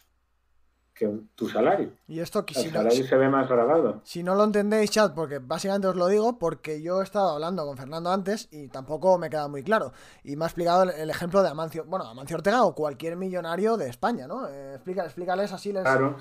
tu 1.35 1.47
salario. 1.47 1.91
Y 2.07 2.19
esto 2.19 2.45
que 2.45 2.53
si 2.53 2.69
salario 2.69 3.03
se 3.05 3.15
ve 3.15 3.29
más 3.29 3.47
grabado. 3.47 4.01
Si 4.03 4.23
no 4.23 4.35
lo 4.35 4.43
entendéis, 4.43 4.91
chat, 4.91 5.13
porque 5.13 5.39
básicamente 5.39 5.87
os 5.87 5.95
lo 5.95 6.07
digo 6.07 6.37
porque 6.39 6.81
yo 6.81 7.01
he 7.01 7.03
estado 7.03 7.31
hablando 7.31 7.65
con 7.65 7.77
Fernando 7.77 8.11
antes 8.11 8.47
y 8.51 8.67
tampoco 8.67 9.17
me 9.17 9.29
queda 9.29 9.47
muy 9.47 9.63
claro. 9.63 9.91
Y 10.23 10.35
me 10.35 10.45
ha 10.45 10.47
explicado 10.47 10.83
el, 10.83 11.09
ejemplo 11.09 11.43
de 11.43 11.49
Amancio, 11.49 11.85
bueno, 11.85 12.05
Amancio 12.05 12.37
Ortega 12.37 12.63
o 12.63 12.75
cualquier 12.75 13.15
millonario 13.15 13.77
de 13.77 13.89
España, 13.89 14.27
¿no? 14.27 14.47
Eh, 14.47 14.75
explícales 14.75 15.51
así. 15.51 15.71
Les... 15.71 15.83
Claro. 15.83 16.17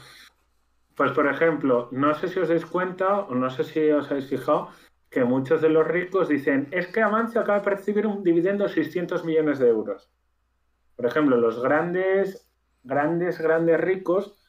Pues 0.95 1.13
por 1.13 1.27
ejemplo, 1.27 1.89
no 1.93 2.15
sé 2.15 2.29
si 2.29 2.39
os 2.39 2.49
dais 2.49 2.67
cuenta 2.67 3.21
o 3.21 3.35
no 3.35 3.49
sé 3.51 3.65
si 3.65 3.91
os 3.91 4.11
habéis 4.11 4.29
fijado 4.29 4.69
que 5.11 5.25
muchos 5.25 5.61
de 5.61 5.69
los 5.69 5.87
ricos 5.87 6.29
dicen, 6.29 6.69
es 6.71 6.87
que 6.87 7.03
Amancio 7.03 7.41
acaba 7.41 7.59
de 7.59 7.65
percibir 7.65 8.07
un 8.07 8.23
dividendo 8.23 8.65
de 8.65 8.71
600 8.71 9.25
millones 9.25 9.59
de 9.59 9.69
euros. 9.69 10.09
Por 10.95 11.07
ejemplo, 11.07 11.37
los 11.37 11.61
grandes, 11.61 12.49
grandes, 12.85 13.41
grandes 13.41 13.81
ricos 13.81 14.40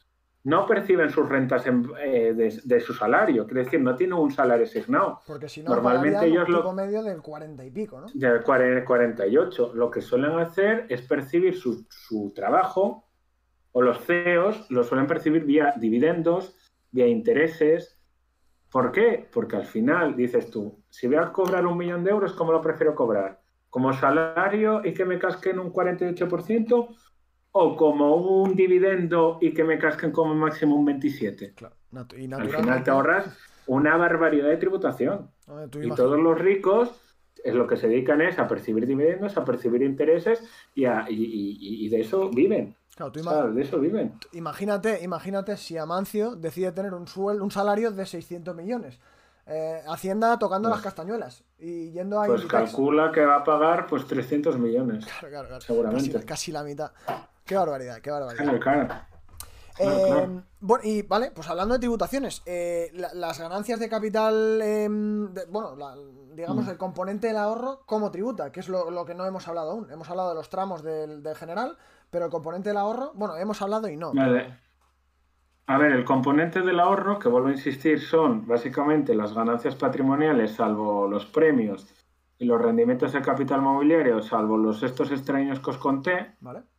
no 0.44 0.66
perciben 0.66 1.10
sus 1.10 1.28
rentas 1.28 1.64
eh, 1.66 2.60
de, 2.64 2.80
su 2.80 2.94
salario, 2.94 3.46
quiere 3.46 3.64
decir, 3.64 3.80
no 3.80 3.94
tienen 3.94 4.18
un 4.18 4.32
salario 4.32 4.64
asignado. 4.64 5.20
Porque 5.26 5.48
si 5.48 5.62
no, 5.62 5.70
normalmente 5.70 6.26
ellos 6.26 6.48
un 6.48 6.54
lo 6.54 6.72
medio 6.72 7.02
del 7.02 7.22
40 7.22 7.64
y 7.64 7.70
pico, 7.70 8.00
¿no? 8.00 8.06
Del 8.12 8.42
48. 8.42 9.72
Lo 9.74 9.90
que 9.90 10.00
suelen 10.00 10.38
hacer 10.38 10.86
es 10.88 11.02
percibir 11.02 11.56
su, 11.56 12.32
trabajo, 12.34 13.08
o 13.70 13.82
los 13.82 14.04
CEOs 14.04 14.70
lo 14.70 14.82
suelen 14.82 15.06
percibir 15.06 15.44
vía 15.44 15.74
dividendos, 15.78 16.56
vía 16.90 17.06
intereses. 17.06 18.00
¿Por 18.68 18.90
qué? 18.90 19.28
Porque 19.32 19.56
al 19.56 19.66
final 19.66 20.16
dices 20.16 20.50
tú, 20.50 20.82
si 20.88 21.06
voy 21.06 21.16
a 21.16 21.30
cobrar 21.30 21.66
un 21.66 21.78
millón 21.78 22.02
de 22.02 22.10
euros, 22.10 22.32
¿cómo 22.32 22.52
lo 22.52 22.60
prefiero 22.60 22.94
cobrar? 22.94 23.40
¿Como 23.70 23.92
salario 23.92 24.84
y 24.84 24.92
que 24.92 25.04
me 25.04 25.18
casquen 25.18 25.58
un 25.58 25.72
48%? 25.72 26.88
O 27.52 27.76
como 27.76 28.16
un 28.16 28.54
dividendo 28.54 29.38
y 29.40 29.52
que 29.52 29.62
me 29.62 29.78
casquen 29.78 30.10
como 30.10 30.34
máximo 30.34 30.74
un 30.74 30.86
27. 30.86 31.52
Claro. 31.54 31.76
Al 31.94 32.48
final 32.48 32.82
te 32.82 32.90
ahorras 32.90 33.36
una 33.66 33.96
barbaridad 33.96 34.48
de 34.48 34.56
tributación. 34.56 35.30
y 35.80 35.90
todos 35.90 36.18
los 36.18 36.38
ricos 36.38 36.90
es 37.44 37.54
lo 37.54 37.66
que 37.66 37.76
se 37.76 37.88
dedican 37.88 38.20
es 38.20 38.38
a 38.38 38.48
percibir 38.48 38.86
dividendos, 38.86 39.36
a 39.36 39.44
percibir 39.44 39.82
intereses 39.82 40.42
y, 40.74 40.86
y, 40.86 41.88
de 41.88 42.00
eso 42.00 42.30
viven. 42.30 42.76
Claro, 42.94 43.52
de 43.52 43.62
eso 43.62 43.80
viven. 43.80 44.14
Imagínate, 44.32 45.02
imagínate 45.02 45.56
si 45.56 45.76
Amancio 45.76 46.36
decide 46.36 46.72
tener 46.72 46.94
un 46.94 47.06
sueldo, 47.06 47.42
un 47.42 47.50
salario 47.50 47.90
de 47.90 48.06
600 48.06 48.54
millones. 48.54 49.00
Eh, 49.46 49.82
Hacienda 49.88 50.38
tocando 50.38 50.68
las 50.68 50.80
castañuelas 50.80 51.42
y 51.58 51.90
yendo 51.90 52.20
a 52.22 52.26
Pues 52.26 52.46
calcula 52.46 53.10
que 53.10 53.24
va 53.24 53.36
a 53.36 53.44
pagar 53.44 53.88
pues 53.88 54.06
300 54.06 54.56
millones. 54.58 55.04
Seguramente. 55.66 56.24
casi 56.24 56.52
la 56.52 56.62
mitad. 56.62 56.92
Qué 57.52 57.58
barbaridad, 57.58 57.98
qué 58.00 58.10
barbaridad. 58.10 59.06
Eh, 59.78 60.40
bueno, 60.60 60.84
y 60.84 61.02
vale, 61.02 61.32
pues 61.34 61.50
hablando 61.50 61.74
de 61.74 61.80
tributaciones, 61.80 62.42
eh, 62.46 62.90
las 62.94 63.38
ganancias 63.38 63.78
de 63.78 63.90
capital, 63.90 64.62
em, 64.62 65.34
bueno, 65.50 65.76
digamos, 66.34 66.64
mm. 66.64 66.70
el 66.70 66.78
componente 66.78 67.26
del 67.26 67.36
ahorro, 67.36 67.82
¿cómo 67.84 68.10
tributa? 68.10 68.50
Que 68.52 68.60
es 68.60 68.70
lo, 68.70 69.04
que 69.04 69.14
no 69.14 69.26
hemos 69.26 69.48
hablado 69.48 69.72
aún. 69.72 69.90
Hemos 69.90 70.08
hablado 70.08 70.30
de 70.30 70.34
los 70.34 70.48
tramos 70.48 70.82
del, 70.82 71.22
general, 71.36 71.76
pero 72.10 72.24
el 72.24 72.30
componente 72.30 72.70
del 72.70 72.78
ahorro, 72.78 73.12
bueno, 73.14 73.36
hemos 73.36 73.60
hablado 73.60 73.86
y 73.88 73.98
no. 73.98 74.12
A 75.66 75.76
ver, 75.76 75.92
el 75.92 76.06
componente 76.06 76.62
del 76.62 76.80
ahorro, 76.80 77.18
que 77.18 77.28
vuelvo 77.28 77.48
a 77.48 77.52
insistir, 77.52 78.00
son 78.00 78.46
básicamente 78.46 79.14
las 79.14 79.34
ganancias 79.34 79.76
patrimoniales, 79.76 80.52
salvo 80.52 81.06
los 81.06 81.26
premios 81.26 81.86
y 82.38 82.46
los 82.46 82.62
rendimientos 82.62 83.12
de 83.12 83.20
capital 83.20 83.60
mobiliario, 83.60 84.22
salvo 84.22 84.56
los 84.56 84.82
estos 84.82 85.10
extraños 85.10 85.60
que 85.60 85.70
os 85.70 85.76
conté. 85.76 86.34
Vale 86.40 86.71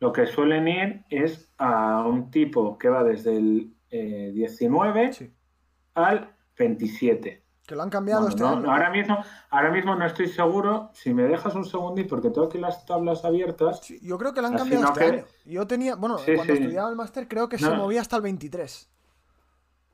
lo 0.00 0.12
que 0.12 0.26
suelen 0.26 0.68
ir 0.68 1.04
es 1.10 1.52
a 1.58 2.04
un 2.06 2.30
tipo 2.30 2.78
que 2.78 2.88
va 2.88 3.04
desde 3.04 3.36
el 3.36 3.74
19 3.90 5.04
eh, 5.04 5.32
al 5.94 6.34
27. 6.58 7.44
Que 7.66 7.74
lo 7.74 7.82
han 7.82 7.88
cambiado 7.88 8.28
este 8.28 8.42
Ahora 8.42 8.90
mismo, 8.90 9.24
ahora 9.48 9.70
mismo 9.70 9.94
no 9.94 10.04
estoy 10.04 10.28
seguro. 10.28 10.90
Si 10.92 11.14
me 11.14 11.22
dejas 11.22 11.54
un 11.54 11.64
segundito, 11.64 12.08
porque 12.10 12.28
tengo 12.28 12.48
aquí 12.48 12.58
las 12.58 12.84
tablas 12.84 13.24
abiertas. 13.24 13.80
yo 14.02 14.18
creo 14.18 14.34
que 14.34 14.42
lo 14.42 14.48
han 14.48 14.56
cambiado 14.56 14.84
este 14.88 15.04
año. 15.04 15.24
Yo 15.46 15.66
tenía, 15.66 15.94
bueno, 15.94 16.16
cuando 16.16 16.52
estudiaba 16.52 16.90
el 16.90 16.96
máster 16.96 17.26
creo 17.26 17.48
que 17.48 17.56
se 17.56 17.70
movía 17.70 18.02
hasta 18.02 18.16
el 18.16 18.22
23. 18.22 18.90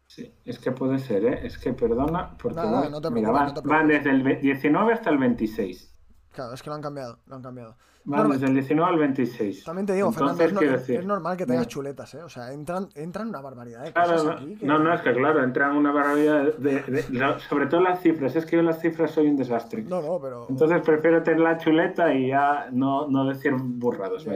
Sí, 0.07 0.35
es 0.45 0.59
que 0.59 0.73
puede 0.73 0.99
ser, 0.99 1.25
¿eh? 1.25 1.47
Es 1.47 1.57
que 1.57 1.73
perdona, 1.73 2.37
porque 2.37 2.59
van, 2.59 3.55
van 3.63 3.87
desde 3.87 4.11
el 4.11 4.41
19 4.41 4.93
hasta 4.93 5.11
el 5.11 5.19
26. 5.19 5.90
Claro, 6.33 6.55
es 6.55 6.63
que 6.63 6.71
lo 6.71 6.77
han 6.77 6.83
cambiado, 6.83 7.19
lo 7.27 7.37
han 7.37 7.43
cambiado. 7.43 7.77
Norma- 8.05 8.33
desde 8.35 8.47
el 8.47 8.55
19 8.55 8.91
al 8.93 8.99
26. 8.99 9.63
También 9.65 9.85
te 9.87 9.93
digo, 9.93 10.09
Entonces, 10.09 10.37
Fernando, 10.39 10.45
es, 10.45 10.53
no- 10.55 10.59
quiero 10.61 10.75
es- 10.75 10.81
decir, 10.81 11.01
es 11.01 11.07
normal 11.07 11.37
que 11.37 11.45
tengas 11.45 11.67
chuletas, 11.69 12.15
¿eh? 12.15 12.23
O 12.23 12.29
sea, 12.31 12.53
entran, 12.53 12.89
entran 12.95 13.29
una 13.29 13.41
barbaridad 13.43 13.83
de 13.85 13.93
Claro, 13.93 14.13
cosas 14.13 14.25
no, 14.25 14.33
aquí. 14.33 14.57
que- 14.57 14.67
no, 14.67 14.79
no, 14.79 14.95
es 14.95 15.01
que 15.03 15.13
claro, 15.13 15.45
entran 15.45 15.77
una 15.77 15.93
barbaridad 15.93 16.55
de, 16.55 17.39
sobre 17.49 17.67
todo 17.67 17.81
las 17.83 18.01
cifras, 18.01 18.35
es 18.37 18.47
que 18.47 18.57
yo 18.57 18.63
las 18.63 18.81
cifras 18.81 19.11
soy 19.11 19.27
un 19.29 19.37
desastre. 19.37 19.83
No, 19.83 20.01
no, 20.01 20.19
pero... 20.21 20.47
Entonces 20.49 20.81
prefiero 20.83 21.23
tener 21.23 21.41
la 21.41 21.59
chuleta 21.59 22.13
y 22.15 22.29
ya 22.29 22.69
no, 22.73 23.07
no 23.09 23.27
decir 23.27 23.53
burrados. 23.55 24.27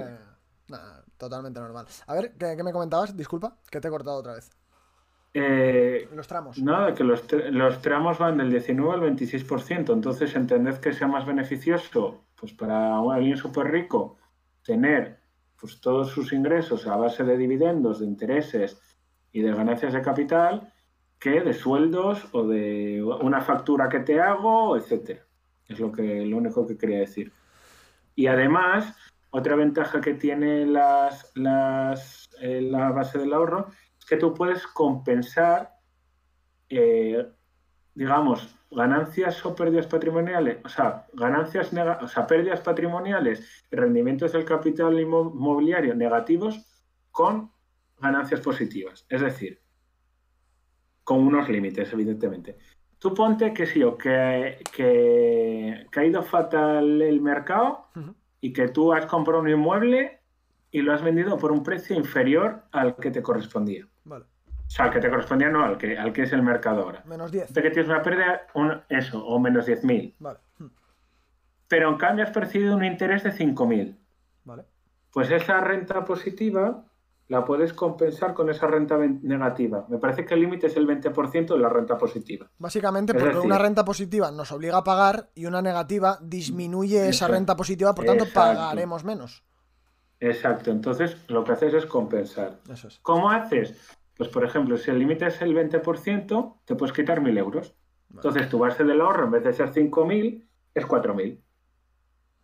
Nah, 0.68 1.00
totalmente 1.16 1.58
normal. 1.60 1.86
A 2.06 2.14
ver, 2.14 2.34
¿qué, 2.36 2.54
qué 2.56 2.62
me 2.62 2.72
comentabas? 2.72 3.16
Disculpa, 3.16 3.56
que 3.70 3.80
te 3.80 3.88
he 3.88 3.90
cortado 3.90 4.18
otra 4.18 4.34
vez. 4.34 4.50
Eh, 5.36 6.08
Los 6.14 6.28
tramos. 6.28 6.62
nada, 6.62 6.94
que 6.94 7.02
los, 7.02 7.24
los 7.50 7.82
tramos 7.82 8.18
van 8.18 8.38
del 8.38 8.50
19 8.50 8.94
al 8.94 9.00
26%, 9.00 9.92
entonces 9.92 10.36
entended 10.36 10.76
que 10.76 10.92
sea 10.92 11.08
más 11.08 11.26
beneficioso 11.26 12.22
pues 12.36 12.52
para 12.52 12.98
alguien 12.98 13.36
súper 13.36 13.70
rico 13.70 14.16
tener 14.64 15.18
pues 15.60 15.80
todos 15.80 16.10
sus 16.10 16.32
ingresos 16.32 16.86
a 16.86 16.96
base 16.96 17.24
de 17.24 17.36
dividendos, 17.36 18.00
de 18.00 18.06
intereses 18.06 18.80
y 19.32 19.40
de 19.40 19.52
ganancias 19.52 19.92
de 19.92 20.02
capital 20.02 20.72
que 21.18 21.40
de 21.40 21.54
sueldos 21.54 22.28
o 22.32 22.46
de 22.46 23.02
una 23.02 23.40
factura 23.40 23.88
que 23.88 24.00
te 24.00 24.20
hago, 24.20 24.76
etcétera. 24.76 25.24
Es 25.66 25.80
lo 25.80 25.90
que 25.90 26.26
lo 26.26 26.36
único 26.36 26.66
que 26.66 26.76
quería 26.76 26.98
decir. 26.98 27.32
Y 28.14 28.26
además, 28.26 28.94
otra 29.30 29.56
ventaja 29.56 30.00
que 30.00 30.14
tiene 30.14 30.66
las, 30.66 31.32
las, 31.34 32.28
eh, 32.40 32.60
la 32.60 32.90
base 32.90 33.18
del 33.18 33.32
ahorro 33.32 33.68
que 34.08 34.16
tú 34.16 34.34
puedes 34.34 34.66
compensar, 34.66 35.78
eh, 36.68 37.26
digamos, 37.94 38.54
ganancias 38.70 39.44
o 39.46 39.54
pérdidas 39.54 39.86
patrimoniales, 39.86 40.58
o 40.64 40.68
sea, 40.68 41.06
ganancias 41.12 41.72
o 42.02 42.08
sea, 42.08 42.26
pérdidas 42.26 42.60
patrimoniales 42.60 43.64
rendimientos 43.70 44.32
del 44.32 44.44
capital 44.44 44.94
inmo- 44.98 45.32
inmobiliario 45.32 45.94
negativos 45.94 46.66
con 47.10 47.52
ganancias 48.00 48.40
positivas. 48.40 49.06
Es 49.08 49.20
decir, 49.20 49.60
con 51.04 51.20
unos 51.20 51.48
límites, 51.48 51.92
evidentemente. 51.92 52.58
Tú 52.98 53.14
ponte 53.14 53.52
que 53.52 53.66
sí, 53.66 53.82
o 53.82 53.96
que, 53.96 54.58
que, 54.74 55.86
que 55.92 56.00
ha 56.00 56.04
ido 56.04 56.22
fatal 56.22 57.02
el 57.02 57.20
mercado 57.20 57.88
y 58.40 58.52
que 58.52 58.68
tú 58.68 58.92
has 58.92 59.06
comprado 59.06 59.42
un 59.42 59.50
inmueble 59.50 60.20
y 60.74 60.82
lo 60.82 60.92
has 60.92 61.02
vendido 61.02 61.36
por 61.38 61.52
un 61.52 61.62
precio 61.62 61.94
inferior 61.94 62.64
al 62.72 62.96
que 62.96 63.12
te 63.12 63.22
correspondía. 63.22 63.86
Vale. 64.02 64.24
O 64.24 64.70
sea, 64.70 64.86
al 64.86 64.90
que 64.90 64.98
te 64.98 65.08
correspondía 65.08 65.48
no, 65.48 65.62
al 65.64 65.78
que, 65.78 65.96
al 65.96 66.12
que 66.12 66.22
es 66.22 66.32
el 66.32 66.42
mercado 66.42 66.82
ahora. 66.82 67.02
Menos 67.06 67.30
10. 67.30 67.52
De 67.54 67.62
que 67.62 67.70
tienes 67.70 67.88
una 67.88 68.02
pérdida, 68.02 68.40
un- 68.54 68.82
eso, 68.88 69.24
o 69.24 69.38
menos 69.38 69.66
10.000. 69.68 70.16
Vale. 70.18 70.40
Mm, 70.58 70.66
Pero 71.68 71.88
en 71.90 71.96
cambio 71.96 72.24
has 72.24 72.32
percibido 72.32 72.74
un 72.76 72.84
interés 72.84 73.22
de 73.22 73.30
5.000. 73.32 73.96
Vale. 74.44 74.64
Pues 75.12 75.30
esa 75.30 75.60
renta 75.60 76.04
positiva 76.04 76.84
la 77.28 77.44
puedes 77.44 77.72
compensar 77.72 78.34
con 78.34 78.50
esa 78.50 78.66
renta 78.66 78.98
negativa. 78.98 79.86
Me 79.88 79.98
parece 79.98 80.24
que 80.26 80.34
el 80.34 80.40
límite 80.40 80.66
es 80.66 80.76
el 80.76 80.86
20% 80.88 81.54
de 81.54 81.58
la 81.60 81.68
renta 81.68 81.96
positiva. 81.96 82.50
Básicamente 82.58 83.14
porque 83.14 83.28
decir- 83.36 83.46
una 83.46 83.58
renta 83.58 83.84
positiva 83.84 84.32
nos 84.32 84.50
obliga 84.50 84.78
a 84.78 84.84
pagar 84.84 85.30
y 85.36 85.46
una 85.46 85.62
negativa 85.62 86.18
disminuye 86.20 87.08
esa 87.08 87.28
renta 87.28 87.54
positiva, 87.56 87.94
por 87.94 88.04
tanto 88.06 88.24
Exacto. 88.24 88.58
pagaremos 88.58 89.04
menos. 89.04 89.44
Exacto. 90.20 90.70
Entonces 90.70 91.16
lo 91.28 91.44
que 91.44 91.52
haces 91.52 91.74
es 91.74 91.86
compensar. 91.86 92.58
Eso 92.70 92.88
es. 92.88 92.98
¿Cómo 93.02 93.30
haces? 93.30 93.96
Pues, 94.16 94.28
por 94.28 94.44
ejemplo, 94.44 94.76
si 94.76 94.90
el 94.90 94.98
límite 94.98 95.26
es 95.26 95.42
el 95.42 95.54
20%, 95.54 96.58
te 96.64 96.74
puedes 96.76 96.94
quitar 96.94 97.20
1.000 97.20 97.38
euros. 97.38 97.74
Vale. 98.08 98.28
Entonces, 98.28 98.48
tu 98.48 98.58
base 98.58 98.84
del 98.84 99.00
ahorro, 99.00 99.24
en 99.24 99.32
vez 99.32 99.44
de 99.44 99.52
ser 99.52 99.72
5.000, 99.72 100.46
es 100.74 100.86
4.000. 100.86 101.40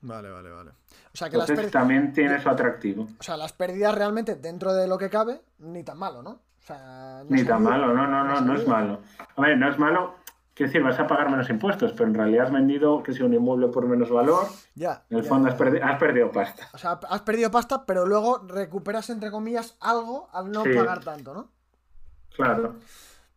Vale, 0.02 0.30
vale, 0.30 0.50
vale. 0.50 0.70
O 0.70 1.16
sea 1.16 1.28
que 1.28 1.36
Entonces, 1.36 1.70
también 1.70 2.12
tiene 2.12 2.40
su 2.40 2.48
atractivo. 2.48 3.06
o 3.18 3.22
sea, 3.22 3.36
las 3.36 3.52
pérdidas 3.52 3.94
realmente 3.94 4.34
dentro 4.36 4.72
de 4.72 4.88
lo 4.88 4.98
que 4.98 5.10
cabe, 5.10 5.42
ni 5.58 5.84
tan 5.84 5.98
malo, 5.98 6.22
¿no? 6.22 6.30
O 6.30 6.62
sea, 6.62 7.22
no 7.24 7.36
Ni 7.36 7.44
tan 7.44 7.62
malo, 7.62 7.94
no, 7.94 8.06
no, 8.06 8.24
no, 8.24 8.40
no 8.40 8.54
es 8.54 8.66
malo. 8.66 9.00
A 9.36 9.40
ver, 9.42 9.58
no 9.58 9.68
es 9.68 9.78
malo. 9.78 10.16
Quiero 10.60 10.72
decir, 10.72 10.82
vas 10.82 11.00
a 11.00 11.06
pagar 11.06 11.30
menos 11.30 11.48
impuestos, 11.48 11.92
pero 11.92 12.06
en 12.10 12.14
realidad 12.14 12.44
has 12.44 12.52
vendido, 12.52 13.02
que 13.02 13.14
si 13.14 13.22
un 13.22 13.32
inmueble 13.32 13.68
por 13.68 13.86
menos 13.86 14.10
valor, 14.10 14.46
Ya. 14.74 15.04
en 15.08 15.16
el 15.16 15.22
ya, 15.22 15.28
fondo 15.30 15.48
ya, 15.48 15.54
has, 15.54 15.58
perdi- 15.58 15.80
has 15.82 15.98
perdido 15.98 16.30
pasta. 16.30 16.68
O 16.74 16.76
sea, 16.76 17.00
has 17.08 17.22
perdido 17.22 17.50
pasta, 17.50 17.86
pero 17.86 18.04
luego 18.04 18.44
recuperas, 18.46 19.08
entre 19.08 19.30
comillas, 19.30 19.78
algo 19.80 20.28
al 20.34 20.50
no 20.52 20.64
Sí. 20.64 20.74
pagar 20.74 21.02
tanto, 21.02 21.32
¿no? 21.32 21.48
Claro. 22.36 22.74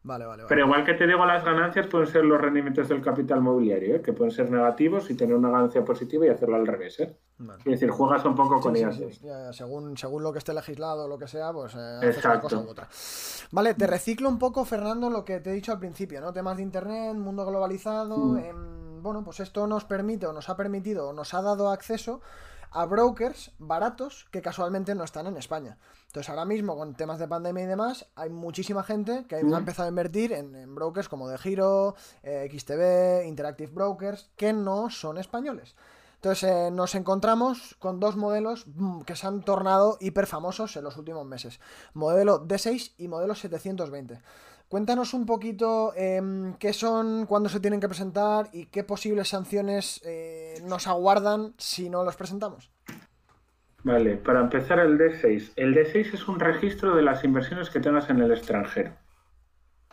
Vale, 0.06 0.26
vale, 0.26 0.44
vale. 0.44 0.50
Pero 0.50 0.66
igual 0.66 0.84
que 0.84 0.94
te 0.96 1.08
digo, 1.08 1.26
las 1.26 1.46
ganancias 1.46 1.88
pueden 1.88 2.08
ser 2.08 2.26
los 2.26 2.40
rendimientos 2.40 2.90
del 2.90 3.02
capital 3.02 3.40
mobiliario, 3.42 3.96
¿eh? 3.96 4.02
que 4.02 4.12
pueden 4.12 4.32
ser 4.32 4.52
negativos 4.52 5.10
y 5.10 5.16
tener 5.16 5.34
una 5.36 5.50
ganancia 5.50 5.86
positiva 5.86 6.26
y 6.26 6.30
hacerlo 6.30 6.58
al 6.58 6.68
revés. 6.68 7.00
¿eh? 7.00 7.18
Vale. 7.38 7.60
Es 7.60 7.66
decir, 7.80 7.90
juegas 7.90 8.26
un 8.26 8.36
poco 8.36 8.60
con 8.60 8.76
Sí, 8.76 8.82
ellas. 8.82 8.96
sí. 8.98 9.28
según, 9.54 9.98
según 9.98 10.22
lo 10.24 10.34
que 10.34 10.40
esté 10.40 10.54
legislado 10.54 11.06
o 11.06 11.08
lo 11.08 11.18
que 11.18 11.28
sea, 11.28 11.54
pues 11.54 11.74
eh, 11.76 11.78
haces 11.78 12.02
una 12.02 12.10
Exacto. 12.36 12.42
cosa 12.42 12.58
u 12.60 12.70
otra. 12.70 12.88
Vale, 13.52 13.74
te 13.76 13.88
reciclo 13.88 14.28
un 14.28 14.38
poco, 14.40 14.66
Fernando, 14.66 15.10
lo 15.10 15.24
que 15.24 15.40
te 15.40 15.52
he 15.52 15.54
dicho 15.54 15.72
al 15.72 15.80
principio, 15.80 16.20
¿no? 16.20 16.34
Temas 16.34 16.58
de 16.58 16.64
internet, 16.64 17.16
mundo 17.16 17.46
globalizado. 17.46 18.18
Mm. 18.18 18.38
em, 18.40 19.02
bueno, 19.04 19.24
pues 19.24 19.40
esto 19.40 19.68
nos 19.68 19.86
permite, 19.86 20.26
o 20.28 20.34
nos 20.34 20.50
ha 20.50 20.58
permitido, 20.58 21.10
o 21.10 21.14
nos 21.14 21.34
ha 21.34 21.42
dado 21.42 21.70
acceso 21.70 22.20
a 22.74 22.86
brokers 22.86 23.52
baratos 23.60 24.28
que 24.32 24.42
casualmente 24.42 24.96
no 24.96 25.04
están 25.04 25.28
en 25.28 25.38
España. 25.38 25.78
Entonces, 26.08 26.30
ahora 26.30 26.46
mismo, 26.46 26.76
con 26.76 26.96
temas 26.96 27.20
de 27.20 27.28
pandemia 27.28 27.64
y 27.64 27.68
demás, 27.68 28.08
hay 28.16 28.30
muchísima 28.30 28.84
gente 28.84 29.26
que 29.28 29.36
ha 29.36 29.40
empezado 29.40 29.88
a 29.88 29.90
invertir 29.90 30.34
en, 30.34 30.56
en 30.56 30.76
brokers 30.76 31.10
como 31.10 31.28
De 31.28 31.38
Giro, 31.38 31.96
eh, 32.22 32.50
XTB, 32.52 33.26
Interactive 33.28 33.72
Brokers, 33.72 34.30
que 34.36 34.54
no 34.54 34.90
son 34.90 35.18
españoles. 35.18 35.76
Entonces 36.24 36.50
eh, 36.50 36.72
nos 36.72 36.96
encontramos 36.96 37.76
con 37.80 38.00
dos 38.00 38.16
modelos 38.16 38.66
mm, 38.68 39.02
que 39.02 39.18
se 39.18 39.28
han 39.28 39.42
tornado 39.42 39.98
hiper 40.00 40.26
famosos 40.26 40.78
en 40.78 40.86
los 40.86 40.96
últimos 40.96 41.26
meses. 41.26 41.60
Modelo 41.94 42.48
D6 42.48 42.94
y 42.98 43.10
modelo 43.10 43.36
720. 43.36 44.22
Cuéntanos 44.74 45.14
un 45.14 45.28
poquito 45.28 45.94
em, 45.96 46.56
qué 46.56 46.74
son, 46.74 47.28
cuándo 47.28 47.48
se 47.48 47.60
tienen 47.60 47.80
que 47.80 47.88
presentar 47.88 48.48
y 48.52 48.66
qué 48.66 48.84
posibles 48.84 49.28
sanciones 49.28 50.02
eh, 50.04 50.56
nos 50.68 50.88
aguardan 50.88 51.54
si 51.60 51.92
no 51.92 52.04
los 52.04 52.16
presentamos. 52.16 52.72
Vale, 53.84 54.18
para 54.18 54.42
empezar 54.42 54.80
el 54.80 54.98
D6. 54.98 55.52
El 55.58 55.76
D6 55.76 56.16
es 56.16 56.28
un 56.28 56.40
registro 56.40 56.96
de 56.96 57.04
las 57.04 57.24
inversiones 57.24 57.70
que 57.70 57.82
tengas 57.82 58.10
en 58.10 58.20
el 58.20 58.32
extranjero. 58.32 58.94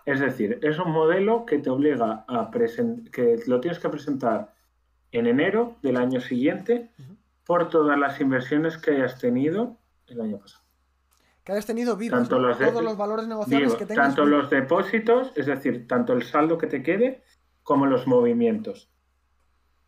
Es 0.07 0.19
decir, 0.19 0.59
es 0.63 0.79
un 0.79 0.93
modelo 0.93 1.45
que 1.45 1.59
te 1.59 1.69
obliga 1.69 2.25
a 2.27 2.51
presentar, 2.51 3.11
que 3.11 3.37
lo 3.47 3.61
tienes 3.61 3.81
que 3.81 3.91
presentar 3.91 4.55
en 5.13 5.27
enero 5.27 5.77
del 5.83 5.99
año 5.99 6.23
siguiente 6.23 6.89
por 7.45 7.69
todas 7.69 7.99
las 7.99 8.19
inversiones 8.19 8.79
que 8.79 8.93
hayas 8.93 9.19
tenido 9.19 9.77
el 10.07 10.23
año 10.23 10.39
pasado. 10.39 10.60
Que 11.51 11.55
hayas 11.55 11.67
tenido 11.67 11.97
vivos, 11.97 12.17
Tanto 12.17 12.39
los 12.39 12.57
de- 12.61 12.67
todos 12.67 12.85
los 12.85 12.97
valores 12.97 13.27
negociables 13.27 13.71
Digo, 13.71 13.79
que 13.81 13.85
tengas. 13.87 14.07
tanto 14.15 14.25
los 14.25 14.49
depósitos, 14.51 15.33
es 15.35 15.47
decir, 15.47 15.89
tanto 15.89 16.13
el 16.13 16.23
saldo 16.23 16.57
que 16.59 16.69
te 16.69 16.81
quede, 16.81 17.25
como 17.65 17.87
los 17.87 18.07
movimientos. 18.07 18.89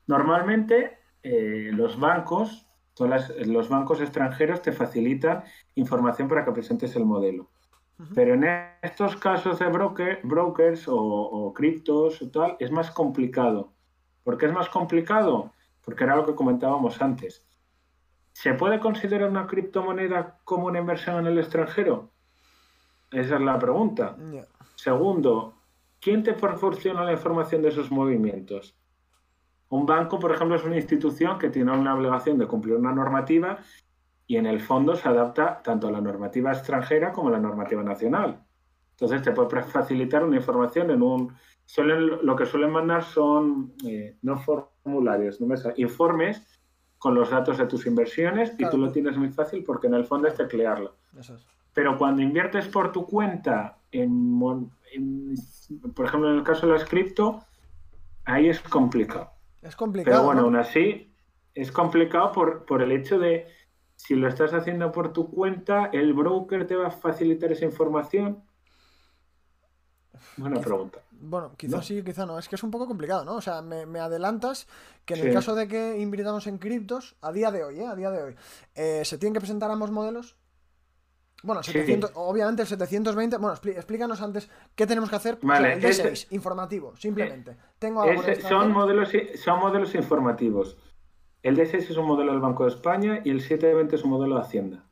Normalmente, 0.09 0.99
eh, 1.23 1.71
los 1.73 2.01
bancos, 2.01 2.67
todas 2.95 3.31
las- 3.31 3.47
los 3.47 3.69
bancos 3.69 4.01
extranjeros 4.01 4.61
te 4.61 4.73
facilitan 4.73 5.45
información 5.77 6.27
para 6.29 6.45
que 6.45 6.51
presentes 6.51 6.97
el 6.97 7.05
modelo. 7.05 7.49
Pero 8.17 8.35
en 8.35 8.45
estos 8.83 9.15
casos 9.17 9.61
de 9.61 9.67
broker, 9.69 10.19
brokers 10.25 10.89
o, 10.89 10.97
o 10.97 11.55
criptos 11.55 12.21
o 12.23 12.29
tal, 12.29 12.57
es 12.59 12.73
más 12.73 12.91
complicado. 12.91 13.73
¿Por 14.25 14.37
qué 14.37 14.47
es 14.47 14.53
más 14.53 14.69
complicado? 14.69 15.53
Porque 15.85 16.03
era 16.03 16.17
lo 16.17 16.27
que 16.27 16.35
comentábamos 16.35 17.01
antes. 17.01 17.47
¿Se 18.33 18.55
puede 18.55 18.81
considerar 18.81 19.29
una 19.29 19.47
criptomoneda 19.47 20.39
como 20.45 20.67
una 20.67 20.81
inversión 20.81 21.19
en 21.19 21.27
el 21.27 21.39
extranjero? 21.39 22.11
Esa 23.11 23.35
es 23.37 23.41
la 23.41 23.59
pregunta. 23.59 24.17
Segundo, 24.75 25.55
¿quién 26.01 26.23
te 26.23 26.33
proporciona 26.33 27.05
la 27.05 27.13
información 27.13 27.63
de 27.63 27.69
esos 27.69 27.91
movimientos? 27.91 28.75
Un 29.69 29.87
banco, 29.87 30.19
por 30.19 30.33
ejemplo, 30.33 30.57
es 30.57 30.65
una 30.65 30.77
institución 30.77 31.39
que 31.39 31.51
tiene 31.51 31.73
una 31.73 31.95
obligación 31.95 32.39
de 32.39 32.47
cumplir 32.47 32.77
una 32.77 32.93
normativa 32.93 33.59
y 34.27 34.37
en 34.37 34.47
el 34.47 34.61
fondo 34.61 34.97
se 34.97 35.09
adapta 35.09 35.63
tanto 35.63 35.89
a 35.89 35.93
la 35.93 36.01
normativa 36.01 36.53
extranjera 36.53 37.13
como 37.13 37.29
a 37.29 37.33
la 37.33 37.39
normativa 37.39 37.83
nacional. 37.83 38.43
Entonces 38.93 39.23
te 39.23 39.33
puede 39.33 39.63
facilitar 39.63 40.25
una 40.25 40.37
información 40.37 40.91
en 40.91 41.03
un... 41.03 41.35
Suelen, 41.65 42.25
lo 42.25 42.37
que 42.37 42.45
suelen 42.45 42.71
mandar 42.71 43.05
son, 43.05 43.75
eh, 43.87 44.17
no 44.23 44.37
formularios, 44.39 45.41
no 45.41 45.47
me 45.47 45.57
sale, 45.57 45.75
informes 45.79 46.62
con 47.03 47.17
los 47.17 47.31
datos 47.31 47.59
de 47.59 47.67
tus 47.67 47.85
inversiones 47.87 48.53
y 48.61 48.71
tú 48.71 48.79
lo 48.79 48.93
tienes 48.93 49.17
muy 49.17 49.29
fácil 49.31 49.65
porque 49.65 49.89
en 49.89 49.95
el 49.95 50.05
fondo 50.05 50.29
es 50.29 50.37
teclearlo. 50.37 50.95
Eso 51.19 51.35
es. 51.35 51.45
Pero 51.75 51.99
cuando 51.99 52.23
inviertes 52.23 52.69
por 52.69 52.93
tu 52.93 53.05
cuenta, 53.07 53.79
en, 53.91 54.41
en- 54.93 55.35
por 55.97 56.07
ejemplo, 56.07 56.31
en 56.31 56.37
el 56.37 56.45
caso 56.45 56.69
de 56.69 56.75
las 56.75 56.85
cripto, 56.85 57.45
ahí 58.25 58.49
es 58.49 58.61
complicado. 58.61 59.33
Es 59.63 59.75
complicado. 59.75 60.15
Pero 60.15 60.25
bueno, 60.27 60.43
¿no? 60.43 60.47
aún 60.47 60.57
así, 60.57 61.13
es 61.57 61.73
complicado 61.73 62.31
por, 62.31 62.67
por 62.67 62.83
el 62.83 62.93
hecho 62.93 63.19
de 63.19 63.49
si 63.97 64.15
lo 64.15 64.29
estás 64.29 64.55
haciendo 64.55 64.93
por 64.93 65.13
tu 65.13 65.29
cuenta, 65.29 65.87
el 65.87 66.13
broker 66.13 66.69
te 66.69 66.77
va 66.77 66.87
a 66.87 66.91
facilitar 66.93 67.51
esa 67.51 67.65
información. 67.65 68.45
Buena 70.37 70.61
pregunta. 70.61 71.01
Bueno, 71.25 71.53
quizás 71.57 71.87
sí, 71.87 72.03
quizá 72.03 72.27
no. 72.27 72.37
Es 72.37 72.49
que 72.49 72.57
es 72.57 72.63
un 72.65 72.73
poco 72.73 72.89
complicado, 72.89 73.25
¿no? 73.25 73.37
O 73.37 73.41
sea, 73.41 73.63
me, 73.63 74.01
adelantas 74.01 74.67
que 75.05 75.15
en 75.15 75.29
el 75.29 75.33
caso 75.33 75.55
de 75.55 75.69
que 75.69 75.99
invirtamos 75.99 76.49
en 76.49 76.59
criptos, 76.59 77.15
a 77.23 77.31
día 77.31 77.53
de 77.53 77.63
hoy, 77.63 77.79
¿eh? 77.79 77.87
A 77.87 77.95
día 77.95 78.11
de 78.11 78.23
hoy, 78.23 78.37
eh, 78.75 79.03
¿se 79.05 79.19
tienen 79.19 79.33
que 79.33 79.41
presentar 79.41 79.71
ambos 79.71 79.93
modelos? 79.93 80.37
Bueno, 81.45 81.61
obviamente 82.15 82.63
el 82.63 82.69
720. 82.69 83.37
Bueno, 83.37 83.55
explícanos 83.55 84.21
antes 84.21 84.51
qué 84.75 84.87
tenemos 84.87 85.11
que 85.11 85.17
hacer. 85.17 85.39
Vale, 85.43 85.75
el 85.75 85.81
D6, 85.81 86.27
informativo, 86.31 86.97
simplemente. 86.97 87.57
Tengo 87.79 88.05
son, 88.49 88.73
modelos, 88.73 89.11
son 89.37 89.61
modelos 89.61 89.95
informativos. 89.95 90.77
El 91.43 91.57
D6 91.57 91.75
es 91.75 91.97
un 91.97 92.07
modelo 92.07 92.33
del 92.33 92.41
Banco 92.41 92.65
de 92.65 92.71
España 92.71 93.21
y 93.25 93.31
el 93.31 93.41
720 93.41 93.95
es 93.95 94.05
un 94.05 94.11
modelo 94.11 94.37
de 94.37 94.41
Hacienda. 94.41 94.85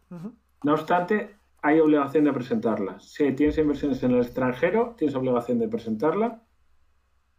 No 0.63 0.75
obstante, 0.75 1.37
hay 1.63 1.81
obligación 1.81 2.25
de 2.25 2.33
presentarla. 2.33 3.01
Si 3.01 3.33
tienes 3.33 3.59
inversiones 3.59 4.03
en 4.03 4.13
el 4.13 4.23
extranjero, 4.23 4.95
tienes 4.97 5.15
obligación 5.15 5.59
de 5.59 5.69
presentarla. 5.69 6.43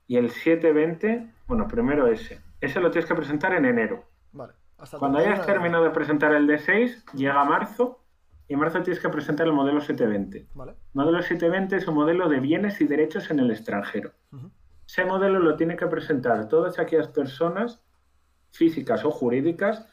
Y 0.07 0.17
el 0.17 0.30
720, 0.30 1.32
bueno, 1.47 1.67
primero 1.67 2.07
ese. 2.07 2.41
Ese 2.59 2.80
lo 2.80 2.91
tienes 2.91 3.07
que 3.07 3.15
presentar 3.15 3.53
en 3.53 3.65
enero. 3.65 4.05
Vale. 4.32 4.53
Cuando 4.97 5.19
hayas 5.19 5.45
terminado 5.45 5.84
de 5.84 5.91
presentar 5.91 6.34
el 6.34 6.47
D6, 6.47 7.13
llega 7.13 7.43
marzo 7.45 8.03
y 8.47 8.53
en 8.53 8.59
marzo 8.59 8.82
tienes 8.82 9.01
que 9.01 9.09
presentar 9.09 9.47
el 9.47 9.53
modelo 9.53 9.80
720. 9.80 10.38
El 10.38 10.76
modelo 10.93 11.22
720 11.22 11.76
es 11.78 11.88
un 11.88 11.95
modelo 11.95 12.28
de 12.30 12.39
bienes 12.39 12.82
y 12.82 12.88
derechos 12.88 13.30
en 13.32 13.39
el 13.39 13.51
extranjero. 13.51 14.11
Ese 14.88 15.05
modelo 15.05 15.39
lo 15.39 15.55
tienen 15.55 15.78
que 15.78 15.88
presentar 15.88 16.49
todas 16.49 16.80
aquellas 16.80 17.07
personas 17.07 17.82
físicas 18.51 19.05
o 19.05 19.11
jurídicas 19.11 19.88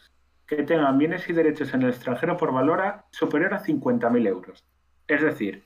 que 0.49 0.63
tengan 0.63 0.97
bienes 0.97 1.29
y 1.29 1.35
derechos 1.35 1.75
en 1.75 1.83
el 1.83 1.91
extranjero 1.91 2.39
por 2.39 2.53
valor 2.53 3.05
superior 3.11 3.53
a 3.53 3.63
50.000 3.63 4.27
euros. 4.27 4.67
Es 5.07 5.21
decir, 5.21 5.65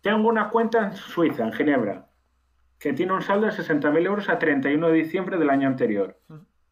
tengo 0.00 0.26
una 0.28 0.48
cuenta 0.48 0.86
en 0.86 0.96
Suiza, 0.96 1.44
en 1.44 1.52
Ginebra, 1.52 2.08
que 2.78 2.94
tiene 2.94 3.12
un 3.12 3.20
saldo 3.20 3.46
de 3.46 3.52
60.000 3.52 4.06
euros 4.06 4.28
a 4.30 4.38
31 4.38 4.88
de 4.88 4.94
diciembre 4.94 5.36
del 5.36 5.50
año 5.50 5.68
anterior. 5.68 6.18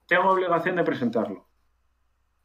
Tengo 0.07 0.31
obligación 0.31 0.77
de 0.77 0.85
presentarlo 0.85 1.47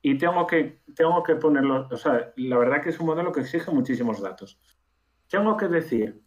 y 0.02 0.18
tengo 0.18 0.46
que, 0.46 0.82
tengo 0.94 1.24
que 1.24 1.36
ponerlo, 1.36 1.88
o 1.90 1.98
sea, 1.98 2.34
la 2.36 2.58
verdad 2.58 2.82
que 2.82 2.90
es 2.90 3.00
un 3.00 3.06
modelo 3.06 3.32
que 3.32 3.42
exige 3.42 3.72
muchísimos 3.72 4.22
datos. 4.22 4.60
Tengo 5.30 5.56
que 5.56 5.70
decir, 5.70 6.22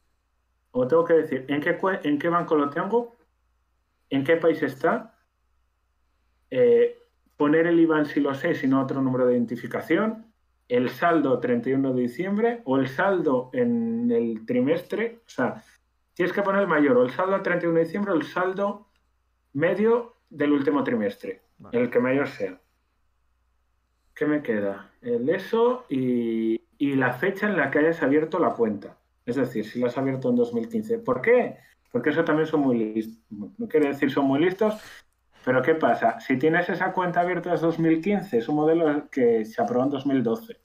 o 0.70 0.86
tengo 0.86 1.04
que 1.04 1.14
decir, 1.14 1.44
en 1.48 1.60
qué, 1.60 1.78
en 2.04 2.18
qué 2.18 2.28
banco 2.30 2.54
lo 2.54 2.70
tengo, 2.70 3.16
en 4.08 4.24
qué 4.24 4.36
país 4.36 4.62
está, 4.62 5.18
eh, 6.50 7.01
poner 7.42 7.66
el 7.66 7.80
IBAN 7.80 8.06
si 8.06 8.20
lo 8.20 8.34
sé, 8.34 8.54
si 8.54 8.68
no 8.68 8.80
otro 8.80 9.02
número 9.02 9.26
de 9.26 9.32
identificación, 9.32 10.26
el 10.68 10.90
saldo 10.90 11.40
31 11.40 11.92
de 11.92 12.02
diciembre 12.02 12.62
o 12.66 12.78
el 12.78 12.86
saldo 12.86 13.50
en 13.52 14.12
el 14.12 14.46
trimestre, 14.46 15.18
o 15.26 15.28
sea, 15.28 15.60
tienes 16.14 16.32
que 16.32 16.42
poner 16.42 16.60
el 16.60 16.68
mayor, 16.68 16.98
o 16.98 17.02
el 17.02 17.10
saldo 17.10 17.42
31 17.42 17.76
de 17.76 17.84
diciembre 17.84 18.12
o 18.12 18.14
el 18.14 18.22
saldo 18.22 18.86
medio 19.54 20.18
del 20.30 20.52
último 20.52 20.84
trimestre, 20.84 21.42
el 21.72 21.90
que 21.90 21.98
mayor 21.98 22.28
sea. 22.28 22.60
¿Qué 24.14 24.24
me 24.24 24.40
queda? 24.40 24.92
El 25.00 25.28
eso 25.28 25.84
y, 25.88 26.60
la 26.78 27.12
fecha 27.14 27.48
en 27.48 27.56
la 27.56 27.72
que 27.72 27.80
hayas 27.80 28.04
abierto 28.04 28.38
la 28.38 28.50
cuenta. 28.50 28.98
Es 29.26 29.34
decir, 29.34 29.64
si 29.64 29.80
la 29.80 29.88
has 29.88 29.98
abierto 29.98 30.30
en 30.30 30.36
2015. 30.36 31.00
¿Por 31.00 31.20
qué? 31.20 31.56
Porque 31.90 32.10
eso 32.10 32.24
también 32.24 32.46
son 32.46 32.60
muy 32.60 32.78
listos. 32.78 33.18
No 33.58 33.66
quiere 33.66 33.88
decir 33.88 34.12
son 34.12 34.26
muy 34.26 34.38
listos, 34.38 34.80
pero 35.44 35.62
¿qué 35.62 35.74
pasa? 35.74 36.20
Si 36.20 36.38
tienes 36.38 36.68
esa 36.68 36.92
cuenta 36.92 37.20
abierta 37.20 37.54
en 37.54 37.60
2015, 37.60 38.38
es 38.38 38.48
un 38.48 38.56
modelo 38.56 39.08
que 39.10 39.44
se 39.44 39.62
aprobó 39.62 39.84
en 39.84 39.90
2012, 39.90 40.60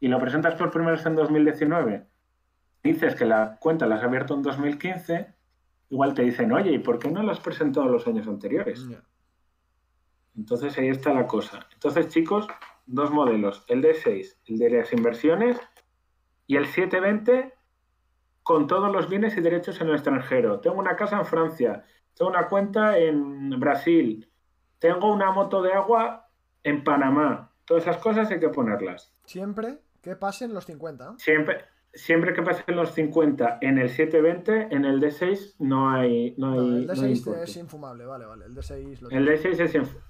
y 0.00 0.08
lo 0.08 0.18
presentas 0.18 0.54
por 0.54 0.70
primera 0.70 0.92
vez 0.92 1.06
en 1.06 1.16
2019, 1.16 2.06
dices 2.82 3.14
que 3.14 3.24
la 3.24 3.56
cuenta 3.58 3.86
la 3.86 3.96
has 3.96 4.04
abierto 4.04 4.34
en 4.34 4.42
2015, 4.42 5.34
igual 5.90 6.14
te 6.14 6.22
dicen, 6.22 6.52
oye, 6.52 6.72
¿y 6.72 6.78
por 6.78 6.98
qué 6.98 7.10
no 7.10 7.22
la 7.22 7.32
has 7.32 7.40
presentado 7.40 7.88
los 7.88 8.06
años 8.06 8.26
anteriores? 8.26 8.86
Entonces 10.36 10.78
ahí 10.78 10.88
está 10.88 11.12
la 11.12 11.26
cosa. 11.26 11.66
Entonces, 11.72 12.08
chicos, 12.08 12.46
dos 12.86 13.10
modelos, 13.10 13.64
el 13.68 13.82
D6, 13.82 14.36
el 14.46 14.58
de 14.58 14.70
las 14.70 14.92
inversiones, 14.92 15.60
y 16.46 16.56
el 16.56 16.66
720 16.66 17.54
con 18.42 18.66
todos 18.66 18.90
los 18.90 19.08
bienes 19.10 19.36
y 19.36 19.42
derechos 19.42 19.80
en 19.80 19.88
el 19.88 19.94
extranjero. 19.94 20.60
Tengo 20.60 20.78
una 20.78 20.96
casa 20.96 21.18
en 21.18 21.26
Francia, 21.26 21.84
tengo 22.18 22.30
una 22.32 22.48
cuenta 22.48 22.98
en 22.98 23.50
Brasil, 23.60 24.28
tengo 24.80 25.12
una 25.12 25.30
moto 25.30 25.62
de 25.62 25.72
agua 25.72 26.28
en 26.64 26.82
Panamá. 26.82 27.52
Todas 27.64 27.84
esas 27.84 27.98
cosas 27.98 28.28
hay 28.30 28.40
que 28.40 28.48
ponerlas. 28.48 29.14
Siempre 29.24 29.78
que 30.02 30.16
pasen 30.16 30.52
los 30.52 30.66
50. 30.66 31.14
Siempre, 31.18 31.64
siempre 31.92 32.32
que 32.32 32.42
pasen 32.42 32.74
los 32.74 32.92
50 32.92 33.58
en 33.60 33.78
el 33.78 33.88
720, 33.88 34.74
en 34.74 34.84
el 34.84 35.00
D6 35.00 35.54
no 35.60 35.90
hay. 35.90 36.34
No, 36.38 36.54
el 36.54 36.88
D6 36.88 37.42
es 37.42 37.56
infumable, 37.56 38.04
vale, 38.04 38.26
vale. 38.26 38.46
El 38.46 38.56
D6, 38.56 39.08
el 39.10 39.28
D6 39.28 39.60
es 39.60 39.74
infumable. 39.74 40.08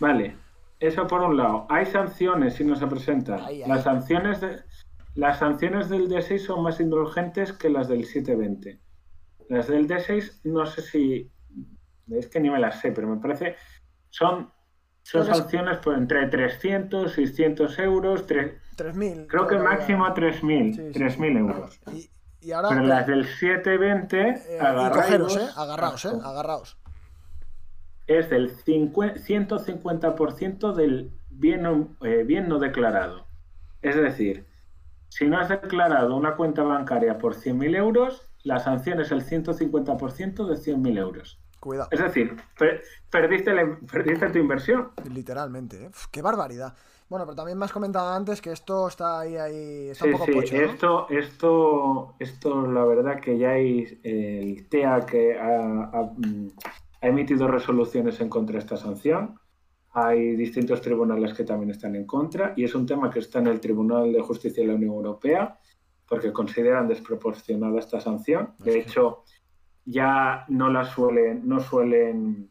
Vale, 0.00 0.36
eso 0.80 1.06
por 1.06 1.22
un 1.22 1.36
lado. 1.36 1.66
Hay 1.68 1.86
sanciones 1.86 2.54
si 2.54 2.64
no 2.64 2.74
se 2.74 2.88
presentan. 2.88 3.42
Las 3.68 3.84
sanciones 3.84 4.40
de, 4.40 4.60
las 5.14 5.38
sanciones 5.38 5.88
del 5.88 6.08
D6 6.08 6.38
son 6.38 6.64
más 6.64 6.80
indulgentes 6.80 7.52
que 7.52 7.68
las 7.68 7.88
del 7.88 8.04
720. 8.04 8.80
Las 9.48 9.68
del 9.68 9.88
D6 9.88 10.40
no 10.44 10.66
sé 10.66 10.82
si 10.82 11.30
es 12.10 12.26
que 12.28 12.40
ni 12.40 12.50
me 12.50 12.58
las 12.58 12.80
sé, 12.80 12.92
pero 12.92 13.08
me 13.08 13.20
parece 13.20 13.56
son 14.10 14.50
son 15.04 15.26
sanciones 15.26 15.78
por 15.78 15.96
entre 15.96 16.28
300, 16.28 17.12
600 17.12 17.78
euros, 17.80 18.24
3.000. 18.26 19.26
Creo 19.26 19.48
que 19.48 19.58
máximo 19.58 20.06
3.000, 20.06 20.92
3.000 20.92 21.38
euros. 21.38 21.80
Y, 22.40 22.52
ahora, 22.52 22.68
pero 22.68 22.82
las 22.82 23.06
del 23.08 23.26
720, 23.26 24.20
eh, 24.20 24.60
agarraos, 24.60 25.36
eh, 25.36 25.48
agarraos, 25.56 26.04
eh, 26.04 26.10
agarraos 26.22 26.76
es 28.06 28.30
del 28.30 28.56
150% 28.56 30.72
del 30.72 31.10
bien, 31.30 31.90
eh, 32.02 32.22
bien 32.26 32.48
no 32.48 32.58
declarado. 32.58 33.26
Es 33.80 33.94
decir, 33.96 34.46
si 35.08 35.26
no 35.26 35.38
has 35.38 35.48
declarado 35.48 36.14
una 36.16 36.34
cuenta 36.36 36.62
bancaria 36.62 37.18
por 37.18 37.34
100.000 37.34 37.76
euros, 37.76 38.28
la 38.44 38.58
sanción 38.58 39.00
es 39.00 39.10
el 39.12 39.24
150% 39.24 40.46
de 40.46 40.54
100.000 40.54 40.98
euros. 40.98 41.38
Cuidado. 41.60 41.88
Es 41.92 42.00
decir, 42.00 42.36
perdiste, 43.10 43.52
perdiste 43.90 44.30
tu 44.30 44.38
inversión. 44.38 44.90
Literalmente, 45.08 45.84
¿eh? 45.84 45.90
qué 46.10 46.20
barbaridad. 46.20 46.74
Bueno, 47.08 47.24
pero 47.24 47.36
también 47.36 47.58
me 47.58 47.66
has 47.66 47.72
comentado 47.72 48.12
antes 48.12 48.40
que 48.40 48.50
esto 48.50 48.88
está 48.88 49.20
ahí, 49.20 49.36
ahí 49.36 49.90
está 49.90 50.06
un 50.06 50.12
poco 50.12 50.24
sí, 50.24 50.56
esto, 50.56 51.06
esto, 51.10 52.14
esto, 52.18 52.66
la 52.66 52.84
verdad 52.84 53.20
que 53.20 53.36
ya 53.36 53.50
hay 53.50 54.00
el 54.02 54.66
TEA 54.68 55.04
que 55.06 55.38
ha, 55.38 55.90
ha 55.92 57.06
emitido 57.06 57.46
resoluciones 57.48 58.20
en 58.20 58.28
contra 58.28 58.54
de 58.54 58.60
esta 58.60 58.76
sanción. 58.76 59.38
Hay 59.92 60.36
distintos 60.36 60.80
tribunales 60.80 61.34
que 61.34 61.44
también 61.44 61.70
están 61.70 61.94
en 61.96 62.06
contra 62.06 62.54
y 62.56 62.64
es 62.64 62.74
un 62.74 62.86
tema 62.86 63.10
que 63.10 63.18
está 63.18 63.40
en 63.40 63.48
el 63.48 63.60
Tribunal 63.60 64.10
de 64.10 64.22
Justicia 64.22 64.62
de 64.62 64.68
la 64.68 64.74
Unión 64.74 64.94
Europea 64.94 65.58
porque 66.08 66.32
consideran 66.32 66.88
desproporcionada 66.88 67.78
esta 67.78 68.00
sanción. 68.00 68.54
De 68.58 68.78
hecho, 68.78 69.24
ya 69.84 70.44
no 70.48 70.70
la 70.70 70.84
suelen, 70.84 71.46
no 71.46 71.60
suelen, 71.60 72.50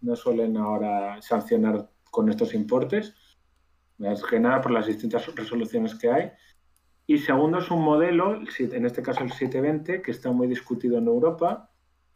no 0.00 0.16
suelen 0.16 0.56
ahora 0.56 1.20
sancionar 1.20 1.90
con 2.10 2.28
estos 2.28 2.54
importes, 2.54 3.14
más 3.98 4.22
que 4.22 4.40
nada 4.40 4.60
por 4.60 4.72
las 4.72 4.86
distintas 4.86 5.34
resoluciones 5.34 5.94
que 5.94 6.10
hay. 6.10 6.30
Y 7.06 7.18
segundo, 7.18 7.58
es 7.58 7.70
un 7.70 7.82
modelo, 7.82 8.40
en 8.58 8.86
este 8.86 9.02
caso 9.02 9.24
el 9.24 9.32
720, 9.32 10.00
que 10.00 10.10
está 10.10 10.30
muy 10.30 10.46
discutido 10.46 10.98
en 10.98 11.08
Europa, 11.08 11.70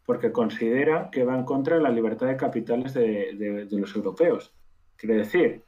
porque 0.05 0.31
considera 0.31 1.09
que 1.11 1.23
va 1.23 1.35
en 1.37 1.43
contra 1.43 1.77
de 1.77 1.81
la 1.81 1.89
libertad 1.89 2.27
de 2.27 2.37
capitales 2.37 2.93
de, 2.93 3.67
los 3.71 3.95
europeos. 3.95 4.55
Quiere 4.95 5.15
decir, 5.15 5.63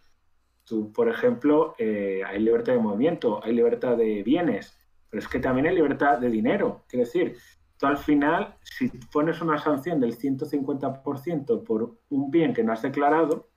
tú, 0.64 0.94
por 0.94 1.10
ejemplo, 1.10 1.76
eh, 1.78 2.22
hay 2.26 2.40
libertad 2.40 2.74
de 2.74 2.80
movimiento, 2.80 3.44
hay 3.44 3.54
libertad 3.54 3.98
de 3.98 4.24
bienes, 4.24 4.77
pero 5.10 5.22
es 5.22 5.28
que 5.28 5.40
también 5.40 5.68
hay 5.68 5.76
libertad 5.76 6.20
de 6.20 6.30
dinero. 6.30 6.84
Quiere 6.88 7.06
decir, 7.06 7.38
tú 7.78 7.86
al 7.86 7.98
final, 7.98 8.56
si 8.62 8.90
pones 9.12 9.42
una 9.42 9.58
sanción 9.58 10.00
del 10.00 10.18
150% 10.18 11.64
por 11.64 11.98
un 12.10 12.32
bien 12.32 12.54
que 12.54 12.64
no 12.64 12.74
has 12.74 12.82
declarado, 12.82 13.50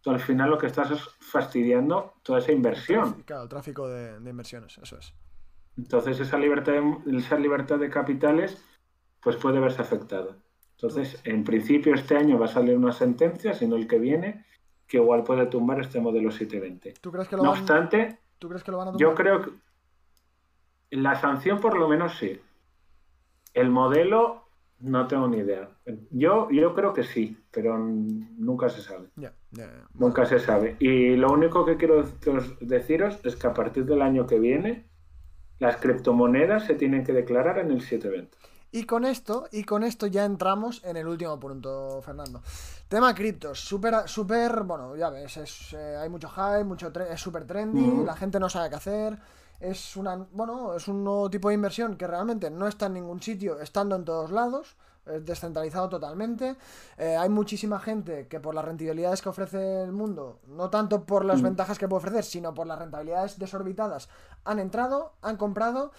tú 0.00 0.10
al 0.10 0.20
final 0.20 0.50
lo 0.50 0.58
que 0.58 0.66
estás 0.66 0.90
es 0.90 1.00
fastidiando 1.20 2.14
toda 2.22 2.38
esa 2.38 2.52
inversión. 2.52 3.22
Claro, 3.22 3.44
el 3.44 3.48
tráfico 3.48 3.88
de, 3.88 4.18
inversiones, 4.28 4.78
eso 4.78 4.98
es. 4.98 5.14
Entonces, 5.76 6.20
esa 6.20 6.38
libertad 6.38 6.74
esa 7.06 7.38
libertad 7.38 7.78
de 7.78 7.90
capitales 7.90 8.62
pues 9.20 9.36
puede 9.36 9.58
verse 9.58 9.80
afectada. 9.80 10.36
Entonces, 10.76 11.20
en 11.24 11.44
principio 11.44 11.94
este 11.94 12.16
año 12.16 12.38
va 12.38 12.44
a 12.44 12.48
salir 12.48 12.76
una 12.76 12.92
sentencia, 12.92 13.54
sino 13.54 13.76
el 13.76 13.88
que 13.88 13.98
viene, 13.98 14.44
que 14.86 14.98
igual 14.98 15.24
puede 15.24 15.46
tumbar 15.46 15.80
este 15.80 16.00
modelo 16.00 16.30
720. 16.30 16.94
¿Tú 17.00 17.10
crees 17.10 17.28
que 17.28 17.36
lo 17.36 17.42
no 17.42 17.50
van, 17.50 17.60
obstante, 17.60 18.18
¿tú 18.38 18.48
crees 18.48 18.62
que 18.62 18.70
lo 18.70 18.78
van 18.78 18.88
a 18.88 18.92
tumbar? 18.92 19.08
Yo 19.08 19.14
creo 19.14 19.42
que 19.42 19.50
la 20.90 21.20
sanción 21.20 21.60
por 21.60 21.76
lo 21.78 21.88
menos 21.88 22.16
sí. 22.18 22.40
El 23.52 23.70
modelo 23.70 24.44
no 24.80 25.06
tengo 25.06 25.28
ni 25.28 25.38
idea. 25.38 25.68
Yo, 26.10 26.50
yo 26.50 26.74
creo 26.74 26.92
que 26.92 27.04
sí, 27.04 27.38
pero 27.50 27.78
nunca 27.78 28.68
se 28.68 28.82
sabe. 28.82 29.08
Nunca 29.94 30.26
se 30.26 30.38
sabe. 30.38 30.76
Y 30.78 31.16
lo 31.16 31.32
único 31.32 31.64
que 31.64 31.76
quiero 31.76 32.04
deciros 32.60 33.18
es 33.24 33.36
que 33.36 33.46
a 33.46 33.54
partir 33.54 33.84
del 33.86 34.02
año 34.02 34.26
que 34.26 34.38
viene, 34.38 34.86
las 35.58 35.76
criptomonedas 35.76 36.66
se 36.66 36.74
tienen 36.74 37.04
que 37.04 37.12
declarar 37.12 37.58
en 37.58 37.70
el 37.70 37.80
720. 37.80 38.36
Y 38.72 38.86
con 38.86 39.04
esto, 39.04 39.46
y 39.52 39.62
con 39.62 39.84
esto 39.84 40.08
ya 40.08 40.24
entramos 40.24 40.82
en 40.84 40.96
el 40.96 41.06
último 41.06 41.38
punto, 41.38 42.02
Fernando. 42.02 42.42
Tema 42.88 43.14
criptos, 43.14 43.60
súper, 43.60 44.08
súper, 44.08 44.64
bueno, 44.64 44.96
ya 44.96 45.10
ves, 45.10 45.36
es, 45.36 45.72
eh, 45.74 45.96
hay 45.96 46.08
mucho 46.08 46.28
hype, 46.28 46.64
mucho 46.64 46.92
es 47.08 47.20
súper 47.20 47.46
trendy, 47.46 48.04
la 48.04 48.16
gente 48.16 48.40
no 48.40 48.48
sabe 48.48 48.70
qué 48.70 48.74
hacer. 48.74 49.18
Es 49.70 49.96
una, 49.96 50.16
bueno, 50.32 50.74
es 50.74 50.88
un 50.88 51.02
nuevo 51.04 51.30
tipo 51.30 51.48
de 51.48 51.54
inversión 51.54 51.96
que 51.96 52.06
realmente 52.06 52.50
no 52.50 52.68
está 52.68 52.86
en 52.86 52.94
ningún 52.94 53.22
sitio, 53.22 53.60
estando 53.60 53.96
en 53.96 54.04
todos 54.04 54.30
lados 54.30 54.76
es 55.06 55.24
descentralizado 55.24 55.88
totalmente. 55.88 56.56
Eh, 56.96 57.16
hay 57.16 57.28
muchísima 57.28 57.78
gente 57.78 58.26
que 58.28 58.40
por 58.40 58.54
las 58.54 58.64
rentabilidades 58.64 59.22
que 59.22 59.28
ofrece 59.28 59.82
el 59.82 59.92
mundo, 59.92 60.38
no 60.46 60.70
tanto 60.70 61.04
por 61.04 61.24
las 61.24 61.40
mm. 61.40 61.44
ventajas 61.44 61.78
que 61.78 61.88
puede 61.88 61.98
ofrecer, 61.98 62.24
sino 62.24 62.54
por 62.54 62.66
las 62.66 62.78
rentabilidades 62.78 63.38
desorbitadas, 63.38 64.08
han 64.44 64.58
entrado, 64.58 65.12
han 65.22 65.36
comprado 65.36 65.92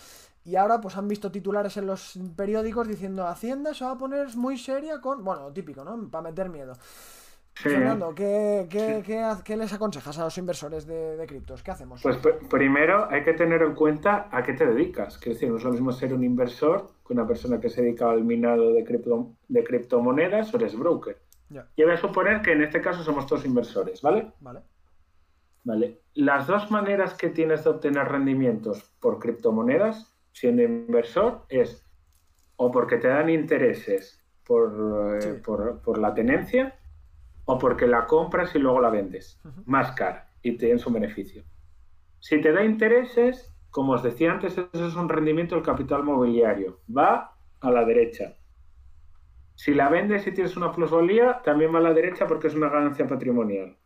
y 0.43 0.55
ahora 0.55 0.79
pues 0.81 0.95
han 0.97 1.07
visto 1.07 1.31
titulares 1.31 1.77
en 1.77 1.87
los 1.87 2.19
periódicos 2.35 2.87
diciendo 2.87 3.27
Hacienda 3.27 3.73
se 3.73 3.83
va 3.83 3.91
a 3.91 3.97
poner 3.97 4.35
muy 4.35 4.57
seria 4.57 5.01
con, 5.01 5.23
bueno, 5.23 5.51
típico, 5.51 5.83
¿no? 5.83 6.09
Para 6.09 6.23
meter 6.23 6.49
miedo. 6.49 6.73
Fernando, 7.55 8.13
¿qué, 8.13 9.55
les 9.57 9.73
aconsejas 9.73 10.19
a 10.19 10.25
los 10.25 10.37
inversores 10.37 10.85
de, 10.85 11.23
criptos? 11.25 11.63
¿Qué 11.63 11.71
hacemos? 11.71 12.01
Pues 12.03 12.17
primero 12.49 13.07
hay 13.09 13.23
que 13.23 13.33
tener 13.33 13.61
en 13.61 13.73
cuenta 13.73 14.27
a 14.29 14.43
qué 14.43 14.53
te 14.53 14.65
dedicas. 14.65 15.17
Quiero 15.17 15.35
decir, 15.35 15.49
no 15.49 15.57
es 15.57 15.63
lo 15.63 15.71
mismo 15.71 15.91
ser 15.93 16.13
un 16.13 16.23
inversor 16.23 16.91
que 17.07 17.13
una 17.13 17.25
persona 17.25 17.59
que 17.59 17.69
se 17.69 17.81
dedica 17.81 18.11
al 18.11 18.25
minado 18.25 18.73
de, 18.73 18.83
cripto, 18.83 19.31
de 19.47 19.63
criptomonedas 19.63 20.53
o 20.53 20.57
eres 20.57 20.77
broker. 20.77 21.17
Y 21.77 21.83
voy 21.83 21.93
a 21.93 21.97
suponer 21.97 22.41
que 22.41 22.51
en 22.51 22.63
este 22.63 22.81
caso 22.81 23.03
somos 23.03 23.25
todos 23.25 23.45
inversores, 23.45 24.01
¿vale? 24.01 24.33
Vale. 24.41 24.59
Vale. 25.63 26.01
Las 26.13 26.47
dos 26.47 26.69
maneras 26.69 27.13
que 27.13 27.29
tienes 27.29 27.63
de 27.63 27.69
obtener 27.69 28.07
rendimientos 28.07 28.83
por 28.99 29.17
criptomonedas, 29.17 30.13
siendo 30.33 30.61
inversor, 30.61 31.45
es 31.47 31.83
o 32.57 32.69
porque 32.71 32.97
te 32.97 33.07
dan 33.07 33.29
intereses 33.29 34.21
por, 34.45 35.19
eh, 35.23 35.41
por 35.43 35.97
la 35.97 36.13
tenencia 36.13 36.77
o 37.45 37.57
porque 37.57 37.87
la 37.87 38.05
compras 38.05 38.53
y 38.55 38.59
luego 38.59 38.81
la 38.81 38.89
vendes 38.89 39.39
más 39.65 39.91
cara 39.93 40.31
y 40.41 40.57
tienes 40.57 40.85
un 40.85 40.93
beneficio. 40.93 41.43
Si 42.19 42.41
te 42.41 42.51
da 42.51 42.63
intereses, 42.63 43.53
como 43.69 43.93
os 43.93 44.03
decía 44.03 44.31
antes, 44.31 44.57
eso 44.57 44.87
es 44.87 44.95
un 44.95 45.09
rendimiento 45.09 45.55
del 45.55 45.63
capital 45.63 46.03
mobiliario. 46.03 46.79
Va 46.95 47.35
a 47.61 47.71
la 47.71 47.85
derecha. 47.85 48.35
Si 49.55 49.73
la 49.73 49.89
vendes 49.89 50.27
y 50.27 50.31
tienes 50.31 50.57
una 50.57 50.71
plusvalía, 50.71 51.41
también 51.43 51.73
va 51.73 51.79
a 51.79 51.83
la 51.83 51.93
derecha 51.93 52.27
porque 52.27 52.47
es 52.47 52.55
una 52.55 52.69
ganancia 52.69 53.07
patrimonial. 53.07 53.77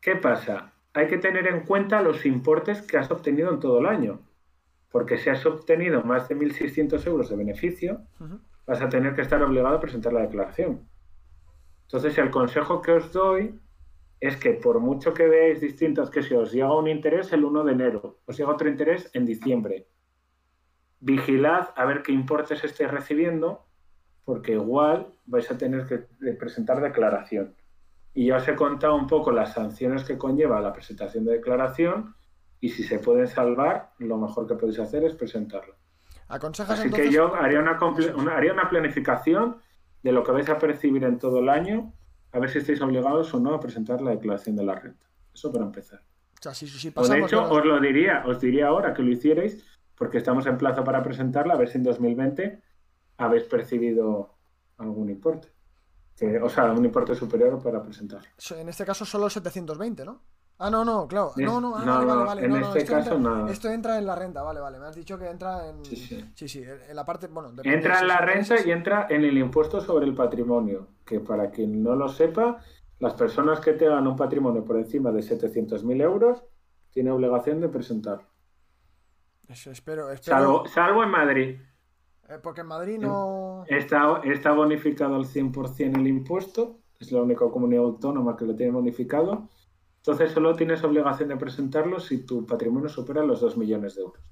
¿Qué 0.00 0.16
pasa? 0.16 0.74
Hay 0.92 1.08
que 1.08 1.18
tener 1.18 1.46
en 1.46 1.60
cuenta 1.60 2.02
los 2.02 2.26
importes 2.26 2.82
que 2.82 2.98
has 2.98 3.10
obtenido 3.10 3.50
en 3.50 3.60
todo 3.60 3.78
el 3.78 3.86
año. 3.86 4.20
Porque 4.90 5.18
si 5.18 5.30
has 5.30 5.44
obtenido 5.46 6.02
más 6.02 6.28
de 6.28 6.36
1.600 6.36 7.06
euros 7.06 7.28
de 7.30 7.36
beneficio, 7.36 8.02
vas 8.66 8.80
a 8.80 8.88
tener 8.88 9.14
que 9.14 9.22
estar 9.22 9.42
obligado 9.42 9.76
a 9.76 9.80
presentar 9.80 10.12
la 10.12 10.20
declaración. 10.20 10.88
Entonces, 11.94 12.18
el 12.18 12.32
consejo 12.32 12.82
que 12.82 12.90
os 12.90 13.12
doy 13.12 13.60
es 14.18 14.36
que 14.36 14.54
por 14.54 14.80
mucho 14.80 15.14
que 15.14 15.28
veáis 15.28 15.60
distintas, 15.60 16.10
que 16.10 16.24
si 16.24 16.34
os 16.34 16.50
llega 16.50 16.76
un 16.76 16.88
interés 16.88 17.32
el 17.32 17.44
1 17.44 17.62
de 17.62 17.72
enero, 17.72 18.18
os 18.26 18.36
llega 18.36 18.50
otro 18.50 18.68
interés 18.68 19.08
en 19.14 19.24
diciembre, 19.24 19.86
vigilad 20.98 21.68
a 21.76 21.84
ver 21.84 22.02
qué 22.02 22.10
importes 22.10 22.64
estáis 22.64 22.90
recibiendo, 22.90 23.64
porque 24.24 24.54
igual 24.54 25.06
vais 25.26 25.48
a 25.52 25.56
tener 25.56 25.86
que 25.86 25.98
presentar 26.32 26.80
declaración. 26.80 27.54
Y 28.12 28.26
ya 28.26 28.38
os 28.38 28.48
he 28.48 28.56
contado 28.56 28.96
un 28.96 29.06
poco 29.06 29.30
las 29.30 29.52
sanciones 29.52 30.02
que 30.02 30.18
conlleva 30.18 30.60
la 30.60 30.72
presentación 30.72 31.24
de 31.24 31.34
declaración 31.34 32.16
y 32.58 32.70
si 32.70 32.82
se 32.82 32.98
pueden 32.98 33.28
salvar, 33.28 33.92
lo 34.00 34.18
mejor 34.18 34.48
que 34.48 34.56
podéis 34.56 34.80
hacer 34.80 35.04
es 35.04 35.14
presentarlo. 35.14 35.76
Así 36.26 36.90
que 36.90 37.08
yo 37.12 37.36
haría 37.36 37.60
una, 37.60 37.78
haría 38.34 38.52
una 38.52 38.68
planificación 38.68 39.58
de 40.04 40.12
lo 40.12 40.22
que 40.22 40.32
vais 40.32 40.48
a 40.50 40.58
percibir 40.58 41.02
en 41.04 41.18
todo 41.18 41.40
el 41.40 41.48
año, 41.48 41.92
a 42.30 42.38
ver 42.38 42.50
si 42.50 42.58
estáis 42.58 42.80
obligados 42.82 43.32
o 43.32 43.40
no 43.40 43.54
a 43.54 43.58
presentar 43.58 44.02
la 44.02 44.10
declaración 44.10 44.54
de 44.54 44.64
la 44.64 44.74
renta. 44.74 45.06
Eso 45.32 45.50
para 45.50 45.64
empezar. 45.64 46.02
O, 46.94 47.08
de 47.08 47.20
hecho, 47.20 47.50
os 47.50 47.64
lo 47.64 47.80
diría, 47.80 48.22
os 48.26 48.38
diría 48.38 48.68
ahora 48.68 48.92
que 48.92 49.02
lo 49.02 49.10
hicierais, 49.10 49.64
porque 49.96 50.18
estamos 50.18 50.46
en 50.46 50.58
plazo 50.58 50.84
para 50.84 51.02
presentarla, 51.02 51.54
a 51.54 51.56
ver 51.56 51.70
si 51.70 51.78
en 51.78 51.84
2020 51.84 52.62
habéis 53.16 53.44
percibido 53.44 54.34
algún 54.76 55.08
importe. 55.08 55.48
o 56.42 56.48
sea, 56.50 56.70
un 56.70 56.84
importe 56.84 57.14
superior 57.14 57.62
para 57.62 57.82
presentar. 57.82 58.20
En 58.50 58.68
este 58.68 58.84
caso 58.84 59.06
solo 59.06 59.30
720, 59.30 60.04
¿no? 60.04 60.20
Ah, 60.58 60.70
no, 60.70 60.84
no, 60.84 61.08
claro. 61.08 61.32
No, 61.36 61.60
no, 61.60 61.76
ah, 61.76 61.84
vale, 61.84 62.06
vale, 62.06 62.24
vale. 62.24 62.44
En 62.44 62.56
este 62.62 62.78
esto 62.78 62.92
caso, 62.92 63.14
entra, 63.14 63.30
nada. 63.30 63.50
Esto 63.50 63.68
entra 63.70 63.98
en 63.98 64.06
la 64.06 64.14
renta, 64.14 64.42
vale, 64.42 64.60
vale. 64.60 64.78
Me 64.78 64.86
has 64.86 64.94
dicho 64.94 65.18
que 65.18 65.28
entra 65.28 65.68
en. 65.68 65.84
Sí, 65.84 65.96
sí. 65.96 66.24
Sí, 66.34 66.48
sí 66.48 66.62
en 66.62 66.94
la 66.94 67.04
parte. 67.04 67.26
Bueno, 67.26 67.52
entra 67.64 68.00
en 68.00 68.06
la 68.06 68.18
renta 68.18 68.54
y 68.64 68.70
entra 68.70 69.08
en 69.10 69.24
el 69.24 69.36
impuesto 69.36 69.80
sobre 69.80 70.06
el 70.06 70.14
patrimonio. 70.14 70.88
Que 71.04 71.18
para 71.18 71.50
quien 71.50 71.82
no 71.82 71.96
lo 71.96 72.08
sepa, 72.08 72.60
las 73.00 73.14
personas 73.14 73.58
que 73.60 73.72
tengan 73.72 74.06
un 74.06 74.16
patrimonio 74.16 74.64
por 74.64 74.76
encima 74.76 75.10
de 75.10 75.20
700.000 75.20 76.02
euros 76.02 76.44
tienen 76.90 77.12
obligación 77.12 77.60
de 77.60 77.68
presentar. 77.68 78.20
Eso, 79.48 79.72
espero. 79.72 80.10
espero... 80.10 80.64
Salvo, 80.66 81.02
en 81.02 81.10
Madrid. 81.10 81.60
Eh, 82.28 82.38
porque 82.40 82.60
en 82.60 82.68
Madrid 82.68 82.98
no. 82.98 83.64
Está, 83.66 84.20
está 84.22 84.52
bonificado 84.52 85.16
al 85.16 85.24
100% 85.24 85.98
el 85.98 86.06
impuesto. 86.06 86.78
Es 87.00 87.10
la 87.10 87.20
única 87.20 87.44
comunidad 87.50 87.82
autónoma 87.82 88.36
que 88.36 88.44
lo 88.44 88.54
tiene 88.54 88.72
bonificado 88.72 89.48
entonces 90.06 90.32
solo 90.32 90.54
tienes 90.54 90.84
obligación 90.84 91.30
de 91.30 91.36
presentarlo 91.38 91.98
si 91.98 92.18
tu 92.26 92.44
patrimonio 92.44 92.90
supera 92.90 93.24
los 93.24 93.40
2 93.40 93.56
millones 93.56 93.94
de 93.94 94.02
euros. 94.02 94.22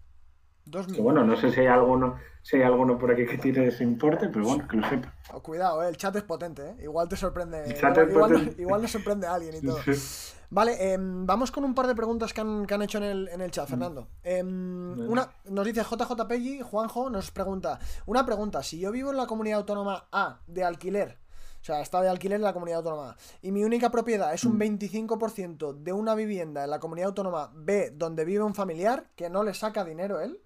Que 0.95 1.01
bueno, 1.01 1.25
no 1.25 1.35
sé 1.35 1.51
si 1.51 1.61
hay 1.61 1.67
alguno, 1.67 2.17
si 2.43 2.57
hay 2.57 2.63
alguno 2.63 2.99
por 2.99 3.11
aquí 3.11 3.25
que 3.25 3.39
tire 3.39 3.67
ese 3.67 3.83
importe, 3.83 4.29
pero 4.29 4.45
bueno, 4.45 4.69
que 4.69 4.77
lo 4.77 4.87
sepa. 4.87 5.15
Oh, 5.33 5.43
cuidado, 5.43 5.83
eh, 5.83 5.89
el 5.89 5.97
chat 5.97 6.15
es 6.15 6.25
potente, 6.25 6.63
¿eh? 6.63 6.77
igual 6.83 7.09
te 7.09 7.17
sorprende. 7.17 7.75
igual, 8.59 8.83
nos 8.83 8.91
sorprende 8.91 9.27
a 9.27 9.35
alguien 9.35 9.57
y 9.57 9.67
todo. 9.67 9.79
Vale, 10.51 10.93
em, 10.93 11.25
vamos 11.25 11.51
con 11.51 11.65
un 11.65 11.75
par 11.75 11.87
de 11.87 11.95
preguntas 11.95 12.35
que 12.35 12.43
han, 12.43 12.83
hecho 12.83 12.99
en 12.99 13.41
el, 13.41 13.51
chat, 13.51 13.67
mm. 13.67 13.71
Fernando. 13.71 14.09
Em, 14.23 15.09
una, 15.09 15.27
nos 15.47 15.65
dice 15.65 15.83
JJ 15.83 16.29
Pelli, 16.29 16.61
Juanjo, 16.61 17.09
nos 17.09 17.31
pregunta, 17.31 17.79
una 18.05 18.27
pregunta, 18.27 18.63
si 18.63 18.79
yo 18.79 18.93
vivo 18.93 19.11
en 19.11 19.17
la 19.17 19.27
comunidad 19.27 19.61
autónoma 19.61 20.07
A 20.13 20.41
de 20.47 20.65
alquiler 20.65 21.22
o 21.63 21.65
sea, 21.65 21.81
está 21.81 22.03
de 22.03 22.09
alquiler 22.09 22.37
en 22.37 22.43
la 22.43 22.53
comunidad 22.53 22.79
autónoma. 22.79 23.17
Y 23.41 23.53
mi 23.53 23.63
única 23.63 23.89
propiedad 23.89 24.35
es 24.35 24.43
un 24.45 24.59
25% 24.59 25.75
mm. 25.75 25.85
de 25.85 25.93
una 25.93 26.17
vivienda 26.17 26.65
en 26.65 26.71
la 26.71 26.81
comunidad 26.81 27.11
autónoma 27.11 27.53
B 27.55 27.93
donde 27.95 28.25
vive 28.25 28.43
un 28.43 28.57
familiar 28.57 29.05
que 29.15 29.31
no 29.31 29.45
le 29.45 29.55
saca 29.55 29.85
dinero 29.85 30.21
él. 30.21 30.41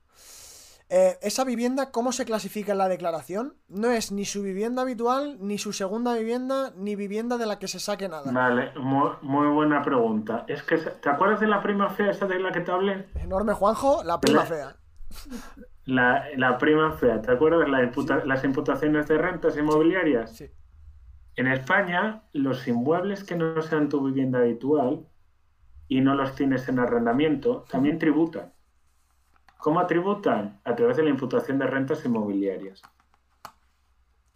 Eh, 0.91 1.19
esa 1.23 1.45
vivienda, 1.45 1.91
¿cómo 1.91 2.13
se 2.13 2.27
clasifica 2.27 2.73
en 2.73 2.79
la 2.79 2.89
declaración? 2.89 3.55
No 3.69 3.91
es 3.91 4.13
ni 4.13 4.27
su 4.27 4.43
vivienda 4.43 4.83
habitual, 4.83 5.39
ni 5.41 5.57
su 5.57 5.73
segunda 5.73 6.13
vivienda, 6.13 6.75
ni 6.77 6.97
vivienda 6.97 7.39
de 7.39 7.47
la 7.47 7.59
que 7.59 7.67
se 7.67 7.81
saque 7.81 8.11
nada. 8.11 8.31
Vale, 8.31 8.73
muy, 8.77 9.49
buena 9.49 9.83
pregunta. 9.83 10.45
Es 10.47 10.63
que, 10.65 10.77
¿te 10.77 11.09
acuerdas 11.09 11.41
de 11.41 11.47
la 11.47 11.63
prima 11.63 11.89
fea 11.89 12.11
esa 12.11 12.27
de 12.27 12.39
la 12.39 12.53
que 12.53 12.61
te 12.61 12.71
hablé? 12.71 13.07
Enorme, 13.15 13.55
Juanjo, 13.55 14.05
la 14.05 14.21
prima 14.21 14.43
fea. 14.43 14.77
La, 15.87 16.59
prima 16.59 16.93
fea, 16.93 17.23
¿te 17.23 17.33
acuerdas 17.33 17.61
de 17.61 18.27
las 18.27 18.45
imputaciones 18.45 19.09
de 19.09 19.17
rentas 19.17 19.57
inmobiliarias? 19.57 20.37
Sí. 20.37 20.51
En 21.37 21.47
España, 21.49 22.23
los 22.33 22.67
inmuebles 22.67 23.23
que 23.23 23.37
no 23.37 23.61
sean 23.61 23.91
tu 23.91 24.03
vivienda 24.03 24.39
habitual 24.39 25.07
y 25.87 26.01
no 26.01 26.15
los 26.15 26.35
tienes 26.35 26.67
en 26.69 26.79
arrendamiento, 26.79 27.67
también 27.71 27.99
tributan. 27.99 28.55
¿Cómo 29.59 29.87
tributan? 29.87 30.61
A 30.65 30.75
través 30.75 30.97
de 30.97 31.03
la 31.03 31.11
imputación 31.11 31.59
de 31.59 31.67
rentas 31.67 32.05
inmobiliarias. 32.07 32.81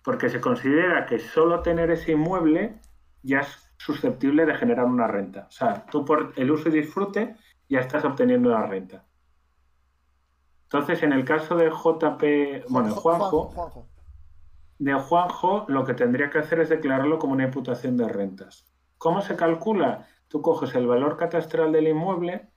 Porque 0.02 0.28
se 0.28 0.40
considera 0.40 1.06
que 1.06 1.18
solo 1.18 1.60
tener 1.60 1.90
ese 1.90 2.12
inmueble 2.12 2.78
ya 3.22 3.40
es 3.40 3.72
susceptible 3.78 4.44
de 4.44 4.54
generar 4.54 4.84
una 4.84 5.06
renta. 5.06 5.46
O 5.48 5.52
sea, 5.52 5.86
tú 5.86 6.04
por 6.04 6.34
el 6.36 6.50
uso 6.50 6.68
y 6.68 6.72
disfrute 6.72 7.34
ya 7.68 7.80
estás 7.80 8.04
obteniendo 8.04 8.50
la 8.50 8.66
renta. 8.66 9.04
Entonces, 10.64 11.02
en 11.02 11.12
el 11.12 11.24
caso 11.24 11.56
de 11.56 11.70
JP, 11.70 12.68
bueno, 12.68 12.94
Juanjo 12.94 13.88
de 14.80 14.94
Juanjo, 14.94 15.66
lo 15.68 15.84
que 15.84 15.92
tendría 15.92 16.30
que 16.30 16.38
hacer 16.38 16.58
es 16.58 16.70
declararlo 16.70 17.18
como 17.18 17.34
una 17.34 17.44
imputación 17.44 17.98
de 17.98 18.08
rentas. 18.08 18.66
¿Cómo 18.96 19.20
se 19.20 19.36
calcula? 19.36 20.08
Tú 20.26 20.40
coges 20.40 20.74
el 20.74 20.86
valor 20.86 21.18
catastral 21.18 21.70
del 21.70 21.88
inmueble 21.88 22.48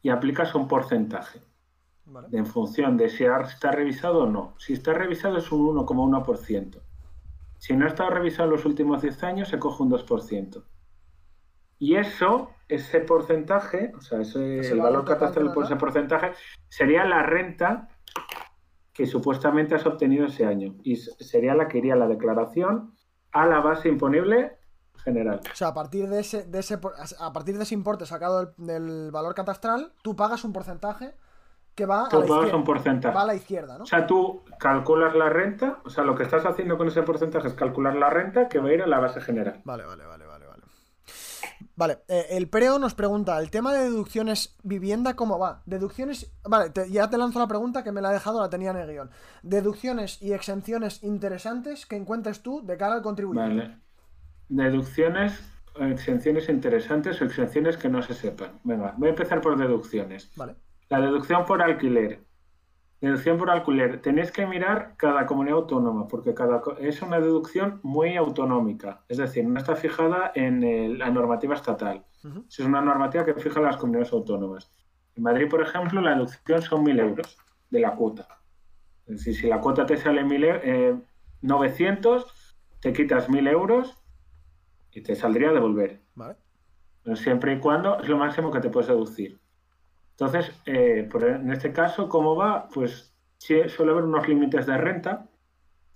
y 0.00 0.08
aplicas 0.08 0.54
un 0.54 0.68
porcentaje. 0.68 1.42
En 2.32 2.46
función 2.46 2.96
de 2.96 3.10
si 3.10 3.24
está 3.24 3.72
revisado 3.72 4.22
o 4.22 4.26
no. 4.26 4.54
Si 4.58 4.72
está 4.72 4.94
revisado 4.94 5.36
es 5.36 5.52
un 5.52 5.76
1,1%. 5.76 6.80
Si 7.58 7.76
no 7.76 7.84
ha 7.84 7.88
estado 7.88 8.10
revisado 8.10 8.44
en 8.44 8.56
los 8.56 8.64
últimos 8.64 9.02
10 9.02 9.22
años, 9.22 9.48
se 9.48 9.58
coge 9.58 9.82
un 9.82 9.90
2%. 9.90 10.64
Y 11.78 11.96
eso, 11.96 12.52
ese 12.68 13.00
porcentaje, 13.00 13.92
o 13.98 14.00
sea, 14.00 14.22
ese, 14.22 14.60
el 14.60 14.80
valor 14.80 15.04
catastral 15.04 15.52
por 15.52 15.66
ese 15.66 15.76
porcentaje, 15.76 16.32
sería 16.70 17.04
la 17.04 17.22
renta 17.22 17.89
que 19.00 19.06
supuestamente 19.06 19.74
has 19.74 19.86
obtenido 19.86 20.26
ese 20.26 20.44
año 20.44 20.74
y 20.82 20.96
sería 20.96 21.54
la 21.54 21.68
que 21.68 21.78
iría 21.78 21.96
la 21.96 22.06
declaración 22.06 22.92
a 23.32 23.46
la 23.46 23.60
base 23.60 23.88
imponible 23.88 24.58
general. 25.02 25.40
O 25.50 25.56
sea, 25.56 25.68
a 25.68 25.74
partir 25.74 26.06
de 26.10 26.20
ese, 26.20 26.44
de 26.44 26.58
ese, 26.58 26.78
a 27.18 27.32
partir 27.32 27.56
de 27.56 27.62
ese 27.62 27.72
importe 27.72 28.04
sacado 28.04 28.52
del, 28.58 29.10
valor 29.10 29.34
catastral, 29.34 29.94
tú 30.02 30.14
pagas 30.16 30.44
un 30.44 30.52
porcentaje 30.52 31.14
que 31.74 31.86
va 31.86 32.10
tú 32.10 32.18
a 32.18 32.20
la 32.20 32.26
pagas 32.26 32.42
izquierda. 32.42 32.56
un 32.58 32.64
porcentaje. 32.64 33.14
Va 33.14 33.22
a 33.22 33.26
la 33.26 33.34
izquierda, 33.34 33.78
¿no? 33.78 33.84
O 33.84 33.86
sea, 33.86 34.06
tú 34.06 34.42
calculas 34.58 35.14
la 35.14 35.30
renta, 35.30 35.78
o 35.86 35.88
sea, 35.88 36.04
lo 36.04 36.14
que 36.14 36.24
estás 36.24 36.44
haciendo 36.44 36.76
con 36.76 36.88
ese 36.88 37.02
porcentaje 37.02 37.48
es 37.48 37.54
calcular 37.54 37.96
la 37.96 38.10
renta 38.10 38.50
que 38.50 38.58
va 38.58 38.68
a 38.68 38.72
ir 38.74 38.82
a 38.82 38.86
la 38.86 38.98
base 38.98 39.22
general. 39.22 39.62
Vale, 39.64 39.86
vale, 39.86 40.04
vale, 40.04 40.26
vale, 41.76 41.98
eh, 42.08 42.26
el 42.30 42.48
Preo 42.48 42.78
nos 42.78 42.94
pregunta, 42.94 43.38
el 43.38 43.50
tema 43.50 43.72
de 43.72 43.84
deducciones 43.84 44.56
vivienda, 44.62 45.14
¿cómo 45.16 45.38
va? 45.38 45.62
Deducciones, 45.66 46.32
vale, 46.44 46.70
te- 46.70 46.90
ya 46.90 47.08
te 47.10 47.18
lanzo 47.18 47.38
la 47.38 47.46
pregunta 47.48 47.82
que 47.84 47.92
me 47.92 48.00
la 48.00 48.10
he 48.10 48.14
dejado, 48.14 48.40
la 48.40 48.50
tenía 48.50 48.70
en 48.70 48.76
el 48.78 48.90
guion. 48.90 49.10
Deducciones 49.42 50.20
y 50.22 50.32
exenciones 50.32 51.02
interesantes 51.02 51.86
que 51.86 51.96
encuentres 51.96 52.42
tú 52.42 52.64
de 52.64 52.76
cara 52.76 52.94
al 52.94 53.02
contribuyente. 53.02 53.56
Vale. 53.56 53.78
Deducciones, 54.48 55.40
exenciones 55.78 56.48
interesantes 56.48 57.20
o 57.20 57.24
exenciones 57.24 57.76
que 57.76 57.88
no 57.88 58.02
se 58.02 58.14
sepan. 58.14 58.58
Venga, 58.64 58.94
voy 58.96 59.08
a 59.08 59.10
empezar 59.10 59.40
por 59.40 59.56
deducciones. 59.56 60.30
Vale. 60.36 60.56
La 60.88 61.00
deducción 61.00 61.44
por 61.46 61.62
alquiler. 61.62 62.24
Deducción 63.00 63.38
por 63.38 63.48
alquiler. 63.50 64.02
Tenéis 64.02 64.30
que 64.30 64.46
mirar 64.46 64.94
cada 64.98 65.24
comunidad 65.26 65.58
autónoma, 65.58 66.06
porque 66.06 66.34
cada 66.34 66.60
es 66.80 67.00
una 67.00 67.18
deducción 67.18 67.80
muy 67.82 68.16
autonómica. 68.16 69.04
Es 69.08 69.16
decir, 69.16 69.46
no 69.46 69.58
está 69.58 69.74
fijada 69.74 70.32
en 70.34 70.62
el- 70.62 70.98
la 70.98 71.10
normativa 71.10 71.54
estatal. 71.54 72.04
Es 72.48 72.58
una 72.60 72.82
normativa 72.82 73.24
que 73.24 73.34
fija 73.34 73.60
las 73.60 73.78
comunidades 73.78 74.12
autónomas. 74.12 74.70
En 75.16 75.22
Madrid, 75.22 75.48
por 75.48 75.62
ejemplo, 75.62 76.00
la 76.02 76.10
deducción 76.14 76.60
son 76.60 76.82
1.000 76.84 77.00
euros 77.00 77.38
de 77.70 77.80
la 77.80 77.94
cuota. 77.96 78.28
Es 79.06 79.16
decir, 79.16 79.34
si 79.34 79.46
la 79.48 79.60
cuota 79.60 79.86
te 79.86 79.96
sale 79.96 80.22
1.000 80.22 80.44
e- 80.44 80.60
eh, 80.62 81.00
900, 81.40 82.56
te 82.80 82.92
quitas 82.92 83.28
1.000 83.30 83.46
euros 83.46 83.96
y 84.92 85.00
te 85.02 85.14
saldría 85.14 85.52
devolver. 85.52 86.02
Vale. 86.14 86.36
Pero 87.02 87.16
siempre 87.16 87.54
y 87.54 87.58
cuando 87.60 87.98
es 87.98 88.08
lo 88.08 88.18
máximo 88.18 88.50
que 88.50 88.60
te 88.60 88.68
puedes 88.68 88.88
deducir. 88.88 89.40
Entonces, 90.20 90.52
eh, 90.66 91.08
en 91.14 91.50
este 91.50 91.72
caso, 91.72 92.06
¿cómo 92.06 92.36
va? 92.36 92.68
Pues 92.68 93.14
sí, 93.38 93.56
suele 93.68 93.92
haber 93.92 94.04
unos 94.04 94.28
límites 94.28 94.66
de 94.66 94.76
renta. 94.76 95.30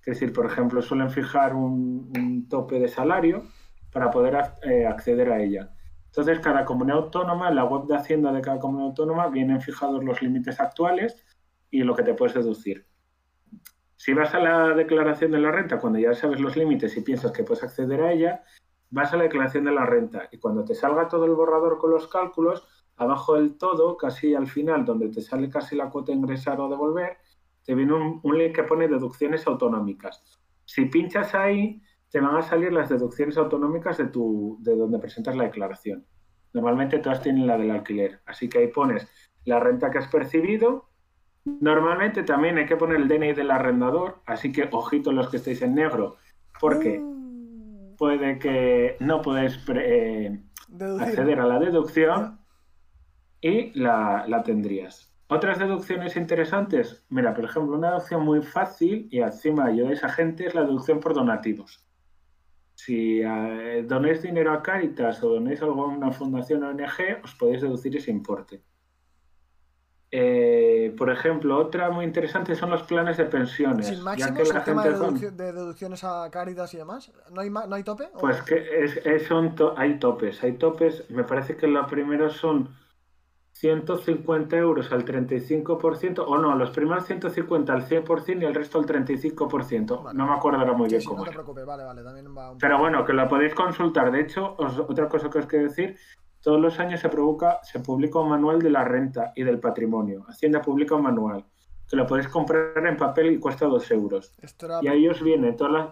Es 0.01 0.19
decir, 0.19 0.33
por 0.33 0.47
ejemplo, 0.47 0.81
suelen 0.81 1.11
fijar 1.11 1.55
un, 1.55 2.47
tope 2.49 2.79
de 2.79 2.89
salario 2.89 3.45
para 3.93 4.11
poder 4.11 4.39
eh, 4.63 4.87
acceder 4.87 5.31
a 5.31 5.43
ella. 5.43 5.75
Entonces, 6.07 6.41
cada 6.41 6.65
comunidad 6.65 7.01
autónoma, 7.01 7.51
en 7.51 7.57
la 7.57 7.65
web 7.67 7.87
de 7.87 7.97
Hacienda 7.97 8.33
de 8.33 8.41
cada 8.41 8.59
comunidad 8.59 8.89
autónoma, 8.89 9.29
vienen 9.29 9.61
fijados 9.61 10.03
los 10.03 10.23
límites 10.23 10.59
actuales 10.59 11.23
y 11.71 11.83
lo 11.83 11.95
que 11.95 12.03
te 12.03 12.15
puedes 12.15 12.35
deducir. 12.35 12.87
Si 13.97 14.15
vas 14.15 14.33
a 14.33 14.39
la 14.39 14.71
declaración 14.71 15.33
de 15.33 15.39
la 15.39 15.53
renta, 15.53 15.79
cuando 15.79 15.99
ya 15.99 16.15
sabes 16.15 16.41
los 16.41 16.57
límites 16.57 16.97
y 16.97 17.03
piensas 17.03 17.33
que 17.33 17.45
puedes 17.45 17.63
acceder 17.63 18.01
a 18.01 18.13
ella, 18.13 18.43
vas 18.89 19.13
a 19.13 19.19
la 19.19 19.25
declaración 19.25 19.65
de 19.65 19.73
la 19.73 19.85
renta 19.85 20.29
y 20.33 20.39
cuando 20.39 20.65
te 20.65 20.75
salga 20.75 21.09
todo 21.09 21.27
el 21.27 21.35
borrador 21.35 21.77
con 21.77 21.91
los 21.91 22.09
cálculos, 22.09 22.67
abajo 22.97 23.35
del 23.35 23.57
todo, 23.57 23.97
casi 23.97 24.35
al 24.35 24.47
final, 24.47 24.85
donde 24.85 25.09
te 25.09 25.21
sale 25.21 25.49
casi 25.49 25.77
la 25.77 25.91
cuota 25.91 26.13
ingresar 26.13 26.61
o 26.61 26.69
devolver, 26.69 27.19
te 27.65 27.75
viene 27.75 27.93
un, 27.95 28.21
un 28.23 28.39
link 28.39 28.55
que 28.55 28.63
pone 28.63 28.89
deducciones 28.89 29.47
autonómicas. 29.47 30.23
Si 30.65 30.87
pinchas 30.87 31.35
ahí, 31.35 31.83
te 32.11 32.21
van 32.21 32.37
a 32.37 32.43
salir 32.43 32.73
las 32.73 32.89
deducciones 32.89 33.37
autonómicas 33.37 33.99
de, 33.99 34.07
tu, 34.07 34.59
de 34.61 34.77
donde 34.77 34.99
presentas 34.99 35.37
la 35.37 35.45
declaración. 35.45 36.07
Normalmente 36.53 36.99
todas 36.99 37.21
tienen 37.21 37.47
la 37.47 37.59
del 37.59 37.73
alquiler, 37.73 38.21
así 38.27 38.49
que 38.49 38.59
ahí 38.59 38.69
pones 38.69 39.09
la 39.45 39.59
renta 39.59 39.91
que 39.91 39.99
has 39.99 40.09
percibido. 40.09 40.91
Normalmente 41.45 42.23
también 42.23 42.57
hay 42.59 42.67
que 42.67 42.77
poner 42.77 42.99
el 42.99 43.09
DNI 43.09 43.33
del 43.33 43.51
arrendador, 43.51 44.21
así 44.27 44.53
que 44.53 44.69
ojito 44.71 45.11
los 45.11 45.29
que 45.29 45.39
estéis 45.39 45.63
en 45.63 45.75
negro, 45.75 46.17
porque 46.61 47.01
Uh, 47.01 47.97
puede 47.97 48.39
que 48.39 48.97
no 49.01 49.23
podéis 49.23 49.59
eh, 49.69 50.41
acceder 51.01 51.41
a 51.41 51.47
la 51.47 51.59
deducción 51.59 52.39
y 53.47 53.79
la, 53.79 54.25
la 54.27 54.43
tendrías. 54.43 55.13
Otras 55.29 55.59
deducciones 55.59 56.17
interesantes, 56.17 57.05
mira, 57.11 57.35
por 57.35 57.45
ejemplo, 57.45 57.77
una 57.77 57.91
deducción 57.91 58.23
muy 58.25 58.41
fácil 58.43 59.07
y 59.11 59.21
encima 59.21 59.67
ayudáis 59.67 60.03
a 60.03 60.09
gente 60.09 60.47
es 60.47 60.55
la 60.55 60.63
deducción 60.63 60.99
por 61.01 61.13
donativos. 61.13 61.87
Si 62.75 63.21
eh, 63.23 63.85
donéis 63.87 64.23
dinero 64.23 64.53
a 64.53 64.63
Caritas 64.63 65.23
o 65.23 65.29
donéis 65.29 65.61
algo 65.61 65.85
a 65.85 65.89
una 65.89 66.11
fundación 66.11 66.65
ONG, 66.65 67.21
os 67.23 67.35
podéis 67.35 67.61
deducir 67.61 67.95
ese 67.97 68.11
importe. 68.11 68.63
Eh, 70.11 70.95
por 70.97 71.11
ejemplo, 71.11 71.59
otra 71.59 71.91
muy 71.91 72.05
interesante 72.05 72.55
son 72.55 72.71
los 72.71 72.83
planes 72.85 73.17
de 73.17 73.25
pensiones. 73.25 73.87
Sin 73.89 73.97
ya 73.99 74.03
máximos, 74.05 74.39
que 74.49 74.53
la 74.55 74.59
el 74.61 74.65
tema 74.65 74.85
de, 74.85 74.91
gente 74.91 75.05
con- 75.05 75.15
deduccio- 75.19 75.31
de 75.33 75.53
deducciones 75.53 76.05
a 76.05 76.31
Cáritas 76.31 76.73
y 76.73 76.77
demás. 76.77 77.13
¿No 77.33 77.41
hay, 77.41 77.51
no 77.51 77.75
hay 77.75 77.83
tope? 77.83 78.05
¿O- 78.15 78.19
Pues 78.21 78.41
que 78.43 78.85
es, 78.85 78.97
es- 79.05 79.29
to- 79.57 79.75
hay 79.77 79.99
topes, 79.99 80.43
hay 80.43 80.53
topes. 80.53 81.11
Me 81.11 81.25
parece 81.25 81.57
que 81.57 81.67
la 81.67 81.87
primera 81.87 82.31
son 82.31 82.69
150 83.55 84.57
euros 84.57 84.91
al 84.93 85.05
35%, 85.05 86.25
o 86.27 86.39
no, 86.39 86.57
los 86.57 86.71
primeros 86.71 87.07
150 87.07 87.73
al 87.73 87.87
100% 87.87 88.43
y 88.43 88.45
el 88.45 88.55
resto 88.55 88.79
al 88.81 88.87
35%. 88.87 90.03
Vale. 90.03 90.19
No 90.19 90.27
me 90.27 90.33
acuerdo 90.35 90.59
ahora 90.59 90.73
muy 90.73 90.89
Sí, 90.89 90.95
bien 90.97 91.01
sí, 91.03 91.07
cómo 91.09 91.21
no 91.21 91.25
te 91.27 91.33
preocupes, 91.33 91.65
vale, 91.65 91.85
vale, 91.85 92.03
también 92.03 92.37
va 92.37 92.51
un 92.51 92.59
Pero 92.59 92.79
bueno, 92.79 93.05
que 93.05 93.13
lo 93.13 93.29
podéis 93.29 93.55
consultar. 93.55 94.11
De 94.11 94.21
hecho, 94.21 94.57
os- 94.59 94.79
otra 94.81 95.09
cosa 95.09 95.31
que 95.31 95.39
os 95.39 95.47
quiero 95.47 95.67
decir, 95.67 95.97
todos 96.43 96.61
los 96.61 96.79
años 96.81 97.01
se, 97.01 97.09
provoca, 97.09 97.61
se 97.63 97.79
publica 97.81 98.19
un 98.19 98.29
manual 98.31 98.59
de 98.61 98.71
la 98.71 98.85
renta 98.85 99.33
y 99.37 99.45
del 99.45 99.61
patrimonio. 99.61 100.25
Hacienda 100.29 100.61
publica 100.61 100.97
un 100.97 101.03
manual, 101.03 101.45
que 101.89 101.97
lo 101.97 102.07
podéis 102.07 102.29
comprar 102.29 102.85
en 102.85 102.97
papel 102.97 103.33
y 103.33 103.39
cuesta 103.39 103.67
2 103.67 103.89
euros. 103.93 104.35
Era- 104.63 104.81
Y 104.83 104.89
ahí 104.89 105.09
os 105.09 105.23
viene 105.23 105.53
todas 105.53 105.73
las, 105.73 105.89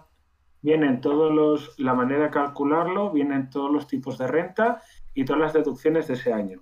vienen 0.61 0.99
todos 0.99 1.31
los, 1.33 1.79
la 1.79 1.93
manera 1.93 2.25
de 2.25 2.29
calcularlo, 2.29 3.09
vienen 3.11 3.49
todos 3.49 3.71
los 3.71 3.87
tipos 3.87 4.17
de 4.17 4.27
renta 4.27 4.81
y 5.13 5.23
todas 5.23 5.41
las 5.41 5.53
deducciones 5.53 6.07
de 6.07 6.15
ese 6.15 6.33
año. 6.33 6.61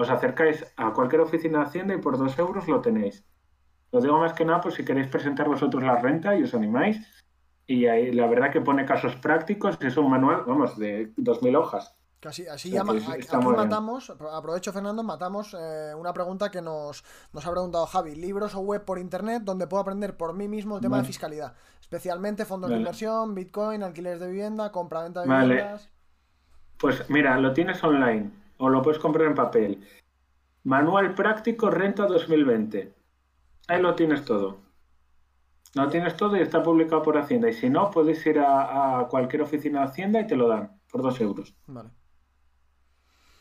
Os 0.00 0.08
acercáis 0.08 0.64
a 0.78 0.94
cualquier 0.94 1.20
oficina 1.20 1.58
de 1.58 1.64
Hacienda 1.66 1.94
y 1.94 1.98
por 1.98 2.16
dos 2.16 2.38
euros 2.38 2.66
lo 2.68 2.80
tenéis. 2.80 3.22
Lo 3.92 4.00
digo 4.00 4.18
más 4.18 4.32
que 4.32 4.46
nada 4.46 4.62
por 4.62 4.72
si 4.72 4.82
queréis 4.82 5.08
presentar 5.08 5.46
vosotros 5.46 5.82
la 5.82 5.96
renta 5.96 6.34
y 6.36 6.42
os 6.42 6.54
animáis. 6.54 6.96
Y 7.66 7.84
ahí 7.86 8.10
la 8.10 8.26
verdad 8.26 8.50
que 8.50 8.62
pone 8.62 8.86
casos 8.86 9.16
prácticos, 9.16 9.76
es 9.82 9.96
un 9.98 10.10
manual, 10.10 10.44
vamos, 10.46 10.78
de 10.78 11.14
2.000 11.16 11.54
hojas. 11.54 11.94
Casi, 12.18 12.46
así 12.48 12.70
Sí, 12.70 12.74
ya 12.74 12.82
aquí 12.82 13.36
matamos, 13.56 14.10
aprovecho 14.10 14.72
Fernando, 14.72 15.02
matamos 15.02 15.54
eh, 15.58 15.94
una 15.94 16.14
pregunta 16.14 16.50
que 16.50 16.62
nos, 16.62 17.04
nos 17.34 17.46
ha 17.46 17.50
preguntado 17.50 17.84
Javi. 17.84 18.14
¿Libros 18.14 18.54
o 18.54 18.60
web 18.60 18.86
por 18.86 18.98
internet 18.98 19.42
donde 19.44 19.66
puedo 19.66 19.82
aprender 19.82 20.16
por 20.16 20.32
mí 20.32 20.48
mismo 20.48 20.76
el 20.76 20.82
tema 20.82 20.96
de 20.98 21.04
fiscalidad? 21.04 21.54
Especialmente 21.78 22.46
fondos 22.46 22.70
de 22.70 22.78
inversión, 22.78 23.34
Bitcoin, 23.34 23.82
alquileres 23.82 24.20
de 24.20 24.28
vivienda, 24.28 24.72
compra-venta 24.72 25.20
de 25.20 25.28
Vale. 25.28 25.54
viviendas. 25.56 25.90
Pues 26.78 27.10
mira, 27.10 27.38
lo 27.38 27.52
tienes 27.52 27.84
online 27.84 28.39
o 28.60 28.68
lo 28.68 28.82
puedes 28.82 29.00
comprar 29.00 29.26
en 29.26 29.34
papel. 29.34 29.80
Manual 30.64 31.14
práctico 31.14 31.70
Renta 31.70 32.06
2020. 32.06 32.94
Ahí 33.68 33.82
lo 33.82 33.94
tienes 33.94 34.24
todo. 34.24 34.60
Lo 35.74 35.88
tienes 35.88 36.16
todo 36.16 36.36
y 36.36 36.40
está 36.40 36.62
publicado 36.62 37.02
por 37.02 37.16
Hacienda. 37.16 37.48
Y 37.48 37.52
si 37.52 37.70
no, 37.70 37.90
puedes 37.90 38.24
ir 38.26 38.38
a, 38.38 39.00
a 39.00 39.08
cualquier 39.08 39.42
oficina 39.42 39.80
de 39.80 39.86
Hacienda 39.86 40.20
y 40.20 40.26
te 40.26 40.36
lo 40.36 40.48
dan 40.48 40.80
por 40.90 41.02
dos 41.02 41.20
euros. 41.20 41.54
Vale. 41.66 41.90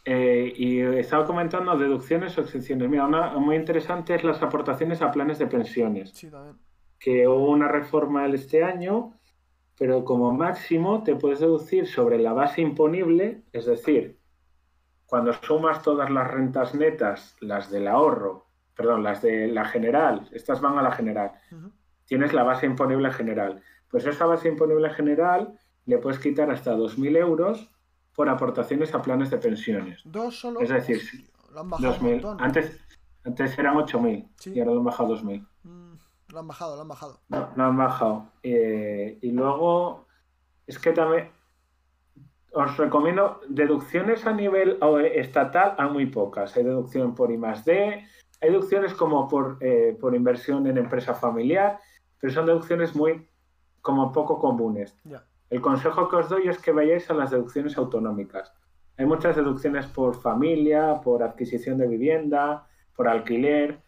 Eh, 0.06 0.54
y 0.56 0.80
estaba 0.80 1.26
comentando 1.26 1.78
deducciones 1.78 2.38
o 2.38 2.42
exenciones. 2.42 2.90
Mira, 2.90 3.06
una 3.06 3.38
muy 3.38 3.56
interesante 3.56 4.16
es 4.16 4.24
las 4.24 4.42
aportaciones 4.42 5.02
a 5.02 5.12
planes 5.12 5.40
de 5.40 5.48
pensiones. 5.48 6.12
Sí, 6.12 6.30
también. 6.32 6.58
que 7.00 7.28
hubo 7.28 7.50
una 7.52 7.68
reforma 7.68 8.26
este 8.28 8.64
año, 8.64 9.14
pero 9.78 10.06
como 10.06 10.32
máximo 10.34 11.04
te 11.04 11.16
puedes 11.16 11.40
deducir 11.40 11.88
sobre 11.88 12.20
la 12.20 12.34
base 12.34 12.62
imponible, 12.62 13.44
es 13.54 13.66
decir, 13.66 14.19
cuando 15.10 15.34
sumas 15.34 15.82
todas 15.82 16.10
las 16.10 16.28
rentas 16.30 16.76
netas, 16.76 17.36
las 17.42 17.70
del 17.72 17.88
ahorro, 17.88 18.46
perdón, 18.76 19.04
las 19.04 19.22
de 19.22 19.48
la 19.48 19.66
general, 19.66 20.30
estas 20.32 20.62
van 20.62 20.78
a 20.78 20.82
la 20.84 20.92
general, 20.92 21.32
tienes 22.06 22.32
la 22.34 22.44
base 22.44 22.66
imponible 22.66 23.12
general. 23.12 23.62
Pues 23.90 24.06
esa 24.06 24.26
base 24.28 24.48
imponible 24.48 24.90
general 24.92 25.58
le 25.86 25.98
puedes 25.98 26.20
quitar 26.20 26.52
hasta 26.52 26.76
2.000 26.76 27.18
euros 27.18 27.70
por 28.14 28.30
aportaciones 28.30 28.94
a 28.94 29.02
planes 29.02 29.32
de 29.32 29.38
pensiones. 29.38 30.02
Dos 30.06 30.40
solo. 30.40 30.60
Es 30.62 30.70
decir, 30.70 31.02
lo 31.52 31.62
han 31.62 31.70
bajado 31.70 31.90
un 31.94 31.98
2.000. 32.00 32.12
montón. 32.12 32.42
Antes, 32.42 32.80
antes 33.26 33.58
eran 33.58 33.76
8.000 33.78 34.30
Sí. 34.38 34.54
y 34.54 34.60
ahora 34.60 34.74
lo 34.74 34.80
han 34.80 34.86
bajado 34.86 35.14
a 35.16 35.18
2.000. 35.18 35.48
Mm, 35.64 35.94
lo 36.34 36.40
han 36.40 36.48
bajado, 36.48 36.76
lo 36.76 36.82
han 36.84 36.88
bajado. 36.88 37.20
No, 37.30 37.50
no 37.56 37.64
han 37.66 37.78
bajado. 37.78 38.26
Eh, 38.44 39.18
y 39.22 39.32
luego, 39.32 40.06
es 40.68 40.78
que 40.78 40.92
también 40.92 41.32
os 42.52 42.78
recomiendo 42.78 43.42
deducciones 43.48 44.26
a 44.26 44.34
nivel 44.34 44.78
eh, 44.82 45.12
estatal, 45.16 45.76
hay 45.78 45.90
muy 45.90 46.06
pocas. 46.08 46.56
Hay 46.58 46.64
deducción 46.64 47.16
por 47.16 47.32
I 47.32 47.38
más 47.38 47.66
D, 47.66 48.06
hay 48.42 48.50
deducciones 48.50 48.94
como 48.94 49.28
por, 49.28 49.58
eh, 49.62 49.98
por 50.00 50.16
inversión 50.16 50.66
en 50.68 50.78
empresa 50.78 51.14
familiar, 51.14 51.80
pero 52.20 52.34
son 52.34 52.46
deducciones 52.46 52.96
muy 52.96 53.28
como 53.82 54.12
poco 54.12 54.40
comunes. 54.40 54.96
El 55.50 55.62
consejo 55.62 56.10
que 56.10 56.18
os 56.18 56.30
doy 56.30 56.48
es 56.48 56.60
que 56.60 56.72
vayáis 56.72 57.10
a 57.10 57.14
las 57.14 57.32
deducciones 57.32 57.78
autonómicas. 57.78 58.54
Hay 58.98 59.06
muchas 59.06 59.36
deducciones 59.36 59.88
por 59.88 60.16
familia, 60.16 61.00
por 61.02 61.24
adquisición 61.24 61.78
de 61.78 61.88
vivienda, 61.88 62.68
por 62.96 63.08
alquiler, 63.08 63.82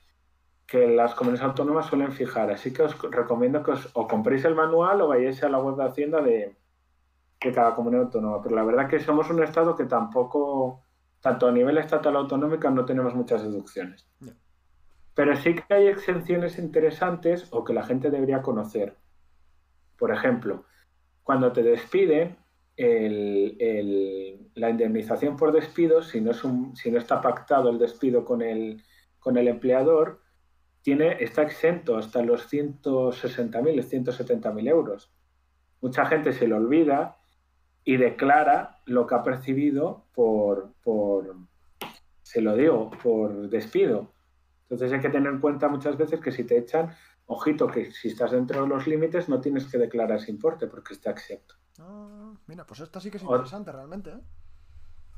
que 0.66 0.88
las 0.88 1.14
comunidades 1.14 1.50
autónomas 1.50 1.88
suelen 1.88 2.14
fijar. 2.14 2.50
Así 2.50 2.72
que 2.72 2.84
os 2.84 2.98
recomiendo 3.12 3.62
que 3.62 3.72
os 3.72 3.90
o 3.94 4.08
compréis 4.08 4.46
el 4.46 4.56
manual 4.56 5.02
o 5.02 5.10
vayáis 5.10 5.44
a 5.44 5.50
la 5.50 5.60
web 5.60 5.76
de 5.76 5.84
Hacienda 5.84 6.22
de, 6.22 6.56
de 7.44 7.52
cada 7.52 7.76
comunidad 7.76 8.06
autónoma. 8.06 8.42
Pero 8.42 8.56
la 8.56 8.64
verdad 8.64 8.88
que 8.88 9.00
somos 9.00 9.30
un 9.30 9.44
estado 9.44 9.76
que 9.76 9.86
tampoco, 9.86 10.84
tanto 11.20 11.48
a 11.48 11.52
nivel 11.52 11.78
estatal 11.78 12.16
autonómica, 12.16 12.70
no 12.70 12.86
tenemos 12.86 13.16
muchas 13.16 13.44
deducciones. 13.44 14.08
Pero 15.14 15.36
sí 15.36 15.56
que 15.56 15.74
hay 15.74 15.88
exenciones 15.88 16.58
interesantes 16.58 17.48
o 17.52 17.64
que 17.64 17.74
la 17.74 17.84
gente 17.84 18.10
debería 18.10 18.42
conocer. 18.42 18.96
Por 19.98 20.12
ejemplo, 20.12 20.66
cuando 21.24 21.52
te 21.52 21.64
despiden, 21.64 22.38
la 22.78 24.70
indemnización 24.70 25.36
por 25.36 25.52
despido, 25.52 26.02
si 26.02 26.22
no, 26.22 26.32
es 26.32 26.42
si 26.76 26.90
no 26.90 26.98
está 26.98 27.22
pactado 27.22 27.70
el 27.70 27.78
despido 27.78 28.26
con 28.26 28.42
el, 28.42 28.84
con 29.20 29.38
el 29.38 29.48
empleador, 29.48 30.22
tiene, 30.82 31.24
está 31.24 31.44
exento 31.44 31.98
hasta 31.98 32.24
los 32.24 32.52
160.000, 32.52 33.52
170.000 33.52 34.68
euros. 34.68 35.14
Mucha 35.80 36.06
gente 36.06 36.34
se 36.34 36.48
lo 36.48 36.58
olvida 36.58 37.21
y 37.84 37.98
declara 37.98 38.80
lo 38.86 39.08
que 39.08 39.16
ha 39.16 39.24
percibido 39.24 40.06
por, 40.14 40.74
por, 40.84 41.36
se 42.22 42.42
lo 42.42 42.56
digo, 42.56 42.92
por 43.04 43.50
despido. 43.50 44.12
Entonces 44.64 44.94
hay 44.94 45.00
que 45.00 45.10
tener 45.10 45.32
en 45.32 45.40
cuenta 45.40 45.68
muchas 45.68 45.98
veces 45.98 46.20
que 46.20 46.32
si 46.32 46.44
te 46.44 46.58
echan, 46.58 46.96
ojito 47.26 47.68
que 47.68 47.92
si 47.92 48.10
estás 48.10 48.32
dentro 48.32 48.62
de 48.62 48.68
los 48.68 48.88
límites 48.88 49.30
no 49.30 49.42
tienes 49.42 49.66
que 49.66 49.78
declarar 49.78 50.18
ese 50.18 50.32
importe 50.32 50.68
porque 50.68 50.94
está 50.94 51.12
exento. 51.12 51.56
Ah, 51.80 52.34
mira, 52.48 52.66
pues 52.66 52.80
esta 52.80 53.00
sí 53.00 53.10
que 53.10 53.18
es 53.18 53.24
interesante 53.24 53.72
realmente. 53.72 54.12
¿eh? 54.12 54.22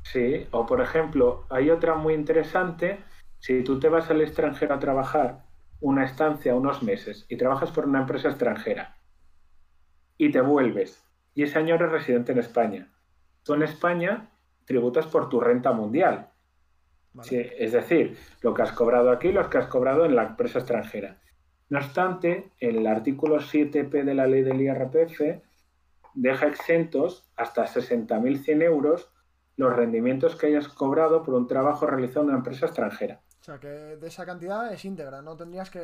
Sí, 0.04 0.48
o 0.52 0.66
por 0.66 0.82
ejemplo, 0.82 1.46
hay 1.50 1.70
otra 1.70 1.96
muy 1.96 2.14
interesante, 2.14 3.04
si 3.40 3.64
tú 3.64 3.80
te 3.80 3.90
vas 3.90 4.10
al 4.10 4.22
extranjero 4.22 4.76
a 4.76 4.80
trabajar 4.80 5.46
una 5.80 6.06
estancia 6.06 6.56
unos 6.56 6.82
meses 6.82 7.26
y 7.28 7.36
trabajas 7.36 7.72
por 7.72 7.86
una 7.86 8.00
empresa 8.02 8.30
extranjera 8.30 8.98
y 10.18 10.32
te 10.32 10.40
vuelves 10.40 11.03
y 11.36 11.44
ese 11.44 11.60
año 11.60 11.76
eres 11.76 11.92
residente 11.92 12.32
en 12.32 12.40
España, 12.40 12.92
tú 13.44 13.54
en 13.54 13.64
España 13.64 14.30
tributas 14.66 15.08
por 15.08 15.30
tu 15.30 15.40
renta 15.40 15.72
mundial. 15.72 16.30
es 17.30 17.72
decir, 17.72 18.18
lo 18.42 18.54
que 18.54 18.62
has 18.62 18.72
cobrado 18.72 19.12
aquí, 19.12 19.32
lo 19.32 19.50
que 19.50 19.58
has 19.58 19.68
cobrado 19.68 20.06
en 20.06 20.16
la 20.16 20.24
empresa 20.24 20.60
extranjera. 20.60 21.20
No 21.70 21.80
obstante, 21.80 22.52
el 22.60 22.86
artículo 22.86 23.40
7p 23.40 24.04
de 24.04 24.14
la 24.14 24.28
ley 24.28 24.44
del 24.44 24.62
IRPF 24.62 25.42
deja 26.14 26.48
exentos 26.48 27.30
hasta 27.36 27.66
60.100 27.66 28.62
euros 28.64 29.10
los 29.56 29.76
rendimientos 29.76 30.36
que 30.36 30.48
hayas 30.48 30.68
cobrado 30.68 31.24
por 31.24 31.36
un 31.36 31.48
trabajo 31.48 31.86
realizado 31.86 32.22
en 32.22 32.30
una 32.30 32.38
empresa 32.38 32.66
extranjera. 32.66 33.22
O 33.42 33.44
sea, 33.44 33.60
que 33.60 33.68
de 33.68 34.08
esa 34.08 34.26
cantidad 34.26 34.72
es 34.72 34.84
íntegra, 34.86 35.22
no 35.22 35.36
tendrías 35.36 35.70
que... 35.70 35.80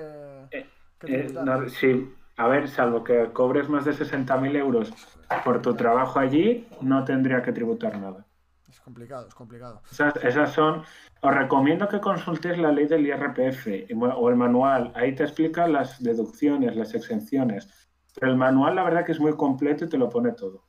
Eh, 0.51 0.65
eh, 1.07 1.29
sí, 1.69 2.13
a 2.39 2.47
ver, 2.47 2.69
salvo 2.69 3.03
que 3.03 3.33
cobres 3.33 3.67
más 3.67 3.83
de 3.83 3.91
60.000 3.91 4.55
euros 4.55 4.93
por 5.43 5.61
tu 5.61 5.73
trabajo 5.73 6.19
allí, 6.19 6.65
no 6.79 7.03
tendría 7.03 7.41
que 7.41 7.51
tributar 7.51 7.99
nada. 7.99 8.25
Es 8.69 8.79
complicado, 8.79 9.27
es 9.27 9.35
complicado. 9.35 9.81
Esas, 9.91 10.53
son... 10.53 10.83
Os 11.21 11.35
recomiendo 11.35 11.89
que 11.89 11.99
consultéis 11.99 12.57
la 12.57 12.71
ley 12.71 12.87
del 12.87 13.05
IRPF 13.05 13.67
o 14.15 14.29
el 14.29 14.37
manual. 14.37 14.93
Ahí 14.95 15.13
te 15.13 15.23
explica 15.23 15.67
las 15.67 16.01
deducciones, 16.01 16.77
las 16.77 16.95
exenciones. 16.95 17.67
Pero 18.17 18.31
el 18.31 18.37
manual, 18.37 18.75
la 18.75 18.85
verdad 18.85 19.05
que 19.05 19.11
es 19.11 19.19
muy 19.19 19.35
completo 19.35 19.83
y 19.83 19.89
te 19.89 19.97
lo 19.97 20.07
pone 20.07 20.31
todo. 20.31 20.63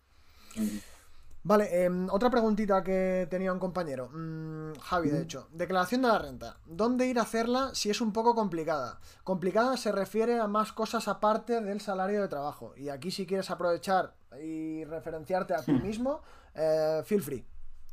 Vale, 1.42 1.84
em, 1.84 2.06
otra 2.10 2.28
preguntita 2.28 2.82
que 2.82 3.26
tenía 3.30 3.52
un 3.52 3.58
compañero, 3.58 4.10
mm, 4.12 4.74
Javi, 4.78 5.08
de 5.08 5.22
hecho. 5.22 5.48
Declaración 5.52 6.02
de 6.02 6.08
la 6.08 6.18
renta. 6.18 6.56
¿Dónde 6.66 7.06
ir 7.06 7.18
a 7.18 7.22
hacerla 7.22 7.70
si 7.72 7.88
es 7.88 8.02
un 8.02 8.12
poco 8.12 8.34
complicada? 8.34 9.00
Complicada 9.24 9.78
se 9.78 9.90
refiere 9.90 10.38
a 10.38 10.46
más 10.46 10.72
cosas 10.72 11.08
aparte 11.08 11.62
del 11.62 11.80
salario 11.80 12.20
de 12.20 12.28
trabajo. 12.28 12.74
Y 12.76 12.90
aquí 12.90 13.10
si 13.10 13.26
quieres 13.26 13.50
aprovechar 13.50 14.12
y 14.42 14.84
referenciarte 14.84 15.54
a 15.54 15.64
ti 15.64 15.72
hmm. 15.72 15.82
mismo, 15.82 16.20
eh, 16.54 17.00
feel 17.04 17.22
free. 17.22 17.44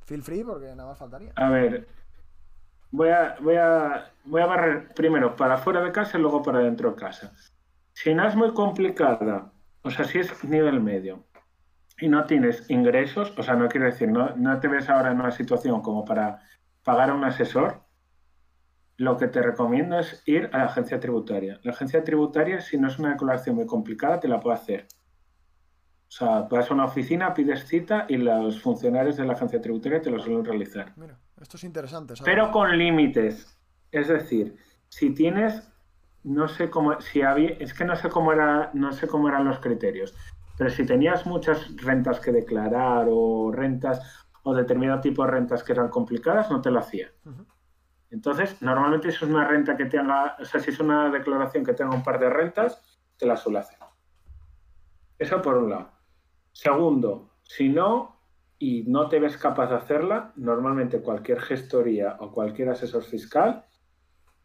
Feel 0.05 0.23
free 0.23 0.43
porque 0.43 0.67
nada 0.67 0.89
más 0.89 0.97
faltaría. 0.97 1.31
A 1.35 1.49
ver, 1.49 1.87
voy 2.91 3.09
a, 3.09 3.37
voy 3.41 3.55
a, 3.55 4.11
voy 4.25 4.41
a 4.41 4.45
barrer 4.45 4.93
primero 4.93 5.35
para 5.37 5.57
fuera 5.57 5.81
de 5.81 5.93
casa 5.93 6.17
y 6.17 6.21
luego 6.21 6.43
para 6.43 6.59
dentro 6.59 6.91
de 6.91 6.95
casa. 6.97 7.31
Si 7.93 8.13
no 8.13 8.27
es 8.27 8.35
muy 8.35 8.53
complicada, 8.53 9.51
o 9.83 9.89
sea, 9.89 10.05
si 10.05 10.19
es 10.19 10.43
nivel 10.43 10.81
medio, 10.81 11.23
y 11.99 12.09
no 12.09 12.25
tienes 12.25 12.69
ingresos, 12.69 13.33
o 13.37 13.43
sea, 13.43 13.55
no 13.55 13.67
quiero 13.69 13.87
decir, 13.87 14.09
no, 14.09 14.35
no 14.35 14.59
te 14.59 14.67
ves 14.67 14.89
ahora 14.89 15.11
en 15.11 15.19
una 15.19 15.31
situación 15.31 15.81
como 15.81 16.05
para 16.05 16.41
pagar 16.83 17.09
a 17.09 17.13
un 17.13 17.23
asesor, 17.23 17.81
lo 18.97 19.17
que 19.17 19.27
te 19.27 19.41
recomiendo 19.41 19.99
es 19.99 20.23
ir 20.25 20.49
a 20.53 20.59
la 20.59 20.65
agencia 20.65 20.99
tributaria. 20.99 21.59
La 21.63 21.71
agencia 21.71 22.03
tributaria, 22.03 22.61
si 22.61 22.77
no 22.77 22.87
es 22.87 22.97
una 22.97 23.11
declaración 23.11 23.55
muy 23.55 23.65
complicada, 23.65 24.19
te 24.19 24.27
la 24.27 24.39
puede 24.39 24.55
hacer. 24.55 24.87
O 26.07 26.11
sea, 26.11 26.41
vas 26.43 26.71
a 26.71 26.73
una 26.73 26.85
oficina, 26.85 27.33
pides 27.33 27.67
cita 27.67 28.05
y 28.07 28.17
los 28.17 28.61
funcionarios 28.61 29.17
de 29.17 29.25
la 29.25 29.33
agencia 29.33 29.61
tributaria 29.61 30.01
te 30.01 30.09
lo 30.09 30.19
suelen 30.19 30.45
realizar. 30.45 30.93
Mira, 30.95 31.19
esto 31.39 31.57
es 31.57 31.63
interesante. 31.63 32.13
Pero 32.23 32.51
con 32.51 32.75
límites. 32.77 33.57
Es 33.91 34.07
decir, 34.07 34.57
si 34.87 35.13
tienes, 35.13 35.69
no 36.23 36.47
sé 36.47 36.69
cómo, 36.69 36.99
si 37.01 37.21
había, 37.21 37.49
es 37.49 37.73
que 37.73 37.85
no 37.85 37.95
sé 37.95 38.09
cómo 38.09 38.31
era, 38.31 38.71
no 38.73 38.93
sé 38.93 39.07
cómo 39.07 39.27
eran 39.27 39.45
los 39.45 39.59
criterios. 39.59 40.15
Pero 40.57 40.69
si 40.69 40.85
tenías 40.85 41.25
muchas 41.25 41.75
rentas 41.77 42.19
que 42.19 42.31
declarar 42.31 43.07
o 43.09 43.51
rentas 43.51 44.27
o 44.43 44.55
determinado 44.55 45.01
tipo 45.01 45.23
de 45.23 45.31
rentas 45.31 45.63
que 45.63 45.73
eran 45.73 45.89
complicadas, 45.89 46.49
no 46.49 46.61
te 46.61 46.71
lo 46.71 46.79
hacía. 46.79 47.11
Entonces, 48.09 48.61
normalmente 48.61 49.11
si 49.11 49.17
es 49.17 49.29
una 49.29 49.47
renta 49.47 49.75
que 49.75 49.85
tenga, 49.85 50.35
o 50.39 50.45
sea, 50.45 50.59
si 50.59 50.71
es 50.71 50.79
una 50.79 51.09
declaración 51.09 51.65
que 51.65 51.73
tenga 51.73 51.93
un 51.93 52.03
par 52.03 52.19
de 52.19 52.29
rentas, 52.29 52.81
te 53.17 53.25
la 53.25 53.35
suele 53.35 53.59
hacer. 53.59 53.77
Eso 55.19 55.41
por 55.41 55.57
un 55.57 55.69
lado. 55.69 55.89
Segundo, 56.53 57.31
si 57.43 57.69
no, 57.69 58.17
y 58.57 58.83
no 58.87 59.09
te 59.09 59.19
ves 59.19 59.37
capaz 59.37 59.67
de 59.67 59.75
hacerla, 59.75 60.31
normalmente 60.35 61.01
cualquier 61.01 61.41
gestoría 61.41 62.17
o 62.19 62.31
cualquier 62.31 62.69
asesor 62.69 63.03
fiscal, 63.03 63.65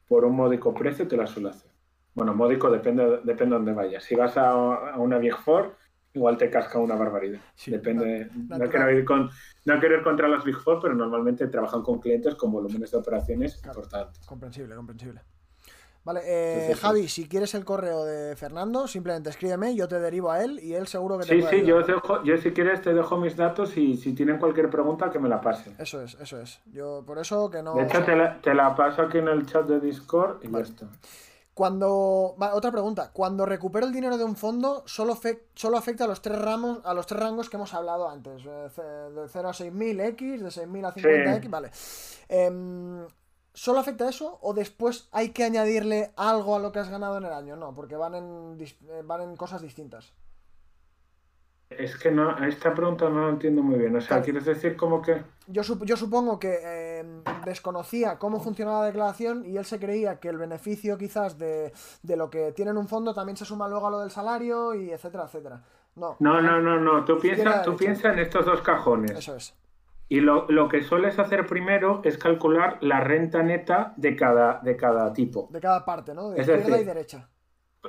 por 0.09 0.25
un 0.25 0.37
módico 0.37 0.75
precio, 0.75 1.09
te 1.09 1.17
la 1.17 1.27
suele 1.27 1.51
hacer. 1.51 1.71
Bueno, 2.15 2.35
módico 2.35 2.71
depende, 2.71 3.21
depende 3.25 3.55
de 3.55 3.59
dónde 3.59 3.73
vayas. 3.73 4.05
Si 4.05 4.15
vas 4.15 4.37
a, 4.37 4.51
a 4.51 4.99
una 4.99 5.17
Big 5.19 5.35
Four, 5.37 5.77
igual 6.15 6.37
te 6.37 6.51
casca 6.51 6.79
una 6.79 6.95
barbaridad. 6.95 7.41
Depende. 7.67 8.31
No, 8.49 8.69
quiero 8.69 8.91
ir 8.91 9.05
con, 9.05 9.31
no 9.65 9.81
quiero 9.81 9.97
ir 9.97 10.03
contra 10.03 10.29
las 10.29 10.45
Big 10.45 10.57
Four, 10.57 10.81
pero 10.81 10.95
normalmente 10.95 11.47
trabajan 11.49 11.83
con 11.83 12.01
clientes 12.01 12.35
con 12.35 12.53
volúmenes 12.53 12.91
de 12.91 12.99
operaciones 12.99 13.61
importantes. 13.65 14.25
Comprensible, 14.27 14.75
comprensible. 14.75 15.23
Vale, 16.05 16.21
eh, 16.25 16.75
Javi, 16.75 17.07
si 17.07 17.29
quieres 17.29 17.55
el 17.55 17.65
correo 17.65 18.05
de 18.05 18.35
Fernando, 18.35 18.89
simplemente 18.89 19.31
escríbeme, 19.31 19.77
yo 19.77 19.87
te 19.87 20.01
derivo 20.01 20.33
a 20.33 20.43
él 20.43 20.59
y 20.61 20.75
él 20.75 20.89
seguro 20.89 21.17
que 21.17 21.27
te 21.27 21.41
Sí, 21.41 21.47
sí, 21.49 21.65
yo, 21.65 21.81
dejo, 21.81 22.25
yo 22.25 22.37
si 22.39 22.51
quieres 22.51 22.83
te 22.83 22.93
dejo 22.93 23.17
mis 23.19 23.37
datos 23.37 23.77
y 23.77 23.97
si 23.97 24.13
tienen 24.13 24.39
cualquier 24.39 24.69
pregunta 24.69 25.11
que 25.11 25.21
me 25.21 25.29
la 25.29 25.41
pasen. 25.41 25.77
Eso 25.79 26.03
es, 26.03 26.17
eso 26.21 26.41
es. 26.41 26.61
Yo 26.73 27.05
por 27.07 27.21
eso 27.21 27.49
que 27.51 27.63
no... 27.63 27.77
De 27.77 27.85
hecho, 27.85 28.03
te, 28.03 28.53
la, 28.53 28.75
paso 28.75 29.03
aquí 29.03 29.19
en 29.19 29.29
el 29.29 29.47
chat 29.47 29.65
de 29.67 29.79
Discord 29.79 30.43
y 30.43 30.51
ya 30.51 30.59
está. 30.59 30.89
Cuando. 31.55 32.35
otra 32.53 32.71
pregunta. 32.73 33.11
Cuando 33.13 33.45
recupero 33.47 33.87
el 33.87 33.93
dinero 33.93 34.17
de 34.17 34.25
un 34.25 34.37
fondo, 34.37 34.83
solo, 34.87 35.19
solo 35.55 35.77
afecta 35.77 36.05
a 36.05 36.07
los 36.07 36.23
tres 36.23 36.39
ramos, 36.39 36.81
a 36.85 36.95
los 36.95 37.07
tres 37.07 37.21
rangos 37.21 37.51
que 37.51 37.57
hemos 37.57 37.75
hablado 37.75 38.09
antes. 38.09 38.43
Eh, 38.47 39.11
de 39.15 39.29
0 39.29 39.49
a 39.49 39.53
6000 39.53 40.01
X, 40.01 40.43
de 40.43 40.51
6000 40.51 40.85
a 40.85 40.93
50 40.93 41.37
X, 41.37 41.51
vale. 41.51 41.71
Em, 42.29 43.07
¿Solo 43.55 43.81
afecta 43.81 44.09
eso? 44.09 44.39
¿O 44.41 44.55
después 44.55 45.09
hay 45.13 45.31
que 45.31 45.45
añadirle 45.45 46.13
algo 46.17 46.57
a 46.57 46.59
lo 46.59 46.73
que 46.73 46.79
has 46.79 46.89
ganado 46.89 47.19
en 47.19 47.27
el 47.27 47.33
año? 47.33 47.57
No, 47.57 47.75
porque 47.75 47.97
van 47.97 48.15
en, 48.15 48.59
eh, 48.59 49.03
van 49.05 49.21
en 49.21 49.37
cosas 49.37 49.61
distintas. 49.61 50.15
Es 51.79 51.97
que 51.97 52.11
no, 52.11 52.37
esta 52.45 52.75
pregunta 52.75 53.09
no 53.09 53.27
la 53.27 53.31
entiendo 53.31 53.63
muy 53.63 53.79
bien. 53.79 53.95
O 53.97 54.01
sea, 54.01 54.23
¿quieres 54.23 54.45
decir 54.45 54.77
como 54.77 55.03
que...? 55.03 55.23
Yo, 55.47 55.63
yo 55.85 55.97
supongo 55.97 56.39
que 56.39 57.01
em, 57.01 57.23
desconocía 57.45 58.19
cómo 58.19 58.41
funcionaba 58.41 58.81
la 58.81 58.87
declaración 58.87 59.45
y 59.45 59.57
él 59.57 59.65
se 59.65 59.79
creía 59.79 60.21
que 60.21 60.29
el 60.29 60.39
beneficio 60.39 60.97
quizás 60.97 61.39
de, 61.39 61.73
lo 62.03 62.31
que 62.31 62.53
tiene 62.53 62.71
en 62.71 62.79
un 62.79 62.89
fondo 62.89 63.15
también 63.15 63.37
se 63.37 63.45
suma 63.45 63.69
luego 63.69 63.87
a 63.87 63.91
lo 63.91 64.01
del 64.01 64.11
salario 64.11 64.75
y 64.75 64.91
etcétera, 64.91 65.25
etcétera. 65.25 65.63
No, 65.97 66.17
no, 66.21 66.41
no, 66.41 66.61
no. 66.61 66.81
no. 66.81 67.05
Tú 67.05 67.19
piensas 67.19 67.63
tú 67.63 67.77
piensa 67.77 68.13
en 68.13 68.21
estos 68.21 68.47
dos 68.47 68.63
cajones. 68.63 69.11
Eso 69.11 69.37
es. 69.37 69.55
Y 70.09 70.21
lo, 70.21 70.69
que 70.69 70.83
sueles 70.83 71.19
hacer 71.19 71.47
primero 71.47 72.03
es 72.05 72.19
calcular 72.19 72.77
la 72.83 73.01
renta 73.01 73.43
neta 73.43 73.95
de 73.97 74.15
cada, 74.15 74.61
de 74.63 74.77
cada 74.77 75.13
tipo. 75.13 75.49
De 75.51 75.61
cada 75.61 75.85
parte, 75.87 76.13
¿no? 76.15 76.31
De 76.31 76.41
izquierda 76.41 76.81
y 76.81 76.85
derecha. 76.85 77.29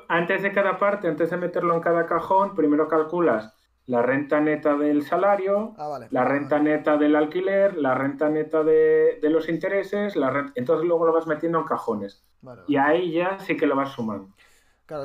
Antes 0.08 0.42
de 0.42 0.54
cada 0.54 0.78
parte, 0.78 1.08
antes 1.08 1.30
de 1.30 1.38
meterlo 1.38 1.76
en 1.76 1.82
cada 1.82 2.06
cajón, 2.06 2.56
primero 2.56 2.88
calculas 2.88 3.54
la 3.86 4.02
renta 4.02 4.40
neta 4.40 4.76
del 4.76 5.04
salario, 5.04 5.74
ah, 5.78 6.00
la 6.10 6.24
renta 6.24 6.60
neta 6.60 6.98
del 6.98 7.16
alquiler, 7.16 7.76
la 7.78 7.94
renta 7.96 8.30
neta 8.30 8.64
de, 8.64 9.20
los 9.24 9.50
intereses, 9.50 10.16
la 10.16 10.52
entonces 10.56 10.88
luego 10.88 11.06
lo 11.06 11.14
vas 11.14 11.28
metiendo 11.28 11.60
en 11.60 11.66
cajones. 11.66 12.24
y 12.68 12.78
ahí 12.78 13.12
ya 13.12 13.40
sí 13.40 13.58
que 13.58 13.68
lo 13.68 13.76
vas 13.76 13.92
sumando 13.92 14.30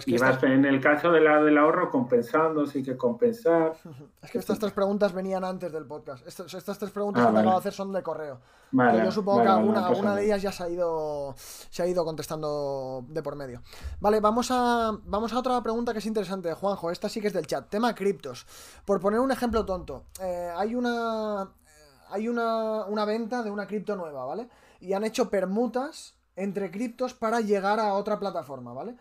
y 0.07 0.19
vas 0.19 0.43
en 0.43 0.65
el 0.65 0.81
caso 0.81 1.13
de 1.13 1.21
la, 1.21 1.41
del 1.41 1.57
ahorro 1.57 1.91
compensando, 1.91 2.67
sí 2.67 2.83
que 2.83 2.97
compensar. 2.97 3.75
Es 4.23 4.33
que 4.33 4.39
estas 4.39 4.59
tres 4.59 4.73
preguntas 4.73 5.13
venían 5.13 5.45
antes 5.45 5.73
del 5.73 5.87
podcast. 5.87 6.27
Estas, 6.27 6.79
tres 6.79 6.91
preguntas 6.91 7.25
ah, 7.25 7.33
que 7.33 7.39
acabo 7.39 7.53
de 7.53 7.59
hacer 7.59 7.73
son 7.73 7.93
de 7.93 8.03
correo. 8.03 8.41
yo 8.73 9.13
supongo 9.13 9.43
que 9.43 9.49
alguna, 9.49 10.17
de 10.17 10.25
ellas 10.25 10.43
ya 10.43 10.53
se 10.53 10.65
ha 10.65 10.69
ido 10.69 11.35
se 11.37 11.83
ha 11.83 11.87
ido 11.87 12.05
contestando 12.05 13.05
de 13.09 13.23
por 13.23 13.37
medio. 13.37 13.63
Vale, 14.01 14.21
vamos 14.21 14.51
a 14.51 14.93
vamos 15.05 15.33
a 15.33 15.39
otra 15.39 15.63
pregunta 15.63 15.93
que 15.93 16.01
es 16.01 16.07
interesante, 16.07 16.53
Juanjo. 16.53 16.91
Esta 16.91 17.09
sí 17.09 17.21
que 17.21 17.29
es 17.29 17.33
del 17.33 17.47
chat. 17.47 17.69
Tema 17.69 17.95
criptos. 17.95 18.47
Por 18.85 19.01
poner 19.01 19.21
un 19.21 19.31
ejemplo 19.31 19.65
tonto, 19.65 20.05
eh, 20.21 20.53
hay 20.57 20.75
una 20.75 21.49
hay 22.11 22.29
una, 22.29 22.85
una 22.87 23.05
venta 23.05 23.43
de 23.43 23.51
una 23.51 23.67
cripto 23.67 23.95
nueva, 23.95 24.25
¿vale? 24.25 24.49
Y 24.81 24.93
han 24.93 25.05
hecho 25.05 25.31
permutas 25.31 26.15
entre 26.37 26.71
criptos 26.71 27.15
para 27.15 27.41
llegar 27.41 27.81
a 27.81 27.95
otra 27.95 28.19
plataforma, 28.19 28.73
¿vale? 28.73 28.97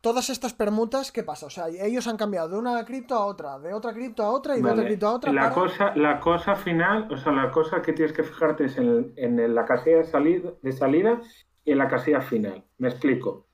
Todas 0.00 0.30
estas 0.30 0.54
permutas, 0.54 1.10
¿qué 1.10 1.24
pasa? 1.24 1.46
O 1.46 1.50
sea, 1.50 1.68
ellos 1.68 2.06
han 2.06 2.16
cambiado 2.16 2.48
de 2.48 2.58
una 2.58 2.84
cripto 2.84 3.16
a 3.16 3.26
otra, 3.26 3.58
de 3.58 3.74
otra 3.74 3.92
cripto 3.92 4.22
a 4.22 4.30
otra 4.30 4.56
y 4.56 4.62
de 4.62 4.70
otra 4.70 4.84
cripto 4.84 5.08
a 5.08 5.14
otra. 5.14 5.32
La, 5.32 5.50
cosa, 5.50 5.92
la 5.96 6.20
cosa 6.20 6.54
final, 6.54 7.08
o 7.10 7.16
sea, 7.16 7.32
la 7.32 7.50
cosa 7.50 7.82
que 7.82 7.92
tienes 7.92 8.12
que 8.12 8.22
fijarte 8.22 8.66
es 8.66 8.78
en, 8.78 9.54
la 9.54 9.64
casilla 9.64 9.98
de 9.98 10.04
salida, 10.04 10.50
de 10.62 10.72
salida 10.72 11.20
y 11.64 11.72
en 11.72 11.78
la 11.78 11.88
casilla 11.88 12.20
final. 12.20 12.64
Me 12.78 12.88
explico. 12.88 13.48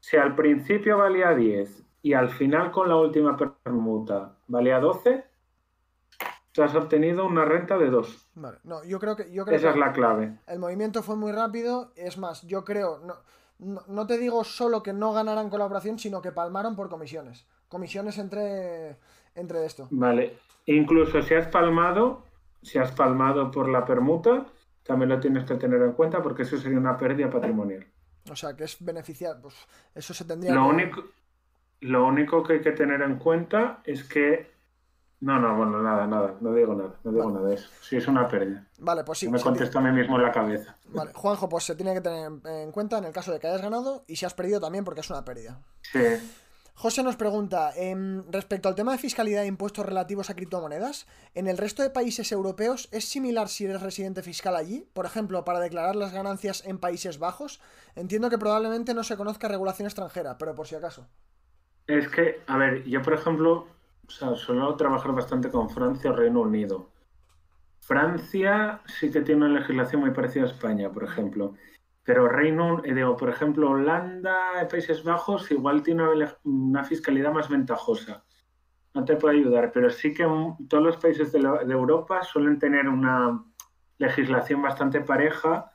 Si 0.00 0.18
al 0.18 0.34
principio 0.34 0.98
valía 0.98 1.34
10 1.34 1.84
y 2.02 2.12
al 2.12 2.28
final 2.28 2.70
con 2.70 2.90
la 2.90 2.96
última 2.96 3.34
permuta 3.36 4.36
valía 4.48 4.78
12, 4.78 5.24
tú 6.52 6.62
has 6.62 6.74
obtenido 6.74 7.24
una 7.24 7.46
renta 7.46 7.78
de 7.78 7.88
2. 7.88 8.30
Vale, 8.34 8.58
no, 8.64 8.84
yo 8.84 9.00
creo 9.00 9.16
que... 9.16 9.32
Yo 9.32 9.46
creo 9.46 9.56
Esa 9.56 9.70
es 9.70 9.76
la 9.76 9.92
clave. 9.92 10.38
El 10.46 10.58
movimiento 10.58 11.02
fue 11.02 11.16
muy 11.16 11.32
rápido, 11.32 11.92
es 11.96 12.18
más, 12.18 12.42
yo 12.42 12.62
creo... 12.62 12.98
No, 12.98 13.14
no, 13.58 14.06
te 14.06 14.18
digo 14.18 14.44
solo 14.44 14.82
que 14.82 14.92
no 14.92 15.12
ganaran 15.12 15.50
colaboración, 15.50 15.98
sino 15.98 16.20
que 16.20 16.32
palmaron 16.32 16.76
por 16.76 16.88
comisiones. 16.88 17.46
Comisiones 17.68 18.18
entre, 18.18 18.96
entre 19.34 19.64
esto. 19.64 19.88
Vale. 19.90 20.38
Incluso 20.66 21.22
si 21.22 21.34
has 21.34 21.46
palmado, 21.48 22.24
si 22.62 22.78
has 22.78 22.92
palmado 22.92 23.50
por 23.50 23.68
la 23.68 23.84
permuta, 23.84 24.46
también 24.82 25.10
lo 25.10 25.20
tienes 25.20 25.44
que 25.44 25.54
tener 25.54 25.80
en 25.82 25.92
cuenta 25.92 26.22
porque 26.22 26.42
eso 26.42 26.58
sería 26.58 26.78
una 26.78 26.96
pérdida 26.96 27.30
patrimonial. 27.30 27.86
O 28.30 28.36
sea, 28.36 28.56
que 28.56 28.64
es 28.64 28.76
beneficiar, 28.84 29.40
pues 29.40 29.54
eso 29.94 30.12
se 30.12 30.24
tendría 30.24 30.52
lo 30.52 30.66
Único, 30.66 31.04
lo 31.80 32.06
único 32.06 32.42
que 32.42 32.54
hay 32.54 32.60
que 32.60 32.72
tener 32.72 33.00
en 33.02 33.16
cuenta 33.16 33.80
es 33.84 34.04
que 34.04 34.55
no, 35.20 35.40
no, 35.40 35.56
bueno, 35.56 35.82
nada, 35.82 36.06
nada, 36.06 36.34
no 36.40 36.52
digo 36.52 36.74
nada, 36.74 36.94
no 37.02 37.12
digo 37.12 37.30
nada 37.30 37.48
de 37.48 37.54
eso. 37.54 37.68
Sí, 37.80 37.96
es 37.96 38.06
una 38.06 38.28
pérdida. 38.28 38.66
Vale, 38.78 39.02
pues 39.02 39.18
sí. 39.18 39.28
Me 39.28 39.40
contesto 39.40 39.78
a 39.78 39.82
mí 39.82 39.90
mismo 39.90 40.16
en 40.16 40.22
la 40.22 40.32
cabeza. 40.32 40.76
Vale, 40.88 41.12
Juanjo, 41.14 41.48
pues 41.48 41.64
se 41.64 41.74
tiene 41.74 41.94
que 41.94 42.02
tener 42.02 42.30
en 42.44 42.72
cuenta 42.72 42.98
en 42.98 43.04
el 43.04 43.12
caso 43.12 43.32
de 43.32 43.40
que 43.40 43.46
hayas 43.46 43.62
ganado 43.62 44.04
y 44.06 44.16
si 44.16 44.26
has 44.26 44.34
perdido 44.34 44.60
también 44.60 44.84
porque 44.84 45.00
es 45.00 45.10
una 45.10 45.24
pérdida. 45.24 45.60
Sí. 45.80 46.00
José 46.78 47.02
nos 47.02 47.16
pregunta, 47.16 47.72
em, 47.74 48.30
respecto 48.30 48.68
al 48.68 48.74
tema 48.74 48.92
de 48.92 48.98
fiscalidad 48.98 49.44
e 49.44 49.46
impuestos 49.46 49.86
relativos 49.86 50.28
a 50.28 50.34
criptomonedas, 50.34 51.06
¿en 51.34 51.48
el 51.48 51.56
resto 51.56 51.82
de 51.82 51.88
países 51.88 52.30
europeos 52.32 52.90
es 52.92 53.06
similar 53.08 53.48
si 53.48 53.64
eres 53.64 53.80
residente 53.80 54.22
fiscal 54.22 54.54
allí? 54.54 54.86
Por 54.92 55.06
ejemplo, 55.06 55.42
para 55.46 55.60
declarar 55.60 55.96
las 55.96 56.12
ganancias 56.12 56.62
en 56.66 56.76
Países 56.76 57.18
Bajos. 57.18 57.62
Entiendo 57.94 58.28
que 58.28 58.36
probablemente 58.36 58.92
no 58.92 59.04
se 59.04 59.16
conozca 59.16 59.48
regulación 59.48 59.86
extranjera, 59.86 60.36
pero 60.36 60.54
por 60.54 60.66
si 60.66 60.74
acaso. 60.74 61.08
Es 61.86 62.08
que, 62.08 62.42
a 62.46 62.58
ver, 62.58 62.84
yo 62.84 63.00
por 63.00 63.14
ejemplo, 63.14 63.68
o 64.06 64.10
sea, 64.10 64.34
suelo 64.34 64.76
trabajar 64.76 65.12
bastante 65.12 65.50
con 65.50 65.68
Francia 65.68 66.10
o 66.10 66.16
Reino 66.16 66.42
Unido. 66.42 66.90
Francia 67.80 68.80
sí 68.86 69.10
que 69.10 69.20
tiene 69.20 69.46
una 69.46 69.60
legislación 69.60 70.00
muy 70.00 70.10
parecida 70.10 70.44
a 70.44 70.48
España, 70.48 70.90
por 70.90 71.04
ejemplo. 71.04 71.54
Pero 72.02 72.28
Reino, 72.28 72.82
eh, 72.84 72.94
digo, 72.94 73.16
por 73.16 73.28
ejemplo, 73.28 73.70
Holanda, 73.70 74.66
Países 74.70 75.02
Bajos, 75.02 75.50
igual 75.50 75.82
tiene 75.82 76.04
una, 76.44 76.84
fiscalidad 76.84 77.32
más 77.32 77.48
ventajosa. 77.48 78.24
No 78.94 79.04
te 79.04 79.16
puede 79.16 79.38
ayudar, 79.38 79.72
pero 79.72 79.90
sí 79.90 80.14
que 80.14 80.24
todos 80.68 80.82
los 80.82 80.96
países 80.96 81.32
de, 81.32 81.40
Europa 81.40 82.22
suelen 82.22 82.58
tener 82.58 82.88
una 82.88 83.44
legislación 83.98 84.62
bastante 84.62 85.00
pareja 85.00 85.70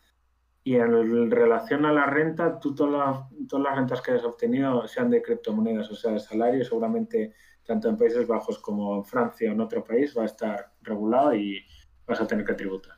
y 0.64 0.76
en 0.76 1.32
relación 1.32 1.86
a 1.86 1.92
la 1.92 2.06
renta, 2.06 2.60
tú 2.60 2.74
todas 2.76 2.94
las, 2.94 3.48
todas 3.48 3.66
las 3.66 3.76
rentas 3.76 4.02
que 4.02 4.12
has 4.12 4.24
obtenido 4.24 4.88
sean 4.88 5.10
de 5.10 5.22
criptomonedas, 5.22 5.92
o 5.92 5.96
sea, 5.96 6.14
el 6.14 6.20
salario 6.20 6.64
seguramente 6.64 7.34
tanto 7.66 7.90
en 7.90 7.98
Países 7.98 8.28
Bajos 8.28 8.60
como 8.60 8.98
en 8.98 9.06
Francia 9.06 9.50
o 9.50 9.54
en 9.54 9.62
otro 9.62 9.84
país, 9.84 10.16
va 10.18 10.24
a 10.24 10.26
estar 10.26 10.72
regulado 10.82 11.36
y 11.36 11.64
vas 12.06 12.20
a 12.22 12.28
tener 12.28 12.46
que 12.46 12.54
tributar. 12.54 12.96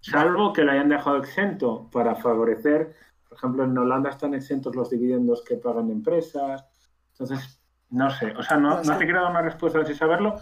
Salvo 0.00 0.52
que 0.52 0.62
lo 0.62 0.72
hayan 0.72 0.88
dejado 0.88 1.16
exento 1.18 1.88
para 1.90 2.14
favorecer, 2.14 2.94
por 3.28 3.36
ejemplo, 3.36 3.64
en 3.64 3.76
Holanda 3.76 4.10
están 4.10 4.34
exentos 4.34 4.74
los 4.74 4.90
dividendos 4.90 5.42
que 5.44 5.56
pagan 5.56 5.90
empresas. 5.90 6.64
Entonces, 7.12 7.60
no 7.90 8.10
sé, 8.10 8.34
o 8.36 8.42
sea, 8.42 8.56
no, 8.56 8.82
no 8.82 8.98
te 8.98 9.04
quiero 9.04 9.22
dar 9.22 9.30
una 9.30 9.42
respuesta 9.42 9.84
sin 9.84 9.94
saberlo, 9.94 10.36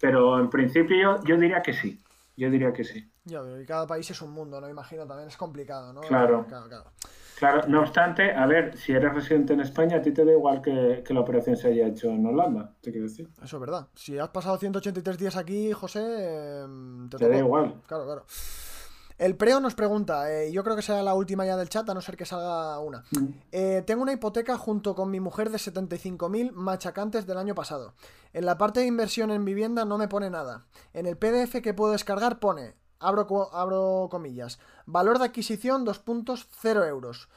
pero 0.00 0.38
en 0.40 0.50
principio 0.50 1.22
yo, 1.24 1.36
diría 1.36 1.62
que 1.62 1.72
sí. 1.72 2.02
Yo 2.36 2.50
diría 2.50 2.72
que 2.72 2.82
sí. 2.82 3.08
Ya, 3.24 3.40
y 3.60 3.64
cada 3.64 3.86
país 3.86 4.10
es 4.10 4.20
un 4.20 4.32
mundo, 4.32 4.60
¿no? 4.60 4.68
Imagino 4.68 5.06
también 5.06 5.28
es 5.28 5.36
complicado, 5.36 5.92
¿no? 5.92 6.00
Claro. 6.00 6.44
claro, 6.48 6.68
claro. 6.68 6.90
Claro, 7.38 7.66
no 7.68 7.80
obstante, 7.80 8.32
a 8.32 8.46
ver, 8.46 8.76
si 8.76 8.92
eres 8.92 9.12
residente 9.12 9.52
en 9.52 9.60
España, 9.60 9.96
a 9.96 10.02
ti 10.02 10.12
te 10.12 10.24
da 10.24 10.32
igual 10.32 10.62
que, 10.62 11.02
la 11.08 11.20
operación 11.20 11.56
se 11.56 11.68
haya 11.68 11.88
hecho 11.88 12.08
en 12.10 12.24
Holanda, 12.24 12.72
te 12.80 12.90
quiero 12.92 13.08
decir. 13.08 13.28
Eso 13.42 13.56
es 13.56 13.60
verdad. 13.60 13.88
Si 13.94 14.18
has 14.18 14.28
pasado 14.28 14.56
183 14.56 15.18
días 15.18 15.36
aquí, 15.36 15.72
José, 15.72 16.62
em, 16.62 17.08
te, 17.08 17.28
da 17.28 17.36
igual. 17.36 17.80
Claro, 17.86 18.04
claro. 18.04 18.26
El 19.16 19.36
preo 19.36 19.60
nos 19.60 19.76
pregunta, 19.76 20.32
eh, 20.32 20.50
yo 20.50 20.64
creo 20.64 20.74
que 20.74 20.82
será 20.82 21.02
la 21.02 21.14
última 21.14 21.46
ya 21.46 21.56
del 21.56 21.68
chat, 21.68 21.88
a 21.88 21.94
no 21.94 22.00
ser 22.00 22.16
que 22.16 22.24
salga 22.24 22.80
una. 22.80 23.04
Mm. 23.12 23.26
Eh, 23.52 23.82
tengo 23.86 24.02
una 24.02 24.12
hipoteca 24.12 24.58
junto 24.58 24.96
con 24.96 25.10
mi 25.10 25.20
mujer 25.20 25.50
de 25.50 25.58
75.000 25.58 26.50
machacantes 26.52 27.24
del 27.24 27.38
año 27.38 27.54
pasado. 27.54 27.94
En 28.32 28.44
la 28.44 28.58
parte 28.58 28.80
de 28.80 28.86
inversión 28.86 29.30
en 29.30 29.44
vivienda 29.44 29.84
no 29.84 29.98
me 29.98 30.08
pone 30.08 30.30
nada. 30.30 30.66
En 30.92 31.06
el 31.06 31.16
PDF 31.16 31.62
que 31.62 31.74
puedo 31.74 31.92
descargar 31.92 32.40
pone 32.40 32.74
abro, 33.04 33.26
abro 33.52 34.08
comillas, 34.10 34.58
valor 34.86 35.18
de 35.18 35.26
adquisición 35.26 35.84
2 35.84 35.98
puntos 36.00 36.48
0 36.60 36.84
euros. 36.84 37.28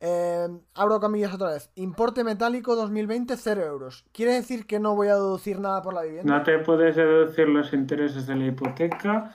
Eh, 0.00 0.48
abro 0.74 1.00
comillas 1.00 1.34
otra 1.34 1.52
vez. 1.52 1.70
Importe 1.76 2.24
metálico 2.24 2.76
2020, 2.76 3.36
0 3.36 3.62
euros. 3.64 4.04
¿Quiere 4.12 4.34
decir 4.34 4.66
que 4.66 4.78
no 4.78 4.94
voy 4.94 5.08
a 5.08 5.14
deducir 5.14 5.60
nada 5.60 5.80
por 5.82 5.94
la 5.94 6.02
vivienda? 6.02 6.36
No 6.36 6.42
te 6.42 6.58
puedes 6.58 6.96
deducir 6.96 7.48
los 7.48 7.72
intereses 7.72 8.26
de 8.26 8.36
la 8.36 8.46
hipoteca 8.46 9.34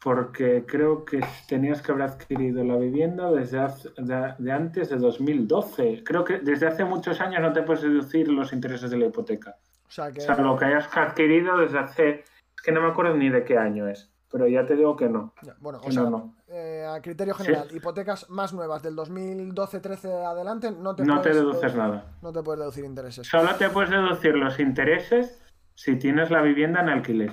porque 0.00 0.64
creo 0.64 1.04
que 1.04 1.20
tenías 1.48 1.82
que 1.82 1.90
haber 1.90 2.04
adquirido 2.04 2.62
la 2.62 2.76
vivienda 2.76 3.32
desde 3.32 3.58
de, 3.96 4.52
antes 4.52 4.90
de 4.90 4.96
2012. 4.96 6.04
Creo 6.04 6.22
que 6.22 6.38
desde 6.38 6.68
hace 6.68 6.84
muchos 6.84 7.20
años 7.20 7.42
no 7.42 7.52
te 7.52 7.62
puedes 7.62 7.82
deducir 7.82 8.28
los 8.28 8.52
intereses 8.52 8.90
de 8.90 8.96
la 8.96 9.06
hipoteca. 9.06 9.56
O 9.88 9.90
sea, 9.90 10.12
que... 10.12 10.24
lo 10.40 10.56
que 10.56 10.66
hayas 10.66 10.88
adquirido 10.96 11.56
desde 11.56 11.78
hace... 11.78 12.10
Es 12.54 12.62
que 12.62 12.70
no 12.70 12.80
me 12.80 12.88
acuerdo 12.88 13.14
ni 13.14 13.28
de 13.28 13.42
qué 13.44 13.58
año 13.58 13.88
es 13.88 14.08
pero 14.30 14.46
ya 14.46 14.66
te 14.66 14.76
digo 14.76 14.94
que 14.96 15.08
no. 15.08 15.32
bueno, 15.60 15.80
o 15.82 15.90
sea, 15.90 16.10
eh, 16.48 16.86
a 16.86 17.00
criterio 17.00 17.34
general, 17.34 17.68
hipotecas 17.74 18.28
más 18.28 18.52
nuevas 18.52 18.82
del 18.82 18.94
2012-13 18.96 20.26
adelante, 20.26 20.70
no 20.70 20.94
te, 20.94 21.04
no 21.04 21.20
te 21.20 21.32
deduces 21.32 21.74
nada. 21.74 22.18
No 22.22 22.32
te 22.32 22.42
puedes 22.42 22.60
deducir 22.60 22.84
intereses. 22.84 23.26
Solo 23.26 23.54
te 23.56 23.70
puedes 23.70 23.90
deducir 23.90 24.34
los 24.34 24.60
intereses 24.60 25.42
si 25.74 25.96
tienes 25.96 26.30
la 26.30 26.42
vivienda 26.42 26.80
en 26.80 26.88
alquiler. 26.88 27.32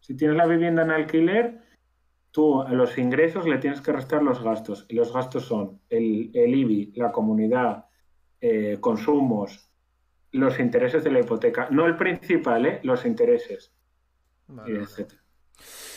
Si 0.00 0.14
tienes 0.14 0.36
la 0.36 0.46
vivienda 0.46 0.82
en 0.82 0.90
alquiler, 0.90 1.62
tú 2.30 2.60
a 2.60 2.70
los 2.72 2.98
ingresos 2.98 3.46
le 3.46 3.58
tienes 3.58 3.80
que 3.80 3.92
restar 3.92 4.22
los 4.22 4.42
gastos. 4.42 4.84
Y 4.88 4.96
los 4.96 5.12
gastos 5.12 5.46
son 5.46 5.80
el, 5.88 6.30
el 6.34 6.54
IBI, 6.54 6.92
la 6.96 7.12
comunidad, 7.12 7.86
eh, 8.40 8.76
consumos, 8.80 9.70
los 10.32 10.58
intereses 10.58 11.04
de 11.04 11.12
la 11.12 11.20
hipoteca. 11.20 11.68
No 11.70 11.86
el 11.86 11.96
principal, 11.96 12.66
¿eh? 12.66 12.80
los 12.82 13.06
intereses. 13.06 13.72
Vale, 14.48 14.82
etcétera. 14.82 15.22
Vale, 15.22 15.93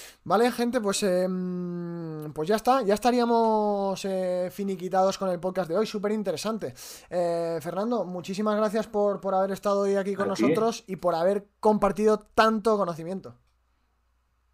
gente, 0.52 0.82
pues, 0.82 1.04
em, 1.04 2.32
pues 2.34 2.48
ya 2.48 2.56
está, 2.56 2.82
ya 2.82 2.94
estaríamos 2.94 4.04
eh, 4.06 4.50
finiquitados 4.52 5.18
con 5.18 5.30
el 5.30 5.40
podcast 5.40 5.70
de 5.70 5.78
hoy, 5.78 5.86
súper 5.86 6.12
interesante. 6.12 6.74
Eh, 7.10 7.60
Fernando, 7.62 8.06
muchísimas 8.06 8.56
gracias 8.56 8.88
por, 8.88 9.22
haber 9.34 9.52
estado 9.52 9.82
hoy 9.82 9.95
aquí 9.95 10.16
con 10.16 10.28
nosotros 10.28 10.84
y 10.88 10.98
por 10.98 11.16
haber 11.16 11.45
compartido 11.60 12.20
tanto 12.36 12.78
conocimiento. 12.78 13.36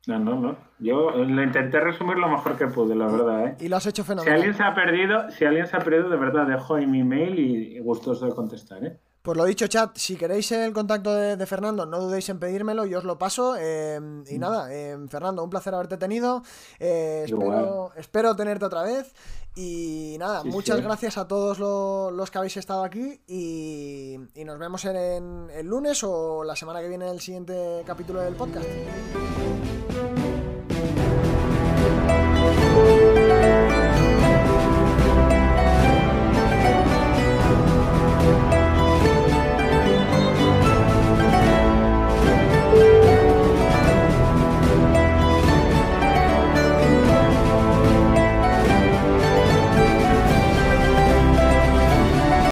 No, 0.05 0.19
no, 0.19 0.37
no. 0.37 0.57
Yo 0.79 1.11
lo 1.11 1.43
intenté 1.43 1.79
resumir 1.79 2.17
lo 2.17 2.27
mejor 2.27 2.57
que 2.57 2.67
pude, 2.67 2.93
la 2.93 3.07
verdad. 3.07 3.47
¿eh? 3.47 3.55
Y 3.61 3.69
lo 3.69 3.77
has 3.77 3.85
hecho 3.85 4.03
fenomenal. 4.03 4.37
Si 4.37 4.45
alguien 4.45 4.57
se 4.57 4.63
ha 4.63 4.75
perdido, 4.75 5.31
si 5.31 5.45
alguien 5.45 5.65
se 5.65 5.77
ha 5.77 5.79
perdido, 5.79 6.09
de 6.09 6.17
verdad, 6.17 6.45
dejo 6.45 6.75
ahí 6.75 6.85
mi 6.85 7.03
mail 7.03 7.39
y 7.39 7.79
gustoso 7.79 8.25
de 8.25 8.33
contestar. 8.33 8.83
¿eh? 8.83 8.99
Pues 9.23 9.37
lo 9.37 9.45
dicho, 9.45 9.67
chat, 9.67 9.95
si 9.95 10.17
queréis 10.17 10.51
el 10.51 10.73
contacto 10.73 11.15
de, 11.15 11.45
Fernando, 11.45 11.85
no 11.85 12.01
dudéis 12.01 12.27
en 12.27 12.39
pedírmelo, 12.39 12.85
yo 12.85 12.97
os 12.97 13.05
lo 13.05 13.17
paso. 13.17 13.55
Em, 13.55 14.25
y 14.29 14.37
nada, 14.37 14.69
em, 14.75 15.07
Fernando, 15.07 15.41
un 15.41 15.49
placer 15.49 15.73
haberte 15.73 15.95
tenido. 15.95 16.43
Eh, 16.77 17.25
espero, 17.95 18.35
tenerte 18.35 18.65
otra 18.65 18.83
vez. 18.83 19.13
Y 19.55 20.17
nada, 20.19 20.43
muchas 20.43 20.81
gracias 20.81 21.17
a 21.17 21.25
todos 21.25 21.57
los 21.57 22.31
que 22.31 22.37
habéis 22.37 22.57
estado 22.57 22.83
aquí. 22.83 23.21
Y, 23.25 24.17
nos 24.43 24.59
vemos 24.59 24.83
en 24.83 25.49
el 25.51 25.67
lunes 25.67 26.03
o 26.03 26.43
la 26.43 26.57
semana 26.57 26.81
que 26.81 26.89
viene 26.89 27.05
en 27.05 27.13
el 27.13 27.21
siguiente 27.21 27.81
capítulo 27.85 28.19
del 28.19 28.35
podcast. 28.35 28.67